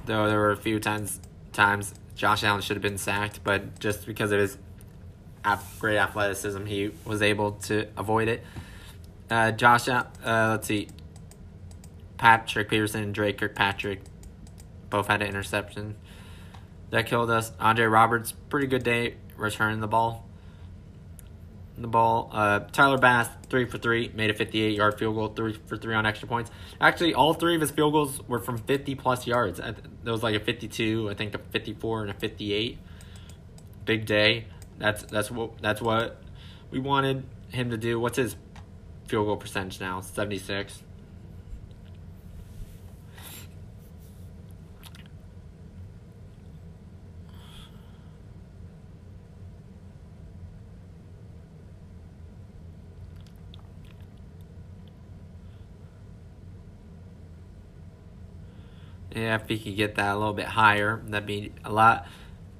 Though 0.05 0.27
there 0.27 0.39
were 0.39 0.51
a 0.51 0.57
few 0.57 0.79
times 0.79 1.19
times 1.51 1.95
Josh 2.15 2.43
Allen 2.43 2.61
should 2.61 2.75
have 2.75 2.83
been 2.83 2.97
sacked, 2.97 3.43
but 3.43 3.79
just 3.79 4.05
because 4.05 4.31
of 4.31 4.39
his 4.39 4.57
great 5.79 5.97
athleticism, 5.97 6.65
he 6.65 6.91
was 7.05 7.21
able 7.21 7.53
to 7.53 7.87
avoid 7.97 8.27
it. 8.27 8.43
Uh, 9.29 9.51
Josh, 9.51 9.87
uh, 9.87 10.05
let's 10.23 10.67
see. 10.67 10.89
Patrick 12.17 12.69
Peterson 12.69 13.03
and 13.03 13.13
Dre 13.13 13.33
Kirkpatrick 13.33 14.01
both 14.89 15.07
had 15.07 15.21
an 15.21 15.27
interception 15.27 15.95
that 16.91 17.07
killed 17.07 17.29
us. 17.29 17.51
Andre 17.59 17.85
Roberts, 17.85 18.31
pretty 18.49 18.67
good 18.67 18.83
day 18.83 19.15
returning 19.35 19.81
the 19.81 19.87
ball. 19.87 20.25
The 21.77 21.87
ball. 21.87 22.29
Uh, 22.31 22.59
Tyler 22.71 22.97
Bass, 22.97 23.27
three 23.49 23.65
for 23.65 23.77
three, 23.77 24.09
made 24.15 24.29
a 24.29 24.33
58 24.33 24.77
yard 24.77 24.97
field 24.97 25.15
goal, 25.15 25.27
three 25.27 25.59
for 25.67 25.75
three 25.75 25.93
on 25.93 26.05
extra 26.05 26.25
points. 26.25 26.49
Actually, 26.79 27.13
all 27.13 27.33
three 27.33 27.55
of 27.55 27.61
his 27.61 27.71
field 27.71 27.91
goals 27.91 28.21
were 28.29 28.39
from 28.39 28.57
50 28.59 28.95
plus 28.95 29.27
yards. 29.27 29.59
There 29.59 30.13
was 30.13 30.23
like 30.23 30.35
a 30.35 30.39
52, 30.39 31.09
I 31.09 31.15
think 31.15 31.35
a 31.35 31.37
54, 31.37 32.03
and 32.03 32.11
a 32.11 32.13
58. 32.13 32.77
Big 33.83 34.05
day. 34.05 34.45
That's 34.77 35.03
that's 35.03 35.31
what 35.31 35.61
that's 35.61 35.81
what 35.81 36.21
we 36.71 36.79
wanted 36.79 37.23
him 37.49 37.69
to 37.69 37.77
do. 37.77 37.99
What's 37.99 38.17
his 38.17 38.35
field 39.07 39.27
goal 39.27 39.37
percentage 39.37 39.79
now? 39.79 40.01
76. 40.01 40.81
Yeah, 59.15 59.35
if 59.35 59.47
he 59.47 59.57
could 59.57 59.77
get 59.77 59.95
that 59.95 60.13
a 60.13 60.17
little 60.17 60.33
bit 60.33 60.45
higher, 60.45 61.01
that'd 61.07 61.25
be 61.25 61.53
a 61.63 61.71
lot 61.71 62.05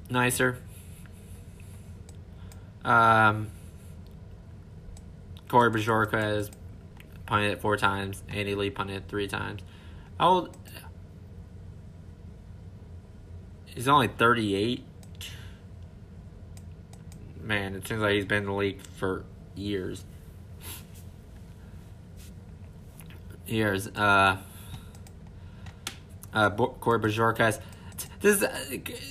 nicer. 0.09 0.57
Um, 2.85 3.47
Corey 5.49 5.71
Bojorquez 5.71 6.11
has 6.13 6.51
punted 7.25 7.51
it 7.51 7.61
four 7.61 7.77
times. 7.77 8.23
Andy 8.29 8.53
Lee 8.55 8.69
punted 8.69 8.97
it 8.97 9.03
three 9.07 9.27
times. 9.27 9.61
How 10.19 10.29
old? 10.29 10.57
He's 13.65 13.87
only 13.87 14.07
38. 14.07 14.83
Man, 17.41 17.75
it 17.75 17.87
seems 17.87 18.01
like 18.01 18.13
he's 18.13 18.25
been 18.25 18.43
in 18.43 18.45
the 18.45 18.53
league 18.53 18.81
for 18.81 19.25
years. 19.55 20.05
Years. 23.47 23.87
Uh, 23.87 24.37
uh, 26.33 26.49
Corey 26.51 26.99
Bojorquez. 26.99 27.59
This 28.21 28.43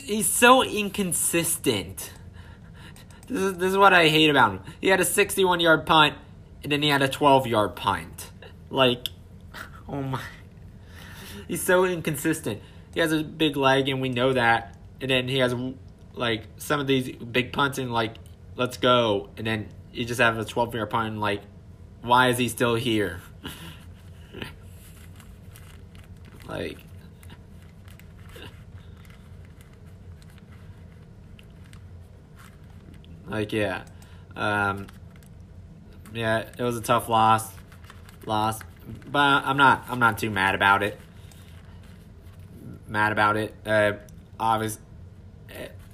he's 0.05 0.29
so 0.29 0.62
inconsistent. 0.64 2.11
This 3.27 3.41
is 3.41 3.59
this 3.59 3.70
is 3.70 3.79
what 3.79 3.93
I 3.93 4.09
hate 4.09 4.31
about 4.31 4.53
him. 4.53 4.61
He 4.81 4.89
had 4.89 5.01
a 5.01 5.05
61 5.05 5.61
yard 5.61 5.87
punt, 5.87 6.14
and 6.62 6.70
then 6.70 6.83
he 6.83 6.89
had 6.89 7.03
a 7.03 7.09
12 7.09 7.47
yard 7.47 7.77
punt. 7.77 8.31
Like, 8.70 9.09
oh 9.89 10.03
my, 10.03 10.20
he's 11.49 11.62
so 11.62 11.85
inconsistent. 11.85 12.61
He 12.93 13.01
has 13.01 13.12
a 13.12 13.22
big 13.22 13.57
leg, 13.57 13.89
and 13.89 14.01
we 14.01 14.09
know 14.09 14.33
that. 14.33 14.77
And 15.01 15.11
then 15.11 15.29
he 15.29 15.39
has 15.39 15.55
like 16.12 16.45
some 16.57 16.81
of 16.81 16.87
these 16.87 17.16
big 17.16 17.53
punts, 17.53 17.79
and 17.79 17.93
like, 17.93 18.14
let's 18.57 18.77
go. 18.77 19.31
And 19.37 19.47
then 19.47 19.68
you 19.93 20.05
just 20.05 20.20
have 20.20 20.39
a 20.39 20.45
12 20.45 20.75
yard 20.75 20.91
punt, 20.91 21.12
and 21.12 21.20
like, 21.20 21.43
why 22.03 22.29
is 22.29 22.39
he 22.39 22.49
still 22.49 22.75
here? 22.75 23.20
like 26.49 26.79
Like 33.35 33.53
yeah, 33.53 33.82
um, 34.37 34.87
yeah, 36.12 36.45
it 36.57 36.62
was 36.62 36.76
a 36.76 36.80
tough 36.80 37.09
loss, 37.09 37.51
loss, 38.26 38.61
but 39.11 39.18
I'm 39.18 39.57
not 39.57 39.87
I'm 39.89 39.99
not 39.99 40.18
too 40.18 40.30
mad 40.30 40.55
about 40.55 40.85
it. 40.85 40.97
Mad 42.87 43.11
about 43.11 43.37
it. 43.37 43.53
Uh, 43.66 43.95
obviously, 44.39 44.82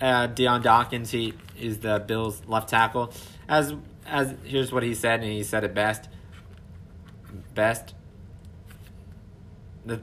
uh, 0.02 0.26
Dion 0.26 0.60
Dawkins 0.60 1.12
he 1.12 1.32
is 1.58 1.78
the 1.78 2.04
Bills 2.06 2.42
left 2.46 2.68
tackle. 2.68 3.10
As 3.48 3.72
as 4.04 4.34
here's 4.44 4.70
what 4.70 4.82
he 4.82 4.92
said, 4.92 5.20
and 5.20 5.32
he 5.32 5.42
said 5.42 5.64
it 5.64 5.72
best. 5.72 6.10
Best. 7.54 7.94
The 9.86 10.02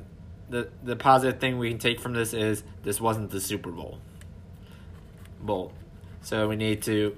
the 0.50 0.70
the 0.82 0.96
positive 0.96 1.40
thing 1.40 1.60
we 1.60 1.70
can 1.70 1.78
take 1.78 2.00
from 2.00 2.14
this 2.14 2.34
is 2.34 2.64
this 2.82 3.00
wasn't 3.00 3.30
the 3.30 3.40
Super 3.40 3.70
Bowl. 3.70 4.00
Bowl. 5.40 5.72
So 6.22 6.50
we 6.50 6.56
need 6.56 6.82
to 6.82 7.16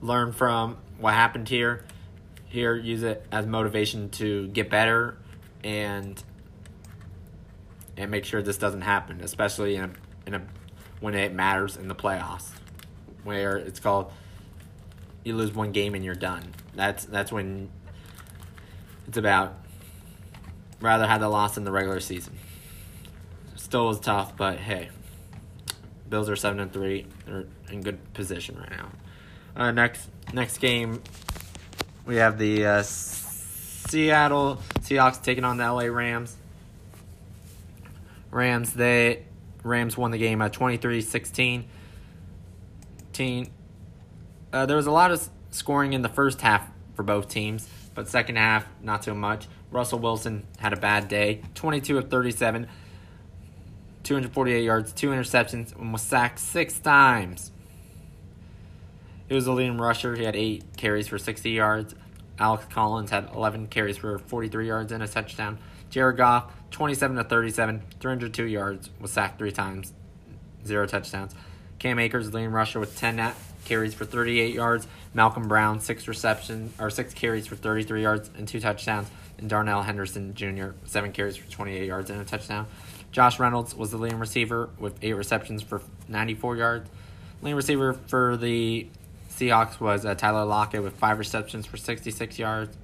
learn 0.00 0.32
from 0.32 0.76
what 0.98 1.14
happened 1.14 1.48
here. 1.48 1.84
Here, 2.46 2.74
use 2.74 3.02
it 3.02 3.24
as 3.30 3.46
motivation 3.46 4.10
to 4.10 4.48
get 4.48 4.70
better 4.70 5.16
and 5.62 6.22
and 7.96 8.10
make 8.10 8.24
sure 8.24 8.42
this 8.42 8.58
doesn't 8.58 8.80
happen, 8.80 9.20
especially 9.20 9.76
in 9.76 9.84
a, 9.84 9.90
in 10.26 10.34
a 10.34 10.42
when 11.00 11.14
it 11.14 11.32
matters 11.32 11.76
in 11.76 11.86
the 11.88 11.94
playoffs, 11.94 12.50
where 13.24 13.56
it's 13.56 13.78
called 13.78 14.12
you 15.24 15.36
lose 15.36 15.52
one 15.52 15.72
game 15.72 15.94
and 15.94 16.04
you're 16.04 16.14
done. 16.14 16.54
That's 16.74 17.04
that's 17.04 17.30
when 17.30 17.70
it's 19.06 19.16
about 19.16 19.54
rather 20.80 21.06
have 21.06 21.20
the 21.20 21.28
loss 21.28 21.56
in 21.56 21.64
the 21.64 21.72
regular 21.72 22.00
season. 22.00 22.38
Still 23.56 23.86
was 23.86 24.00
tough, 24.00 24.36
but 24.36 24.58
hey. 24.58 24.88
Bills 26.08 26.28
are 26.28 26.34
seven 26.34 26.58
and 26.58 26.72
three. 26.72 27.06
They're 27.24 27.44
in 27.70 27.82
good 27.82 28.12
position 28.14 28.58
right 28.58 28.70
now. 28.70 28.88
Uh, 29.60 29.70
next 29.72 30.08
next 30.32 30.56
game, 30.56 31.02
we 32.06 32.16
have 32.16 32.38
the 32.38 32.64
uh, 32.64 32.82
Seattle 32.82 34.58
Seahawks 34.78 35.22
taking 35.22 35.44
on 35.44 35.58
the 35.58 35.70
LA 35.70 35.82
Rams. 35.82 36.34
Rams 38.30 38.72
they 38.72 39.24
Rams 39.62 39.98
won 39.98 40.12
the 40.12 40.16
game 40.18 40.40
at 40.40 40.54
23-16. 40.54 41.66
Uh, 44.50 44.64
there 44.64 44.78
was 44.78 44.86
a 44.86 44.90
lot 44.90 45.10
of 45.10 45.28
scoring 45.50 45.92
in 45.92 46.00
the 46.00 46.08
first 46.08 46.40
half 46.40 46.66
for 46.94 47.02
both 47.02 47.28
teams, 47.28 47.68
but 47.94 48.08
second 48.08 48.36
half 48.36 48.64
not 48.82 49.04
so 49.04 49.14
much. 49.14 49.46
Russell 49.70 49.98
Wilson 49.98 50.46
had 50.56 50.72
a 50.72 50.76
bad 50.78 51.08
day, 51.08 51.42
22 51.54 51.98
of 51.98 52.08
37, 52.08 52.66
248 54.04 54.64
yards, 54.64 54.94
two 54.94 55.10
interceptions, 55.10 55.78
and 55.78 55.92
was 55.92 56.00
sacked 56.00 56.38
six 56.38 56.78
times. 56.78 57.52
He 59.30 59.36
was 59.36 59.44
the 59.44 59.52
leading 59.52 59.78
rusher. 59.78 60.16
He 60.16 60.24
had 60.24 60.34
eight 60.34 60.76
carries 60.76 61.06
for 61.06 61.16
60 61.16 61.50
yards. 61.50 61.94
Alex 62.40 62.64
Collins 62.68 63.10
had 63.10 63.30
11 63.32 63.68
carries 63.68 63.96
for 63.96 64.18
43 64.18 64.66
yards 64.66 64.90
and 64.90 65.04
a 65.04 65.06
touchdown. 65.06 65.56
Jared 65.88 66.16
Goff, 66.16 66.52
27 66.72 67.16
to 67.16 67.22
37, 67.22 67.80
302 68.00 68.46
yards, 68.46 68.90
was 68.98 69.12
sacked 69.12 69.38
three 69.38 69.52
times, 69.52 69.92
zero 70.66 70.84
touchdowns. 70.84 71.32
Cam 71.78 72.00
Akers, 72.00 72.34
leading 72.34 72.50
rusher, 72.50 72.80
with 72.80 72.98
10 72.98 73.32
carries 73.64 73.94
for 73.94 74.04
38 74.04 74.52
yards. 74.52 74.88
Malcolm 75.14 75.46
Brown, 75.46 75.78
six 75.78 76.08
reception 76.08 76.72
or 76.80 76.90
six 76.90 77.14
carries 77.14 77.46
for 77.46 77.54
33 77.54 78.02
yards 78.02 78.30
and 78.36 78.48
two 78.48 78.58
touchdowns. 78.58 79.08
And 79.38 79.48
Darrell 79.48 79.82
Henderson 79.82 80.34
Jr., 80.34 80.70
seven 80.86 81.12
carries 81.12 81.36
for 81.36 81.48
28 81.48 81.86
yards 81.86 82.10
and 82.10 82.20
a 82.20 82.24
touchdown. 82.24 82.66
Josh 83.12 83.38
Reynolds 83.38 83.76
was 83.76 83.92
the 83.92 83.96
leading 83.96 84.18
receiver 84.18 84.70
with 84.76 84.98
eight 85.02 85.14
receptions 85.14 85.62
for 85.62 85.82
94 86.08 86.56
yards. 86.56 86.90
Leading 87.42 87.56
receiver 87.56 87.92
for 87.92 88.36
the 88.36 88.88
Seahawks 89.40 89.80
was 89.80 90.04
uh, 90.04 90.14
Tyler 90.14 90.44
Lockett 90.44 90.82
with 90.82 90.96
five 90.96 91.18
receptions 91.18 91.64
for 91.64 91.78
66 91.78 92.38
yards. 92.38 92.76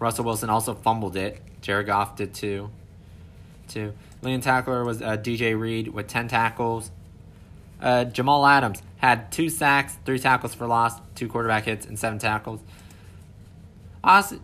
Russell 0.00 0.24
Wilson 0.24 0.50
also 0.50 0.74
fumbled 0.74 1.16
it. 1.16 1.40
Jared 1.60 1.86
Goff 1.86 2.16
did 2.16 2.34
too. 2.34 2.70
Two. 3.68 3.92
Leading 4.22 4.40
tackler 4.40 4.84
was 4.84 5.00
uh, 5.00 5.16
DJ 5.16 5.58
Reed 5.58 5.88
with 5.88 6.08
10 6.08 6.26
tackles. 6.28 6.90
Uh, 7.80 8.04
Jamal 8.04 8.44
Adams 8.44 8.82
had 8.96 9.30
two 9.30 9.48
sacks, 9.48 9.96
three 10.04 10.18
tackles 10.18 10.54
for 10.54 10.66
loss, 10.66 10.94
two 11.14 11.28
quarterback 11.28 11.64
hits, 11.64 11.86
and 11.86 11.96
seven 11.98 12.18
tackles. 12.18 12.60
Austin, 14.02 14.40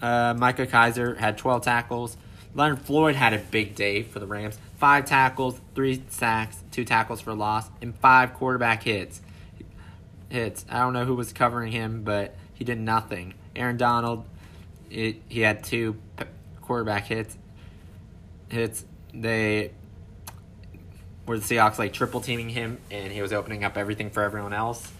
Uh, 0.00 0.34
Micah 0.36 0.66
Kiser 0.66 1.14
had 1.16 1.38
12 1.38 1.62
tackles. 1.62 2.16
Leonard 2.56 2.80
Floyd 2.80 3.14
had 3.14 3.32
a 3.32 3.38
big 3.38 3.76
day 3.76 4.02
for 4.02 4.18
the 4.18 4.26
Rams. 4.26 4.58
Five 4.82 5.04
tackles, 5.04 5.60
three 5.76 6.02
sacks, 6.08 6.60
two 6.72 6.84
tackles 6.84 7.20
for 7.20 7.34
loss, 7.34 7.70
and 7.80 7.94
five 8.00 8.34
quarterback 8.34 8.82
hits. 8.82 9.22
Hits. 10.28 10.66
I 10.68 10.80
don't 10.80 10.92
know 10.92 11.04
who 11.04 11.14
was 11.14 11.32
covering 11.32 11.70
him, 11.70 12.02
but 12.02 12.34
he 12.52 12.64
did 12.64 12.80
nothing. 12.80 13.34
Aaron 13.54 13.76
Donald, 13.76 14.24
it, 14.90 15.22
he 15.28 15.42
had 15.42 15.62
two 15.62 15.98
quarterback 16.62 17.04
hits. 17.04 17.38
Hits. 18.48 18.84
They 19.14 19.70
were 21.26 21.38
the 21.38 21.44
Seahawks 21.44 21.78
like 21.78 21.92
triple 21.92 22.20
teaming 22.20 22.48
him, 22.48 22.78
and 22.90 23.12
he 23.12 23.22
was 23.22 23.32
opening 23.32 23.62
up 23.62 23.76
everything 23.76 24.10
for 24.10 24.24
everyone 24.24 24.52
else. 24.52 24.90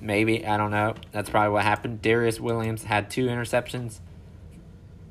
Maybe 0.00 0.46
I 0.46 0.56
don't 0.56 0.70
know. 0.70 0.94
That's 1.10 1.30
probably 1.30 1.50
what 1.50 1.64
happened. 1.64 2.00
Darious 2.00 2.38
Williams 2.38 2.84
had 2.84 3.10
two 3.10 3.26
interceptions. 3.26 3.98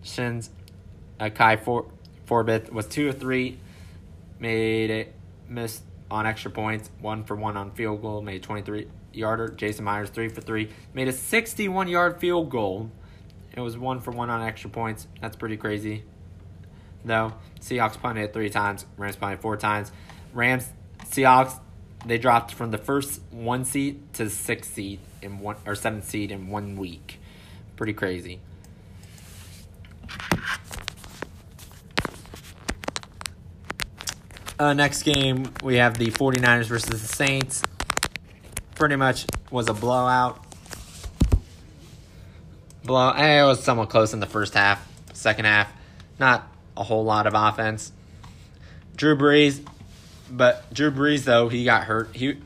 Shins, 0.04 0.52
uh, 1.20 1.28
Kai 1.32 1.58
For- 1.58 1.88
Forbath 2.26 2.72
was 2.72 2.88
two 2.88 3.10
or 3.10 3.14
three, 3.14 3.60
made 4.40 4.90
it 4.90 5.14
missed 5.48 5.84
on 6.10 6.26
extra 6.26 6.52
points, 6.52 6.90
one 7.00 7.24
for 7.24 7.36
one 7.36 7.58
on 7.58 7.72
field 7.72 8.02
goal, 8.02 8.22
made 8.22 8.44
23 8.44 8.88
yarder. 9.14 9.50
Jason 9.50 9.86
Myers 9.86 10.10
three 10.10 10.30
for 10.30 10.42
three, 10.42 10.70
made 10.94 11.08
a 11.08 11.14
61 11.14 11.88
yard 11.88 12.20
field 12.20 12.50
goal. 12.50 12.92
It 13.56 13.62
was 13.62 13.78
one 13.78 14.02
for 14.02 14.12
one 14.12 14.30
on 14.30 14.42
extra 14.42 14.70
points. 14.70 15.08
That's 15.22 15.36
pretty 15.36 15.58
crazy. 15.58 16.04
Though 17.06 17.34
Seahawks 17.62 18.00
punted 18.00 18.34
three 18.34 18.50
times, 18.50 18.86
Rams 18.98 19.16
punted 19.16 19.40
four 19.40 19.58
times. 19.58 19.92
Rams 20.34 20.68
Seahawks 21.06 21.60
they 22.06 22.18
dropped 22.18 22.54
from 22.54 22.72
the 22.72 22.78
first 22.78 23.22
one 23.32 23.66
seed 23.66 24.14
to 24.14 24.30
sixth 24.30 24.74
seed 24.74 25.00
in 25.22 25.40
one 25.40 25.56
or 25.66 25.76
seventh 25.76 26.08
seed 26.08 26.32
in 26.32 26.50
one 26.50 26.76
week. 26.76 27.20
Pretty 27.76 27.94
crazy. 27.94 28.40
Uh, 34.58 34.74
next 34.74 35.04
game, 35.04 35.52
we 35.64 35.76
have 35.76 35.98
the 35.98 36.08
49ers 36.08 36.66
versus 36.66 37.02
the 37.02 37.08
Saints. 37.08 37.62
Pretty 38.76 38.96
much 38.96 39.26
was 39.52 39.68
a 39.68 39.74
blowout. 39.74 40.42
Blow. 42.84 43.12
Eh, 43.12 43.42
it 43.42 43.46
was 43.46 43.62
somewhat 43.64 43.90
close 43.90 44.14
in 44.14 44.20
the 44.20 44.26
first 44.28 44.54
half. 44.54 44.88
Second 45.14 45.46
half, 45.46 45.72
not 46.20 46.48
a 46.78 46.84
whole 46.84 47.04
lot 47.04 47.28
of 47.28 47.34
offense. 47.36 47.92
Drew 48.96 49.18
Brees, 49.18 49.66
but 50.30 50.72
Drew 50.74 50.92
Brees 50.92 51.24
though 51.24 51.50
he 51.50 51.66
got 51.66 51.84
hurt. 51.84 52.16
He 52.16 52.38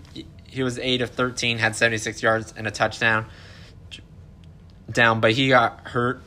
he 0.48 0.64
was 0.64 0.80
eight 0.80 1.02
of 1.02 1.12
thirteen, 1.12 1.58
had 1.58 1.76
seventy 1.76 1.98
six 1.98 2.24
yards 2.24 2.54
and 2.56 2.68
a 2.68 2.72
touchdown. 2.72 3.26
Down, 4.92 5.20
but 5.20 5.34
he 5.34 5.50
got 5.50 5.90
hurt. 5.90 6.22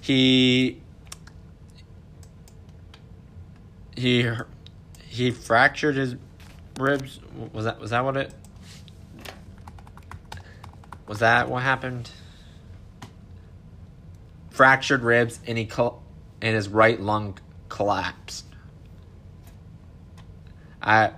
He 0.00 0.80
he 3.96 4.30
he 5.08 5.30
fractured 5.30 5.96
his 5.96 6.16
ribs. 6.78 7.20
Was 7.52 7.64
that 7.64 7.80
was 7.80 7.90
that 7.90 8.04
what 8.04 8.16
it? 8.16 8.32
Was 11.06 11.20
that 11.20 11.48
what 11.48 11.62
happened? 11.62 12.10
Fractured 14.50 15.02
ribs, 15.02 15.40
and 15.46 15.56
he 15.56 15.64
col- 15.64 16.02
and 16.42 16.54
his 16.54 16.68
right 16.68 17.00
lung 17.00 17.38
collapsed. 17.68 18.44
I 20.82 21.12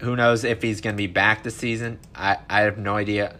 who 0.00 0.14
knows 0.14 0.44
if 0.44 0.62
he's 0.62 0.80
going 0.80 0.94
to 0.94 0.96
be 0.96 1.08
back 1.08 1.42
this 1.42 1.56
season. 1.56 1.98
I, 2.14 2.38
I 2.48 2.60
have 2.60 2.78
no 2.78 2.94
idea 2.96 3.36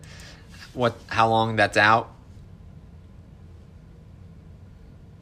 what 0.75 0.97
how 1.07 1.29
long 1.29 1.57
that's 1.57 1.77
out. 1.77 2.13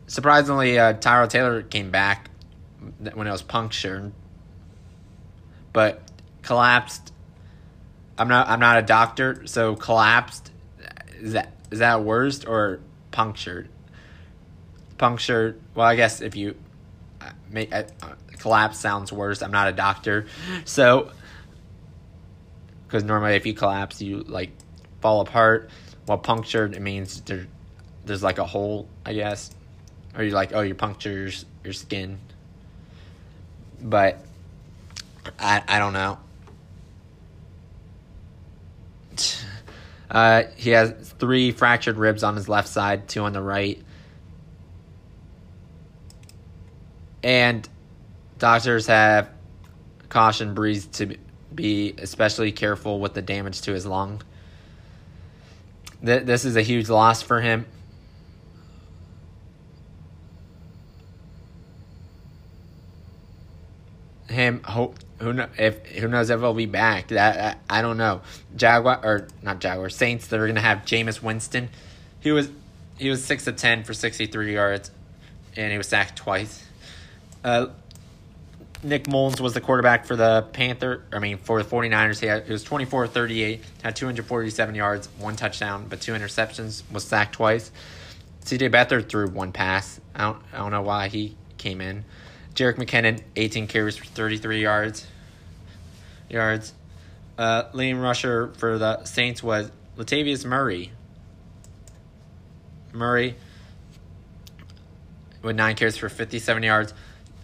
Surprisingly, 0.06 0.78
uh, 0.78 0.94
Taylor 0.94 1.62
came 1.62 1.90
back 1.90 2.30
when 3.14 3.26
it 3.26 3.30
was 3.30 3.42
punctured, 3.42 4.12
but 5.72 6.02
collapsed. 6.42 7.12
I'm 8.18 8.28
not 8.28 8.48
I'm 8.48 8.60
not 8.60 8.78
a 8.78 8.82
doctor, 8.82 9.46
so 9.46 9.76
collapsed 9.76 10.50
is 11.20 11.32
that 11.32 11.52
is 11.70 11.80
that 11.80 12.02
worst 12.02 12.46
or 12.46 12.80
punctured? 13.10 13.68
Punctured. 14.98 15.60
Well, 15.74 15.86
I 15.86 15.96
guess 15.96 16.20
if 16.20 16.36
you 16.36 16.56
make 17.50 17.74
uh, 17.74 17.84
collapse 18.38 18.78
sounds 18.78 19.12
worse. 19.12 19.42
I'm 19.42 19.50
not 19.50 19.68
a 19.68 19.72
doctor, 19.72 20.26
so 20.64 21.10
because 22.86 23.04
normally 23.04 23.34
if 23.34 23.46
you 23.46 23.54
collapse, 23.54 24.00
you 24.00 24.20
like 24.20 24.50
fall 25.00 25.20
apart. 25.20 25.70
Well, 26.06 26.18
punctured 26.18 26.74
it 26.74 26.80
means 26.80 27.20
there, 27.22 27.46
there's 28.04 28.22
like 28.22 28.38
a 28.38 28.44
hole, 28.44 28.88
I 29.04 29.12
guess, 29.12 29.50
or 30.16 30.22
you're 30.22 30.34
like, 30.34 30.54
oh, 30.54 30.60
you 30.60 30.74
puncture 30.74 31.10
your, 31.10 31.30
your 31.64 31.72
skin. 31.72 32.18
But 33.82 34.18
I 35.38 35.62
I 35.66 35.78
don't 35.78 35.92
know. 35.92 36.18
Uh, 40.10 40.44
he 40.56 40.70
has 40.70 40.92
three 41.18 41.50
fractured 41.50 41.96
ribs 41.96 42.22
on 42.22 42.36
his 42.36 42.48
left 42.48 42.68
side, 42.68 43.08
two 43.08 43.22
on 43.22 43.32
the 43.32 43.42
right. 43.42 43.82
And 47.22 47.68
doctors 48.38 48.86
have 48.86 49.28
cautioned 50.08 50.56
Brees 50.56 50.90
to 50.92 51.16
be 51.54 51.94
especially 51.98 52.52
careful 52.52 53.00
with 53.00 53.14
the 53.14 53.22
damage 53.22 53.62
to 53.62 53.72
his 53.72 53.84
lung. 53.84 54.22
This 56.02 56.44
is 56.44 56.54
a 56.56 56.62
huge 56.62 56.88
loss 56.88 57.22
for 57.22 57.40
him. 57.40 57.66
Him, 64.28 64.62
hope 64.64 64.98
who 65.18 65.32
know 65.32 65.48
if 65.56 65.86
who 65.86 66.08
knows 66.08 66.30
if 66.30 66.40
he'll 66.40 66.54
be 66.54 66.66
back. 66.66 67.08
That 67.08 67.58
I, 67.68 67.78
I 67.78 67.82
don't 67.82 67.96
know. 67.96 68.22
Jaguar 68.56 69.00
or 69.02 69.28
not 69.42 69.60
Jaguar 69.60 69.88
Saints. 69.88 70.26
They're 70.26 70.46
gonna 70.46 70.60
have 70.60 70.78
Jameis 70.78 71.22
Winston. 71.22 71.68
He 72.20 72.32
was 72.32 72.50
he 72.98 73.08
was 73.08 73.24
six 73.24 73.46
of 73.46 73.56
ten 73.56 73.84
for 73.84 73.94
sixty 73.94 74.26
three 74.26 74.54
yards, 74.54 74.90
and 75.56 75.70
he 75.70 75.78
was 75.78 75.88
sacked 75.88 76.16
twice. 76.16 76.64
Uh, 77.44 77.68
Nick 78.82 79.08
Mullens 79.08 79.40
was 79.40 79.54
the 79.54 79.60
quarterback 79.60 80.06
for 80.06 80.16
the 80.16 80.46
Panther. 80.52 81.02
I 81.12 81.18
mean, 81.18 81.38
for 81.38 81.62
the 81.62 81.68
49ers, 81.68 82.20
he, 82.20 82.26
had, 82.26 82.44
he 82.44 82.52
was 82.52 82.62
24 82.62 83.08
38, 83.08 83.60
had 83.82 83.96
247 83.96 84.74
yards, 84.74 85.08
one 85.18 85.34
touchdown, 85.34 85.86
but 85.88 86.00
two 86.00 86.12
interceptions, 86.12 86.82
was 86.92 87.04
sacked 87.04 87.34
twice. 87.34 87.72
CJ 88.44 88.70
Beathard 88.70 89.08
threw 89.08 89.28
one 89.28 89.50
pass. 89.50 90.00
I 90.14 90.24
don't, 90.24 90.42
I 90.52 90.58
don't 90.58 90.70
know 90.70 90.82
why 90.82 91.08
he 91.08 91.36
came 91.58 91.80
in. 91.80 92.04
Jerick 92.56 92.76
McKinnon, 92.76 93.20
18 93.36 93.66
carries 93.66 93.98
for 93.98 94.06
33 94.06 94.62
yards. 94.62 95.06
Yards. 96.30 96.72
Uh, 97.38 97.64
leading 97.74 97.98
rusher 97.98 98.48
for 98.56 98.78
the 98.78 99.04
Saints 99.04 99.42
was 99.42 99.70
Latavius 99.98 100.44
Murray. 100.46 100.90
Murray 102.94 103.36
with 105.42 105.54
nine 105.54 105.76
carries 105.76 105.98
for 105.98 106.08
57 106.08 106.62
yards. 106.62 106.94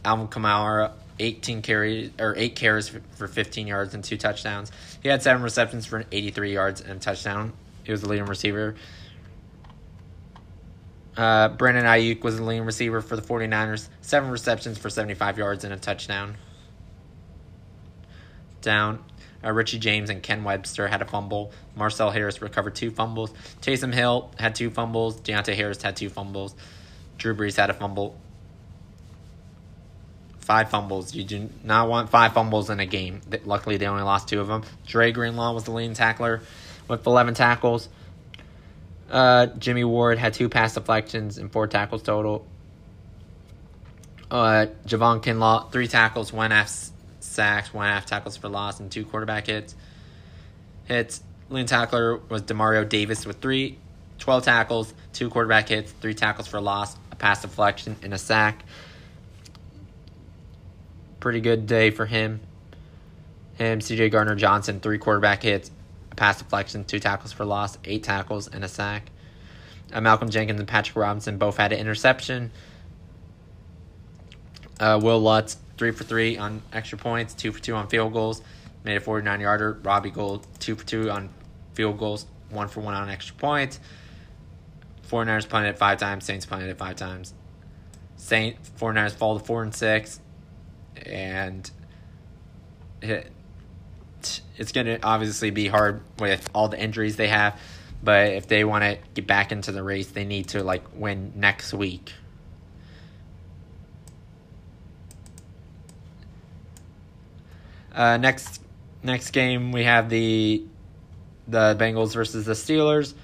Alvin 0.03 0.29
Kamara, 0.29 0.93
18 1.21 1.61
carries 1.61 2.11
or 2.19 2.35
eight 2.39 2.57
carries 2.57 2.89
for 2.89 3.29
15 3.29 3.67
yards 3.67 3.93
and 3.93 4.03
two 4.03 4.17
touchdowns. 4.17 4.73
He 5.03 5.11
had 5.11 5.23
seven 5.23 5.43
receptions 5.43 5.85
for 5.85 6.05
83 6.11 6.55
yards 6.55 6.81
and 6.81 7.03
touchdown. 7.03 7.53
He 7.85 7.93
was 7.93 8.01
the 8.01 8.09
leading 8.09 8.25
receiver. 8.25 8.77
Uh, 11.17 11.49
Brandon 11.51 11.85
Aiyuk 11.85 12.23
was 12.23 12.39
the 12.39 12.43
leading 12.43 12.65
receiver 12.65 13.01
for 13.01 13.17
the 13.17 13.23
49ers. 13.23 13.89
Seven 14.01 14.31
receptions 14.31 14.79
for 14.79 14.89
75 14.89 15.39
yards 15.39 15.65
and 15.65 15.73
a 15.73 15.77
touchdown. 15.77 16.37
Down. 18.63 19.05
Uh, 19.45 19.51
Richie 19.53 19.79
James 19.79 20.09
and 20.09 20.23
Ken 20.23 20.45
Webster 20.45 20.87
had 20.87 21.03
a 21.03 21.05
fumble. 21.05 21.53
Marcel 21.75 22.11
Harris 22.11 22.41
recovered 22.41 22.75
two 22.75 22.91
fumbles. 22.91 23.33
Taysom 23.61 23.93
Hill 23.93 24.31
had 24.39 24.55
two 24.55 24.71
fumbles. 24.71 25.21
Deonte 25.21 25.55
Harris 25.55 25.83
had 25.83 25.97
two 25.97 26.09
fumbles. 26.09 26.55
Drew 27.19 27.35
Brees 27.35 27.57
had 27.57 27.69
a 27.69 27.75
fumble. 27.75 28.17
Five 30.39 30.71
fumbles. 30.71 31.15
You 31.15 31.25
do 31.25 31.51
not 31.63 31.89
want 31.89 32.09
five 32.09 32.35
fumbles 32.35 32.71
in 32.71 32.81
a 32.81 32.87
game. 32.87 33.21
Luckily, 33.45 33.77
they 33.77 33.87
only 33.87 34.03
lost 34.03 34.29
two 34.29 34.41
of 34.41 34.47
them. 34.47 34.63
Dre 34.87 35.13
Greenlaw 35.13 35.53
was 35.53 35.65
the 35.65 35.73
leading 35.73 35.95
tackler 35.95 36.41
with 36.89 37.07
11 37.07 37.35
tackles. 37.35 37.89
Uh, 39.13 39.47
Jimmy 39.59 39.85
Ward 39.85 40.17
had 40.17 40.33
two 40.33 40.49
pass 40.49 40.75
deflections 40.75 41.37
and 41.37 41.53
four 41.53 41.67
tackles 41.67 42.03
total. 42.03 42.47
Uh, 44.31 44.67
Javon 44.87 45.23
Kinlaw, 45.23 45.71
three 45.71 45.87
tackles, 45.87 46.33
one 46.33 46.51
half 46.51 46.91
sacks, 47.21 47.75
one 47.75 47.87
half 47.87 48.07
tackles 48.07 48.39
for 48.39 48.49
loss, 48.49 48.81
and 48.81 48.91
two 48.91 49.05
quarterback 49.05 49.47
hits. 49.47 49.77
Hits. 50.87 51.23
Leading 51.51 51.67
tackler 51.67 52.17
was 52.31 52.41
Demario 52.41 52.89
Davis 52.89 53.27
with 53.27 53.43
three, 53.43 53.77
12 54.21 54.45
tackles, 54.45 54.95
two 55.13 55.29
quarterback 55.29 55.69
hits, 55.69 55.93
three 55.93 56.15
tackles 56.15 56.49
for 56.49 56.63
loss, 56.63 56.97
a 57.11 57.17
pass 57.17 57.43
deflection, 57.43 57.97
and 58.03 58.15
a 58.15 58.19
sack. 58.19 58.65
Pretty 61.21 61.43
good 61.43 61.67
day 61.67 61.91
for 61.91 62.07
him. 62.07 62.41
Him, 63.59 63.81
CJ 63.81 64.11
Gardner 64.11 64.35
Johnson, 64.35 64.81
three 64.81 64.97
quarterback 64.97 65.43
hits, 65.43 65.71
a 66.13 66.15
pass 66.15 66.39
deflection, 66.39 66.85
two 66.85 67.01
tackles 67.01 67.33
for 67.33 67.45
loss, 67.45 67.79
eight 67.85 68.05
tackles, 68.05 68.47
and 68.47 68.63
a 68.63 68.69
sack. 68.69 69.11
Uh, 69.93 70.01
Malcolm 70.01 70.29
Jenkins 70.29 70.61
and 70.61 70.69
Patrick 70.69 70.97
Robinson 70.97 71.39
both 71.39 71.57
had 71.57 71.73
an 71.73 71.79
interception. 71.79 72.53
Uh, 74.79 75.01
Wil 75.03 75.21
Lutz, 75.21 75.57
three 75.79 75.91
for 75.91 76.05
three 76.05 76.37
on 76.37 76.63
extra 76.73 76.99
points, 76.99 77.35
two 77.35 77.51
for 77.51 77.61
two 77.61 77.75
on 77.75 77.89
field 77.89 78.13
goals, 78.13 78.43
made 78.85 78.97
a 78.97 79.01
49 79.01 79.41
yarder. 79.41 79.81
Robbie 79.83 80.11
Gould, 80.11 80.47
two 80.59 80.77
for 80.77 80.85
two 80.87 81.11
on 81.11 81.31
field 81.73 81.99
goals, 81.99 82.27
one 82.51 82.69
for 82.69 82.81
one 82.81 82.95
on 82.95 83.09
extra 83.09 83.35
points. 83.37 83.81
49ers 85.09 85.49
punted 85.49 85.75
it 85.75 85.79
five 85.79 85.99
times, 85.99 86.25
Saints 86.25 86.47
punted 86.47 86.69
it 86.69 86.79
five 86.79 86.97
times. 86.97 87.33
Saint 88.17 88.57
49ers 88.79 89.13
fall 89.13 89.39
to 89.39 89.45
four 89.45 89.63
and 89.63 89.75
six, 89.75 90.21
and 91.07 91.71
it, 93.01 93.31
it's 94.57 94.73
going 94.73 94.87
to 94.87 95.03
obviously 95.03 95.51
be 95.51 95.69
hard 95.69 96.03
with 96.19 96.49
all 96.55 96.69
the 96.69 96.81
injuries 96.81 97.17
they 97.17 97.29
have. 97.29 97.59
But 98.03 98.33
if 98.33 98.49
they 98.49 98.65
want 98.65 98.85
to 98.85 98.99
get 99.15 99.27
back 99.27 99.53
into 99.53 99.73
the 99.73 99.83
race, 99.83 100.09
they 100.09 100.25
need 100.25 100.49
to 100.49 100.65
like 100.65 100.83
win 100.95 101.33
next 101.37 101.73
week. 101.73 102.13
Uh, 107.95 108.17
next 108.17 108.61
next 109.03 109.31
game 109.33 109.71
we 109.71 109.85
have 109.85 110.09
the 110.09 110.65
the 111.47 111.77
Bengals 111.79 112.15
versus 112.15 112.47
the 112.47 112.55
Steelers. 112.55 113.15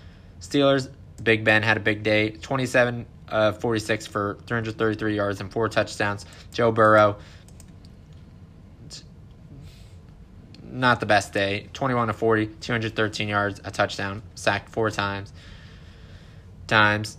Steelers 0.40 0.90
Big 1.22 1.44
Ben 1.44 1.62
had 1.62 1.76
a 1.76 1.80
big 1.80 2.03
day. 2.03 2.30
27 2.30 3.07
uh, 3.28 3.53
46 3.53 4.07
for 4.07 4.38
333 4.46 5.16
yards 5.16 5.40
and 5.40 5.51
four 5.51 5.68
touchdowns. 5.68 6.26
Joe 6.53 6.72
Burrow 6.72 7.16
not 10.70 11.00
the 11.00 11.06
best 11.06 11.32
day. 11.32 11.68
21 11.72 12.08
to 12.08 12.12
40, 12.12 12.46
213 12.60 13.28
yards, 13.28 13.60
a 13.64 13.70
touchdown, 13.70 14.22
sacked 14.34 14.70
four 14.70 14.90
times. 14.90 15.32
Times. 16.66 17.16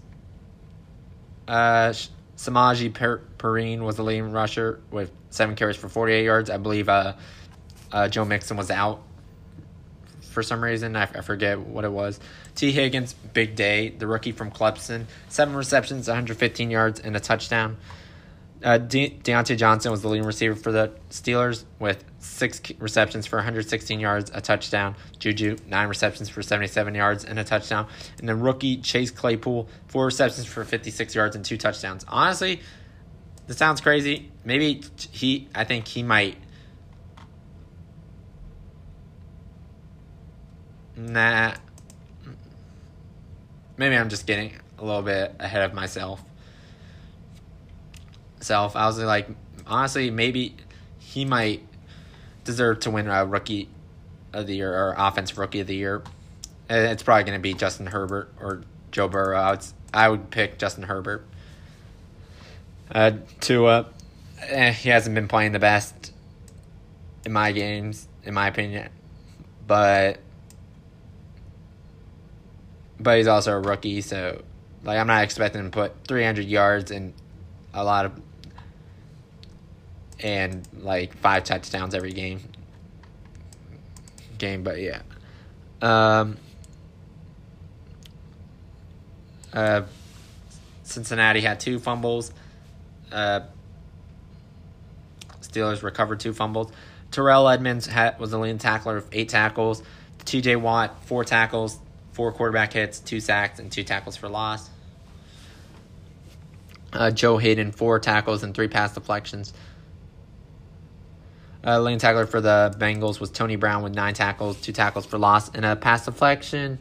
Uh, 1.47 1.93
Samaje 2.37 2.91
Perine 3.37 3.81
was 3.81 3.97
the 3.97 4.03
leading 4.03 4.31
rusher 4.31 4.79
with 4.91 5.11
seven 5.29 5.55
carries 5.55 5.75
for 5.75 5.89
48 5.89 6.23
yards. 6.23 6.49
I 6.49 6.57
believe 6.57 6.87
uh, 6.87 7.15
uh, 7.91 8.07
Joe 8.07 8.25
Mixon 8.25 8.55
was 8.55 8.71
out 8.71 9.01
for 10.21 10.43
some 10.43 10.63
reason. 10.63 10.95
I, 10.95 11.03
I 11.03 11.21
forget 11.21 11.59
what 11.59 11.83
it 11.83 11.91
was. 11.91 12.19
Tee 12.55 12.71
Higgins, 12.71 13.13
big 13.13 13.55
day. 13.55 13.89
The 13.89 14.07
rookie 14.07 14.31
from 14.31 14.51
Clemson, 14.51 15.05
seven 15.27 15.55
receptions, 15.55 16.07
115 16.07 16.69
yards, 16.69 16.99
and 16.99 17.15
a 17.15 17.19
touchdown. 17.19 17.77
Uh, 18.61 18.77
De- 18.77 19.11
Diontae 19.23 19.57
Johnson 19.57 19.89
was 19.91 20.01
the 20.01 20.09
leading 20.09 20.27
receiver 20.27 20.55
for 20.55 20.71
the 20.71 20.91
Steelers 21.09 21.63
with 21.79 22.03
six 22.19 22.61
receptions 22.77 23.25
for 23.25 23.37
116 23.37 23.99
yards, 23.99 24.31
a 24.33 24.41
touchdown. 24.41 24.95
Juju, 25.17 25.57
nine 25.67 25.87
receptions 25.87 26.27
for 26.27 26.41
77 26.41 26.93
yards 26.93 27.23
and 27.23 27.39
a 27.39 27.43
touchdown. 27.45 27.87
And 28.17 28.27
then 28.27 28.41
rookie 28.41 28.77
Chase 28.77 29.11
Claypool, 29.11 29.69
four 29.87 30.05
receptions 30.05 30.45
for 30.45 30.65
56 30.65 31.15
yards 31.15 31.37
and 31.37 31.45
two 31.45 31.57
touchdowns. 31.57 32.05
Honestly, 32.09 32.59
this 33.47 33.57
sounds 33.57 33.79
crazy. 33.79 34.29
Maybe 34.43 34.83
he, 35.11 35.47
I 35.55 35.63
think 35.63 35.87
he 35.87 36.03
might. 36.03 36.35
Nah. 40.97 41.53
Maybe 43.77 43.95
I'm 43.95 44.09
just 44.09 44.27
getting 44.27 44.51
a 44.77 44.83
little 44.83 45.01
bit 45.01 45.33
ahead 45.39 45.61
of 45.61 45.73
myself 45.73 46.21
self. 48.39 48.75
I 48.75 48.85
was 48.85 48.99
like, 48.99 49.27
honestly, 49.67 50.09
maybe 50.11 50.55
he 50.97 51.25
might 51.25 51.61
deserve 52.43 52.81
to 52.81 52.91
win 52.91 53.07
a 53.07 53.25
rookie 53.25 53.69
of 54.33 54.47
the 54.47 54.55
year 54.55 54.73
or 54.73 54.95
offensive 54.97 55.37
rookie 55.37 55.59
of 55.59 55.67
the 55.67 55.75
year. 55.75 56.03
It's 56.69 57.03
probably 57.03 57.23
going 57.23 57.37
to 57.37 57.41
be 57.41 57.53
Justin 57.53 57.87
Herbert 57.87 58.31
or 58.39 58.63
Joe 58.91 59.07
Burrow. 59.07 59.37
I 59.37 59.51
would, 59.51 59.65
I 59.93 60.09
would 60.09 60.29
pick 60.29 60.57
Justin 60.59 60.83
Herbert. 60.83 61.25
Uh, 62.91 63.11
Tua, 63.39 63.87
eh, 64.41 64.71
he 64.71 64.89
hasn't 64.89 65.15
been 65.15 65.27
playing 65.27 65.51
the 65.51 65.59
best 65.59 66.11
in 67.25 67.31
my 67.31 67.51
games, 67.51 68.07
in 68.23 68.33
my 68.33 68.47
opinion, 68.47 68.89
but 69.67 70.19
but 72.99 73.17
he's 73.17 73.27
also 73.27 73.53
a 73.53 73.59
rookie, 73.59 74.01
so 74.01 74.41
like 74.83 74.97
I'm 74.97 75.07
not 75.07 75.23
expecting 75.23 75.61
him 75.61 75.71
to 75.71 75.75
put 75.75 76.07
300 76.07 76.45
yards 76.45 76.91
and 76.91 77.13
a 77.73 77.83
lot 77.83 78.05
of 78.05 78.13
and 80.21 80.67
like 80.79 81.15
five 81.17 81.43
touchdowns 81.43 81.93
every 81.93 82.11
game. 82.11 82.41
Game, 84.37 84.63
but 84.63 84.79
yeah. 84.79 85.01
Um, 85.81 86.37
uh, 89.53 89.83
Cincinnati 90.83 91.41
had 91.41 91.59
two 91.59 91.79
fumbles. 91.79 92.31
Uh, 93.11 93.41
Steelers 95.41 95.83
recovered 95.83 96.19
two 96.19 96.33
fumbles. 96.33 96.71
Terrell 97.11 97.49
Edmunds 97.49 97.87
had, 97.87 98.19
was 98.19 98.31
the 98.31 98.37
leading 98.37 98.59
tackler 98.59 98.97
of 98.97 99.07
eight 99.11 99.29
tackles. 99.29 99.81
T.J. 100.25 100.57
Watt 100.57 101.03
four 101.05 101.23
tackles, 101.25 101.79
four 102.11 102.31
quarterback 102.31 102.73
hits, 102.73 102.99
two 102.99 103.19
sacks, 103.19 103.59
and 103.59 103.71
two 103.71 103.83
tackles 103.83 104.15
for 104.15 104.29
loss. 104.29 104.69
Uh, 106.93 107.11
Joe 107.11 107.37
Haden, 107.37 107.71
four 107.71 107.99
tackles 107.99 108.43
and 108.43 108.53
three 108.53 108.67
pass 108.67 108.93
deflections. 108.93 109.53
Uh, 111.65 111.79
lane 111.79 111.99
tackler 111.99 112.25
for 112.25 112.39
the 112.39 112.73
Bengals 112.77 113.19
was 113.19 113.29
Tony 113.29 113.57
Brown 113.57 113.83
with 113.83 113.93
nine 113.93 114.13
tackles, 114.13 114.59
two 114.61 114.71
tackles 114.71 115.05
for 115.05 115.17
loss, 115.17 115.49
and 115.49 115.65
a 115.65 115.75
pass 115.75 116.05
deflection. 116.05 116.79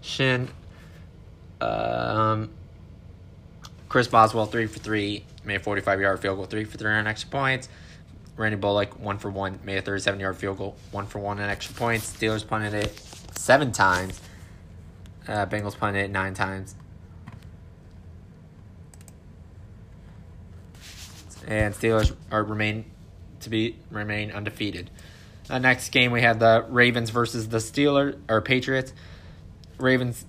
Shin. 0.00 0.48
Um, 1.60 2.50
Chris 3.88 4.08
Boswell, 4.08 4.46
three 4.46 4.66
for 4.66 4.78
three, 4.78 5.24
made 5.44 5.56
a 5.56 5.60
45 5.60 6.00
yard 6.00 6.20
field 6.20 6.36
goal, 6.36 6.46
three 6.46 6.64
for 6.64 6.78
three 6.78 6.90
on 6.92 7.06
extra 7.06 7.30
points. 7.30 7.68
Randy 8.36 8.56
Bullock, 8.56 8.98
one 9.00 9.18
for 9.18 9.30
one, 9.30 9.58
made 9.64 9.78
a 9.78 9.82
37 9.82 10.20
yard 10.20 10.36
field 10.36 10.58
goal, 10.58 10.76
one 10.92 11.06
for 11.06 11.18
one 11.18 11.38
on 11.38 11.48
extra 11.48 11.74
points. 11.74 12.14
Steelers 12.16 12.46
punted 12.46 12.74
it 12.74 12.98
seven 13.34 13.72
times. 13.72 14.20
Uh, 15.26 15.46
Bengals 15.46 15.76
punted 15.76 16.04
it 16.04 16.10
nine 16.10 16.34
times. 16.34 16.74
And 21.46 21.74
Steelers 21.74 22.14
are 22.30 22.42
remain 22.42 22.84
to 23.40 23.50
be 23.50 23.76
remain 23.90 24.30
undefeated. 24.32 24.90
Uh, 25.48 25.58
next 25.58 25.90
game 25.90 26.10
we 26.10 26.22
have 26.22 26.38
the 26.38 26.64
Ravens 26.68 27.10
versus 27.10 27.48
the 27.48 27.58
Steelers 27.58 28.18
or 28.28 28.40
Patriots. 28.40 28.92
Ravens 29.78 30.24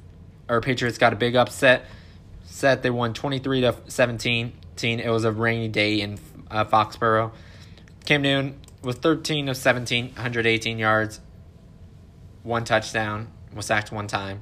or 0.48 0.62
Patriots 0.62 0.98
got 0.98 1.14
a 1.14 1.16
big 1.16 1.36
upset. 1.36 1.86
Set 2.46 2.84
they 2.84 2.90
won 2.90 3.14
twenty 3.14 3.40
three 3.40 3.62
to 3.62 3.76
seventeen. 3.88 4.54
It 4.80 5.10
was 5.10 5.24
a 5.24 5.32
rainy 5.32 5.68
day 5.68 6.02
in 6.02 6.20
uh, 6.52 6.66
Foxborough. 6.66 7.32
Cam 8.06 8.22
Newton 8.22 8.60
was 8.84 8.96
thirteen 8.96 9.50
of 9.50 9.58
17, 9.58 10.06
118 10.14 10.78
yards, 10.78 11.20
one 12.44 12.64
touchdown, 12.64 13.28
was 13.54 13.66
sacked 13.66 13.92
one 13.92 14.08
time, 14.08 14.42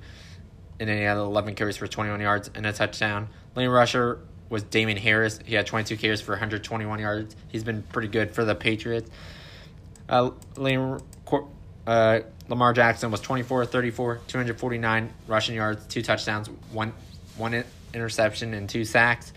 and 0.80 0.90
then 0.90 0.98
he 0.98 1.04
had 1.04 1.18
eleven 1.18 1.56
carries 1.56 1.78
for 1.78 1.88
twenty 1.88 2.12
one 2.12 2.20
yards 2.20 2.52
and 2.54 2.66
a 2.66 2.74
touchdown. 2.74 3.30
Lane 3.56 3.70
Rusher 3.70 4.20
was 4.50 4.64
Damien 4.64 4.98
Harris. 4.98 5.40
He 5.46 5.56
had 5.56 5.66
22 5.66 5.98
carries 5.98 6.22
for 6.22 6.32
121 6.32 7.00
yards. 7.00 7.36
He's 7.48 7.64
been 7.64 7.84
pretty 7.84 8.08
good 8.08 8.32
for 8.32 8.46
the 8.46 8.56
Patriots. 8.56 9.10
Uh, 10.08 10.32
uh, 11.88 12.20
Lamar 12.48 12.74
Jackson 12.74 13.12
was 13.12 13.22
24 13.22 13.66
34, 13.66 14.22
249 14.28 15.14
rushing 15.28 15.56
yards, 15.56 15.86
two 15.88 16.02
touchdowns, 16.02 16.50
one 16.72 16.94
one 17.38 17.64
interception, 17.94 18.54
and 18.54 18.70
two 18.70 18.86
sacks. 18.86 19.34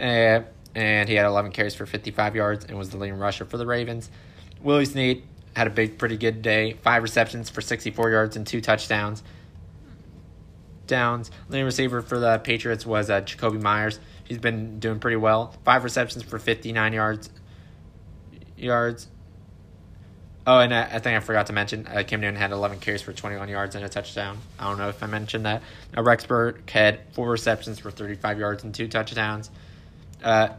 Uh, 0.00 0.40
and 0.74 1.08
he 1.08 1.14
had 1.14 1.26
11 1.26 1.52
carries 1.52 1.74
for 1.74 1.84
55 1.84 2.36
yards 2.36 2.64
and 2.64 2.78
was 2.78 2.90
the 2.90 2.96
leading 2.96 3.18
rusher 3.18 3.44
for 3.44 3.56
the 3.56 3.66
Ravens. 3.66 4.10
Willie 4.62 4.84
Snead 4.84 5.22
had 5.54 5.66
a 5.66 5.70
big, 5.70 5.98
pretty 5.98 6.16
good 6.16 6.42
day. 6.42 6.74
Five 6.74 7.02
receptions 7.02 7.50
for 7.50 7.60
64 7.60 8.10
yards 8.10 8.36
and 8.36 8.46
two 8.46 8.60
touchdowns. 8.60 9.22
Downs. 10.86 11.30
Leading 11.48 11.66
receiver 11.66 12.02
for 12.02 12.18
the 12.18 12.38
Patriots 12.38 12.86
was 12.86 13.10
uh, 13.10 13.20
Jakobi 13.20 13.60
Meyers. 13.60 13.98
He's 14.30 14.38
been 14.38 14.78
doing 14.78 15.00
pretty 15.00 15.16
well. 15.16 15.52
Five 15.64 15.82
receptions 15.82 16.22
for 16.22 16.38
59 16.38 16.92
yards. 16.92 17.30
Yards. 18.56 19.08
Oh, 20.46 20.60
and 20.60 20.72
I, 20.72 20.82
I 20.82 20.98
think 21.00 21.16
I 21.16 21.18
forgot 21.18 21.46
to 21.46 21.52
mention 21.52 21.88
uh, 21.88 22.04
Cam 22.06 22.20
Newton 22.20 22.36
had 22.36 22.52
11 22.52 22.78
carries 22.78 23.02
for 23.02 23.12
21 23.12 23.48
yards 23.48 23.74
and 23.74 23.84
a 23.84 23.88
touchdown. 23.88 24.38
I 24.56 24.68
don't 24.68 24.78
know 24.78 24.88
if 24.88 25.02
I 25.02 25.08
mentioned 25.08 25.46
that. 25.46 25.62
Uh, 25.96 26.04
Rex 26.04 26.24
Burkhead 26.26 26.68
had 26.68 27.00
four 27.10 27.28
receptions 27.28 27.80
for 27.80 27.90
35 27.90 28.38
yards 28.38 28.62
and 28.62 28.72
two 28.72 28.86
touchdowns. 28.86 29.50
Uh, 30.22 30.50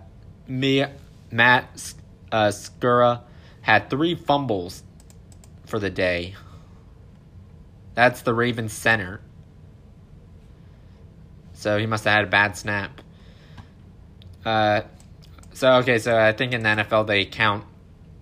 me, 0.49 0.83
Matt 1.31 1.93
uh, 2.29 2.47
Skura 2.47 3.21
had 3.61 3.89
three 3.89 4.15
fumbles 4.15 4.83
for 5.65 5.79
the 5.79 5.89
day. 5.89 6.35
That's 7.93 8.21
the 8.23 8.33
Ravens 8.33 8.73
center. 8.73 9.21
So 11.53 11.77
he 11.77 11.85
must 11.85 12.03
have 12.03 12.15
had 12.15 12.25
a 12.25 12.29
bad 12.29 12.57
snap. 12.57 13.00
Uh, 14.45 14.81
so 15.53 15.73
okay, 15.77 15.99
so 15.99 16.17
I 16.17 16.33
think 16.33 16.53
in 16.53 16.63
the 16.63 16.69
NFL 16.69 17.07
they 17.07 17.25
count 17.25 17.65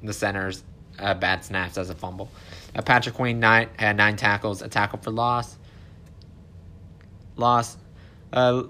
the 0.04 0.14
centers 0.14 0.64
uh, 0.98 1.14
bad 1.14 1.44
snaps 1.44 1.78
as 1.78 1.90
a 1.90 1.96
fumble. 1.96 2.30
Uh, 2.76 2.82
Patrick 2.82 3.16
Queen 3.16 3.40
nine 3.40 3.70
had 3.78 3.98
nine 3.98 4.16
tackles, 4.16 4.62
a 4.62 4.68
tackle 4.68 5.00
for 5.00 5.12
loss. 5.12 5.58
Loss. 7.36 7.78
Uh, 8.32 8.64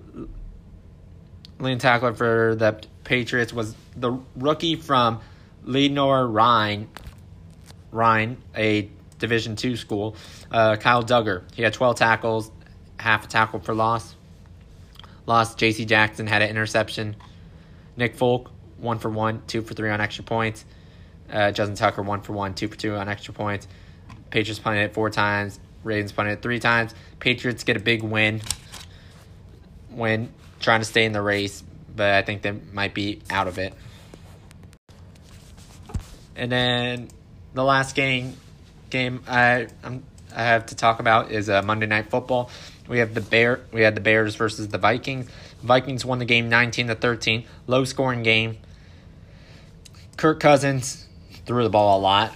leading 1.60 1.80
tackler 1.80 2.14
for 2.14 2.56
the 2.56 2.82
Patriots 3.04 3.52
was 3.52 3.76
the 3.96 4.18
rookie 4.36 4.76
from 4.76 5.22
Lenoir 5.64 6.28
Rhyne. 6.28 6.88
Rhyne, 7.92 8.38
a 8.56 8.90
Division 9.18 9.56
two 9.56 9.76
school. 9.76 10.16
Uh, 10.52 10.78
Kyle 10.78 11.04
Dugger, 11.04 11.44
he 11.54 11.64
had 11.64 11.74
12 11.74 11.98
tackles, 11.98 12.52
half 12.98 13.26
a 13.26 13.28
tackle 13.28 13.60
for 13.60 13.74
loss. 13.74 14.16
Lost. 15.26 15.58
J.C. 15.58 15.86
Jackson 15.86 16.26
had 16.26 16.42
an 16.42 16.50
interception. 16.50 17.16
Nick 18.00 18.16
Folk, 18.16 18.50
one 18.78 18.98
for 18.98 19.10
one, 19.10 19.44
two 19.46 19.62
for 19.62 19.74
three 19.74 19.90
on 19.90 20.02
extra 20.02 20.24
points. 20.24 20.66
Uh, 21.32 21.52
Justin 21.52 21.76
Tucker, 21.76 22.02
one 22.02 22.22
for 22.22 22.34
one, 22.34 22.56
two 22.56 22.68
for 22.68 22.76
two 22.76 22.96
on 22.96 23.08
extra 23.08 23.34
points. 23.34 23.68
Patriots 24.32 24.60
punted 24.60 24.86
it 24.86 24.94
four 24.94 25.10
times. 25.10 25.60
Ravens 25.84 26.12
punted 26.12 26.40
it 26.40 26.42
three 26.42 26.60
times. 26.60 26.96
Patriots 27.20 27.64
get 27.64 27.78
a 27.78 27.80
big 27.80 28.02
win. 28.02 28.42
Win, 29.92 30.34
trying 30.60 30.80
to 30.82 30.86
stay 30.86 31.06
in 31.06 31.12
the 31.12 31.22
race, 31.22 31.64
but 31.96 32.14
I 32.16 32.22
think 32.22 32.42
they 32.42 32.52
might 32.52 32.94
be 32.94 33.22
out 33.30 33.48
of 33.48 33.58
it. 33.58 33.74
And 36.36 36.52
then 36.52 37.10
the 37.54 37.64
last 37.64 37.96
game 37.96 38.38
game 38.90 39.22
I 39.28 39.68
I'm, 39.84 40.04
I 40.34 40.44
have 40.44 40.68
to 40.68 40.76
talk 40.76 41.00
about 41.00 41.32
is 41.32 41.50
uh, 41.50 41.62
Monday 41.62 41.86
Night 41.86 42.10
Football. 42.10 42.50
We 42.88 43.00
have 43.00 43.14
the 43.14 43.22
Bear 43.22 43.62
we 43.74 43.82
had 43.82 43.96
the 43.96 44.02
Bears 44.02 44.36
versus 44.36 44.70
the 44.70 44.78
Vikings. 44.78 45.30
Vikings 45.62 46.06
won 46.06 46.20
the 46.20 46.26
game 46.26 46.50
19 46.50 46.88
to 46.88 46.96
13, 46.96 47.46
low 47.68 47.84
scoring 47.84 48.24
game. 48.24 48.58
Kirk 50.18 50.40
Cousins 50.40 51.08
threw 51.46 51.64
the 51.64 51.70
ball 51.70 52.00
a 52.00 52.02
lot. 52.02 52.34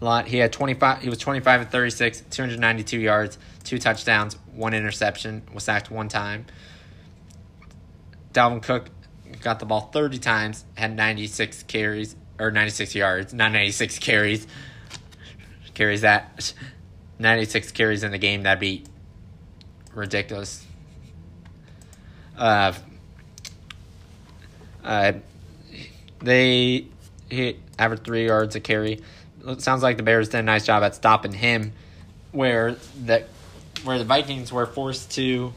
A 0.00 0.04
lot. 0.04 0.26
He 0.26 0.38
had 0.38 0.52
25 0.52 1.02
he 1.02 1.08
was 1.08 1.18
25 1.18 1.62
and 1.62 1.70
36, 1.70 2.22
292 2.30 2.98
yards, 3.00 3.38
two 3.64 3.78
touchdowns, 3.78 4.34
one 4.54 4.74
interception, 4.74 5.42
was 5.52 5.64
sacked 5.64 5.90
one 5.90 6.08
time. 6.08 6.46
Dalvin 8.32 8.62
Cook 8.62 8.90
got 9.40 9.58
the 9.58 9.66
ball 9.66 9.90
30 9.92 10.18
times, 10.18 10.64
had 10.74 10.94
96 10.94 11.62
carries 11.64 12.16
or 12.38 12.50
96 12.50 12.94
yards, 12.94 13.32
not 13.32 13.52
96 13.52 13.98
carries. 14.00 14.46
Carries 15.74 16.02
that 16.02 16.54
96 17.18 17.72
carries 17.72 18.02
in 18.02 18.10
the 18.10 18.18
game, 18.18 18.42
that'd 18.42 18.60
be 18.60 18.84
ridiculous. 19.94 20.65
Uh, 22.36 22.72
uh, 24.84 25.12
they 26.20 26.86
hit 27.28 27.58
average 27.78 28.02
three 28.02 28.26
yards 28.26 28.54
a 28.56 28.60
carry. 28.60 29.00
It 29.46 29.60
sounds 29.60 29.82
like 29.82 29.96
the 29.96 30.02
Bears 30.02 30.28
did 30.28 30.38
a 30.38 30.42
nice 30.42 30.66
job 30.66 30.82
at 30.82 30.94
stopping 30.94 31.32
him, 31.32 31.72
where 32.32 32.76
that 33.04 33.28
where 33.84 33.98
the 33.98 34.04
Vikings 34.04 34.52
were 34.52 34.66
forced 34.66 35.12
to 35.12 35.52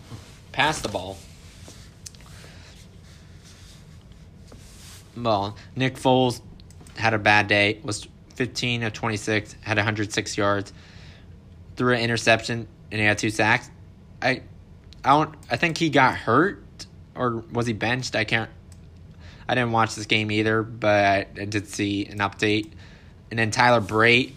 pass 0.51 0.81
the 0.81 0.89
ball. 0.89 1.17
Well, 5.17 5.55
Nick 5.75 5.95
Foles 5.95 6.41
had 6.95 7.13
a 7.13 7.19
bad 7.19 7.47
day. 7.47 7.79
Was 7.83 8.07
15 8.35 8.83
of 8.83 8.93
26, 8.93 9.55
had 9.61 9.77
106 9.77 10.37
yards, 10.37 10.71
threw 11.75 11.93
an 11.93 11.99
interception, 11.99 12.67
and 12.91 13.01
he 13.01 13.05
had 13.05 13.17
two 13.17 13.29
sacks. 13.29 13.69
I, 14.21 14.43
I 15.03 15.09
don't. 15.09 15.35
I 15.49 15.57
think 15.57 15.77
he 15.77 15.89
got 15.89 16.15
hurt, 16.15 16.63
or 17.19 17.43
was 17.51 17.67
he 17.67 17.73
benched? 17.73 18.15
I 18.15 18.23
can't. 18.23 18.49
I 19.47 19.53
didn't 19.53 19.73
watch 19.73 19.93
this 19.95 20.05
game 20.05 20.31
either, 20.31 20.63
but 20.63 21.27
I, 21.37 21.45
did 21.45 21.67
see 21.67 22.05
an 22.05 22.19
update. 22.19 22.71
And 23.29 23.37
then 23.37 23.51
Tyler 23.51 23.81
Bray 23.81 24.33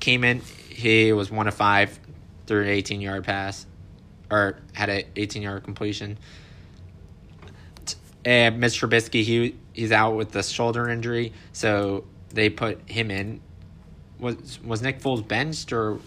came 0.00 0.22
in. 0.22 0.40
He 0.68 1.12
was 1.12 1.30
one 1.30 1.48
of 1.48 1.54
five, 1.54 1.98
through 2.46 2.62
an 2.62 2.68
18 2.68 3.00
yard 3.00 3.24
pass, 3.24 3.64
or 4.30 4.58
had 4.74 4.90
an 4.90 5.04
18 5.16 5.42
yard 5.42 5.64
completion. 5.64 6.18
And 8.24 8.62
eh, 8.62 8.66
Mr. 8.66 8.86
Trubisky, 8.86 9.22
he 9.22 9.56
he's 9.72 9.92
out 9.92 10.16
with 10.16 10.32
the 10.32 10.42
shoulder 10.42 10.90
injury, 10.90 11.32
so 11.52 12.04
they 12.30 12.50
put 12.50 12.88
him 12.90 13.10
in. 13.10 13.40
Was 14.18 14.60
was 14.62 14.82
Nick 14.82 15.00
Foles 15.00 15.26
benched 15.26 15.72
or 15.72 16.00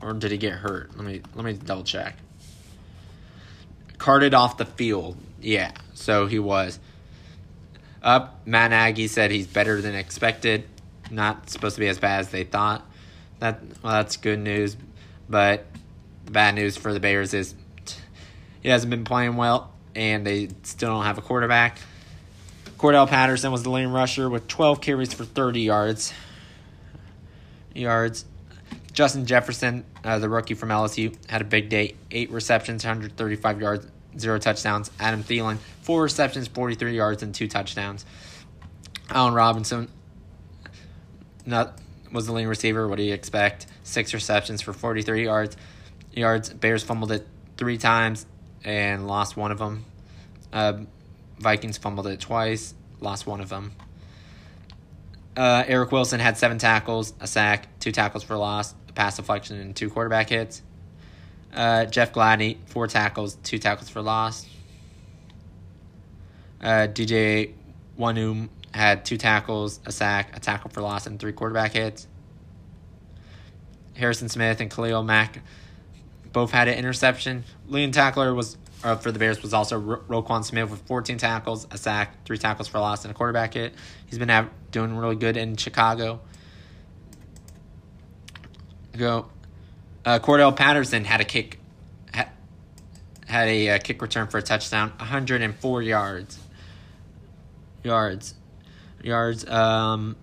or 0.00 0.14
did 0.14 0.32
he 0.32 0.38
get 0.38 0.54
hurt? 0.54 0.96
Let 0.96 1.06
me 1.06 1.20
let 1.34 1.44
me 1.44 1.52
double 1.52 1.84
check. 1.84 2.16
Carted 4.00 4.32
off 4.32 4.56
the 4.56 4.64
field. 4.64 5.18
Yeah, 5.42 5.72
so 5.92 6.26
he 6.26 6.38
was. 6.38 6.80
Up, 8.02 8.40
Matt 8.46 8.70
Nagy 8.70 9.08
said 9.08 9.30
he's 9.30 9.46
better 9.46 9.82
than 9.82 9.94
expected. 9.94 10.64
Not 11.10 11.50
supposed 11.50 11.76
to 11.76 11.80
be 11.80 11.88
as 11.88 11.98
bad 11.98 12.20
as 12.20 12.30
they 12.30 12.44
thought. 12.44 12.82
That 13.40 13.60
well, 13.82 13.92
that's 13.92 14.16
good 14.16 14.38
news. 14.38 14.74
But 15.28 15.66
the 16.24 16.30
bad 16.30 16.54
news 16.54 16.78
for 16.78 16.94
the 16.94 17.00
Bears 17.00 17.34
is 17.34 17.54
he 18.62 18.70
hasn't 18.70 18.88
been 18.88 19.04
playing 19.04 19.36
well, 19.36 19.70
and 19.94 20.26
they 20.26 20.48
still 20.62 20.88
don't 20.88 21.04
have 21.04 21.18
a 21.18 21.22
quarterback. 21.22 21.78
Cordarrelle 22.78 23.06
Patterson 23.06 23.52
was 23.52 23.64
the 23.64 23.70
leading 23.70 23.92
rusher 23.92 24.30
with 24.30 24.48
12 24.48 24.80
carries 24.80 25.12
for 25.12 25.26
30 25.26 25.60
yards. 25.60 26.14
Yards. 27.74 28.24
Justin 28.92 29.26
Jefferson, 29.26 29.84
uh, 30.04 30.18
the 30.18 30.28
rookie 30.28 30.54
from 30.54 30.70
LSU, 30.70 31.14
had 31.28 31.40
a 31.40 31.44
big 31.44 31.68
day. 31.68 31.94
Eight 32.10 32.30
receptions, 32.30 32.84
135 32.84 33.60
yards, 33.60 33.86
zero 34.18 34.38
touchdowns. 34.38 34.90
Adam 34.98 35.22
Thielen, 35.22 35.58
four 35.82 36.02
receptions, 36.02 36.48
43 36.48 36.96
yards, 36.96 37.22
and 37.22 37.34
two 37.34 37.48
touchdowns. 37.48 38.04
Allen 39.10 39.34
Robinson 39.34 39.88
not, 41.46 41.78
was 42.12 42.26
the 42.26 42.32
leading 42.32 42.48
receiver. 42.48 42.88
What 42.88 42.96
do 42.96 43.02
you 43.02 43.14
expect? 43.14 43.66
Six 43.82 44.14
receptions 44.14 44.60
for 44.60 44.72
43 44.72 45.24
yards. 45.24 45.56
Yards. 46.12 46.50
Bears 46.50 46.82
fumbled 46.82 47.12
it 47.12 47.26
three 47.56 47.78
times 47.78 48.26
and 48.64 49.06
lost 49.06 49.36
one 49.36 49.52
of 49.52 49.58
them. 49.58 49.84
Uh, 50.52 50.78
Vikings 51.38 51.78
fumbled 51.78 52.06
it 52.06 52.20
twice, 52.20 52.74
lost 53.00 53.26
one 53.26 53.40
of 53.40 53.48
them. 53.48 53.72
Uh, 55.36 55.64
Eric 55.66 55.92
Wilson 55.92 56.20
had 56.20 56.36
seven 56.36 56.58
tackles, 56.58 57.14
a 57.20 57.26
sack, 57.26 57.68
two 57.78 57.92
tackles 57.92 58.24
for 58.24 58.36
loss, 58.36 58.74
pass 59.00 59.16
deflection, 59.16 59.58
and 59.58 59.74
two 59.74 59.88
quarterback 59.88 60.28
hits. 60.28 60.60
Uh, 61.54 61.86
Jeff 61.86 62.12
Gladney, 62.12 62.58
four 62.66 62.86
tackles, 62.86 63.36
two 63.42 63.56
tackles 63.56 63.88
for 63.88 64.02
loss. 64.02 64.46
Uh, 66.60 66.86
DJ 66.86 67.54
Wonnum 67.98 68.50
had 68.74 69.06
two 69.06 69.16
tackles, 69.16 69.80
a 69.86 69.92
sack, 69.92 70.36
a 70.36 70.40
tackle 70.40 70.68
for 70.68 70.82
loss, 70.82 71.06
and 71.06 71.18
three 71.18 71.32
quarterback 71.32 71.72
hits. 71.72 72.06
Harrison 73.96 74.28
Smith 74.28 74.60
and 74.60 74.70
Khalil 74.70 75.02
Mack 75.02 75.40
both 76.30 76.50
had 76.50 76.68
an 76.68 76.74
interception. 76.74 77.44
Leading 77.68 77.92
tackler 77.92 78.34
was 78.34 78.58
uh, 78.84 78.96
for 78.96 79.10
the 79.12 79.18
Bears 79.18 79.42
was 79.42 79.54
also 79.54 79.78
Ro- 79.78 80.02
Roquan 80.08 80.44
Smith 80.44 80.70
with 80.70 80.80
14 80.82 81.16
tackles, 81.16 81.66
a 81.70 81.78
sack, 81.78 82.22
three 82.26 82.38
tackles 82.38 82.68
for 82.68 82.78
loss, 82.78 83.04
and 83.06 83.12
a 83.12 83.14
quarterback 83.14 83.54
hit. 83.54 83.74
He's 84.06 84.18
been 84.18 84.50
doing 84.70 84.94
really 84.94 85.16
good 85.16 85.38
in 85.38 85.56
Chicago. 85.56 86.20
Go. 88.96 89.26
Uh, 90.04 90.18
Cordarrelle 90.18 90.56
Patterson 90.56 91.04
had 91.04 91.20
a 91.20 91.24
kick, 91.24 91.58
ha, 92.14 92.28
had 93.26 93.48
a 93.48 93.70
uh, 93.70 93.78
kick 93.78 94.00
return 94.02 94.28
for 94.28 94.38
a 94.38 94.42
touchdown, 94.42 94.90
104 94.96 95.82
yards. 95.82 96.38
Yards, 97.82 98.34
yards. 99.02 99.48
Um, 99.48 100.16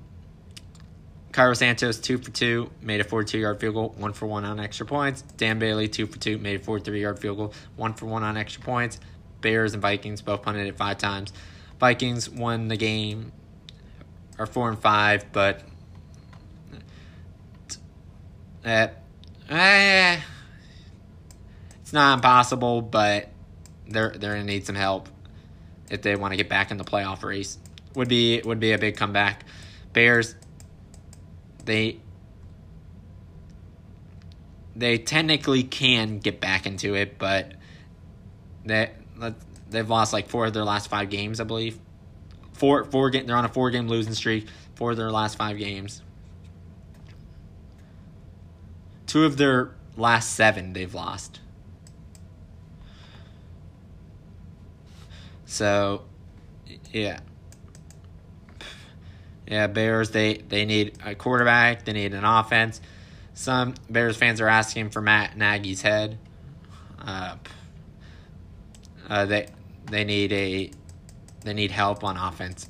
Cairo 1.31 1.53
Santos, 1.53 1.99
two 1.99 2.17
for 2.17 2.31
two, 2.31 2.71
made 2.81 2.99
a 2.99 3.03
42 3.03 3.37
yard 3.37 3.59
field 3.59 3.75
goal, 3.75 3.93
one 3.97 4.13
for 4.13 4.25
one 4.25 4.43
on 4.43 4.59
extra 4.59 4.87
points. 4.87 5.21
Dan 5.21 5.59
Bailey, 5.59 5.87
two 5.87 6.07
for 6.07 6.17
two, 6.17 6.39
made 6.39 6.59
a 6.59 6.63
43 6.63 6.99
yard 6.99 7.19
field 7.19 7.37
goal, 7.37 7.53
one 7.75 7.93
for 7.93 8.07
one 8.07 8.23
on 8.23 8.37
extra 8.37 8.63
points. 8.63 8.99
Bears 9.41 9.73
and 9.73 9.81
Vikings 9.81 10.23
both 10.23 10.41
punted 10.41 10.65
it 10.65 10.77
five 10.77 10.97
times. 10.97 11.31
Vikings 11.79 12.27
won 12.27 12.69
the 12.69 12.75
game, 12.75 13.31
are 14.39 14.47
four 14.47 14.67
and 14.67 14.79
five, 14.79 15.31
but 15.31 15.61
uh, 18.69 18.87
eh, 19.49 20.19
it's 21.81 21.93
not 21.93 22.15
impossible, 22.15 22.81
but 22.81 23.29
they're 23.87 24.11
they're 24.11 24.33
gonna 24.33 24.43
need 24.43 24.65
some 24.65 24.75
help 24.75 25.09
if 25.89 26.01
they 26.01 26.15
want 26.15 26.33
to 26.33 26.37
get 26.37 26.49
back 26.49 26.71
in 26.71 26.77
the 26.77 26.83
playoff 26.83 27.23
race. 27.23 27.57
Would 27.95 28.09
be 28.09 28.41
would 28.43 28.59
be 28.59 28.73
a 28.73 28.77
big 28.77 28.97
comeback. 28.97 29.45
Bears 29.93 30.35
they 31.65 31.99
they 34.75 34.97
technically 34.97 35.63
can 35.63 36.19
get 36.19 36.39
back 36.39 36.65
into 36.65 36.95
it, 36.95 37.17
but 37.17 37.53
they 38.65 38.91
they've 39.69 39.89
lost 39.89 40.13
like 40.13 40.29
four 40.29 40.45
of 40.45 40.53
their 40.53 40.63
last 40.63 40.89
five 40.89 41.09
games, 41.09 41.39
I 41.39 41.43
believe. 41.43 41.77
Four 42.53 42.85
four 42.85 43.09
game, 43.11 43.27
they're 43.27 43.35
on 43.35 43.45
a 43.45 43.49
four 43.49 43.69
game 43.69 43.87
losing 43.87 44.13
streak. 44.13 44.47
Four 44.75 44.91
of 44.91 44.97
their 44.97 45.11
last 45.11 45.37
five 45.37 45.57
games. 45.57 46.01
Two 49.07 49.23
of 49.23 49.37
their 49.37 49.71
last 49.95 50.33
seven 50.33 50.73
they've 50.73 50.93
lost. 50.93 51.39
So, 55.45 56.03
yeah. 56.91 57.21
Yeah, 59.47 59.67
Bears 59.67 60.11
they 60.11 60.35
they 60.35 60.65
need 60.65 60.97
a 61.05 61.15
quarterback, 61.15 61.85
they 61.85 61.93
need 61.93 62.13
an 62.13 62.25
offense. 62.25 62.81
Some 63.33 63.75
Bears 63.89 64.17
fans 64.17 64.41
are 64.41 64.49
asking 64.49 64.89
for 64.89 65.01
Matt 65.01 65.37
Nagy's 65.37 65.81
head. 65.81 66.17
Uh, 66.99 67.37
uh, 69.07 69.25
they 69.25 69.47
they 69.85 70.03
need 70.03 70.33
a 70.33 70.71
they 71.41 71.53
need 71.53 71.71
help 71.71 72.03
on 72.03 72.17
offense. 72.17 72.69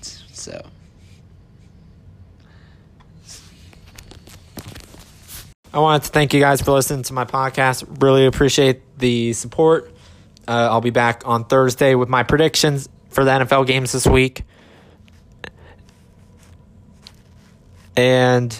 So, 0.00 0.64
I 5.76 5.80
wanted 5.80 6.04
to 6.04 6.08
thank 6.08 6.32
you 6.32 6.40
guys 6.40 6.62
for 6.62 6.70
listening 6.70 7.02
to 7.02 7.12
my 7.12 7.26
podcast. 7.26 8.02
Really 8.02 8.24
appreciate 8.24 8.98
the 8.98 9.34
support. 9.34 9.94
Uh, 10.48 10.68
I'll 10.70 10.80
be 10.80 10.88
back 10.88 11.20
on 11.26 11.44
Thursday 11.44 11.94
with 11.94 12.08
my 12.08 12.22
predictions 12.22 12.88
for 13.10 13.24
the 13.24 13.30
NFL 13.32 13.66
games 13.66 13.92
this 13.92 14.06
week. 14.06 14.44
And 17.94 18.58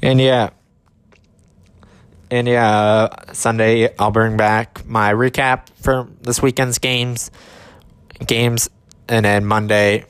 and 0.00 0.18
yeah. 0.18 0.48
And 2.30 2.48
yeah, 2.48 2.70
uh, 2.70 3.32
Sunday 3.34 3.94
I'll 3.98 4.10
bring 4.10 4.38
back 4.38 4.86
my 4.86 5.12
recap 5.12 5.68
for 5.82 6.08
this 6.22 6.40
weekend's 6.40 6.78
games 6.78 7.30
games 8.26 8.70
and 9.10 9.26
then 9.26 9.44
Monday 9.44 10.06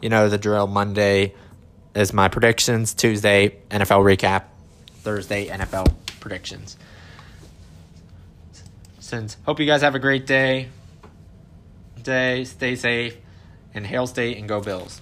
you 0.00 0.10
know 0.10 0.28
the 0.28 0.38
drill 0.38 0.68
Monday 0.68 1.34
is 1.94 2.12
my 2.12 2.28
predictions, 2.28 2.94
Tuesday 2.94 3.58
NFL 3.70 4.04
recap, 4.04 4.44
Thursday 5.02 5.46
NFL 5.46 5.94
predictions. 6.20 6.76
Since 8.98 9.36
hope 9.44 9.58
you 9.58 9.66
guys 9.66 9.80
have 9.80 9.94
a 9.94 9.98
great 9.98 10.26
day. 10.26 10.68
Day, 12.02 12.44
stay 12.44 12.76
safe 12.76 13.16
and 13.74 13.86
hail 13.86 14.06
state 14.06 14.38
and 14.38 14.48
go 14.48 14.60
Bills. 14.60 15.00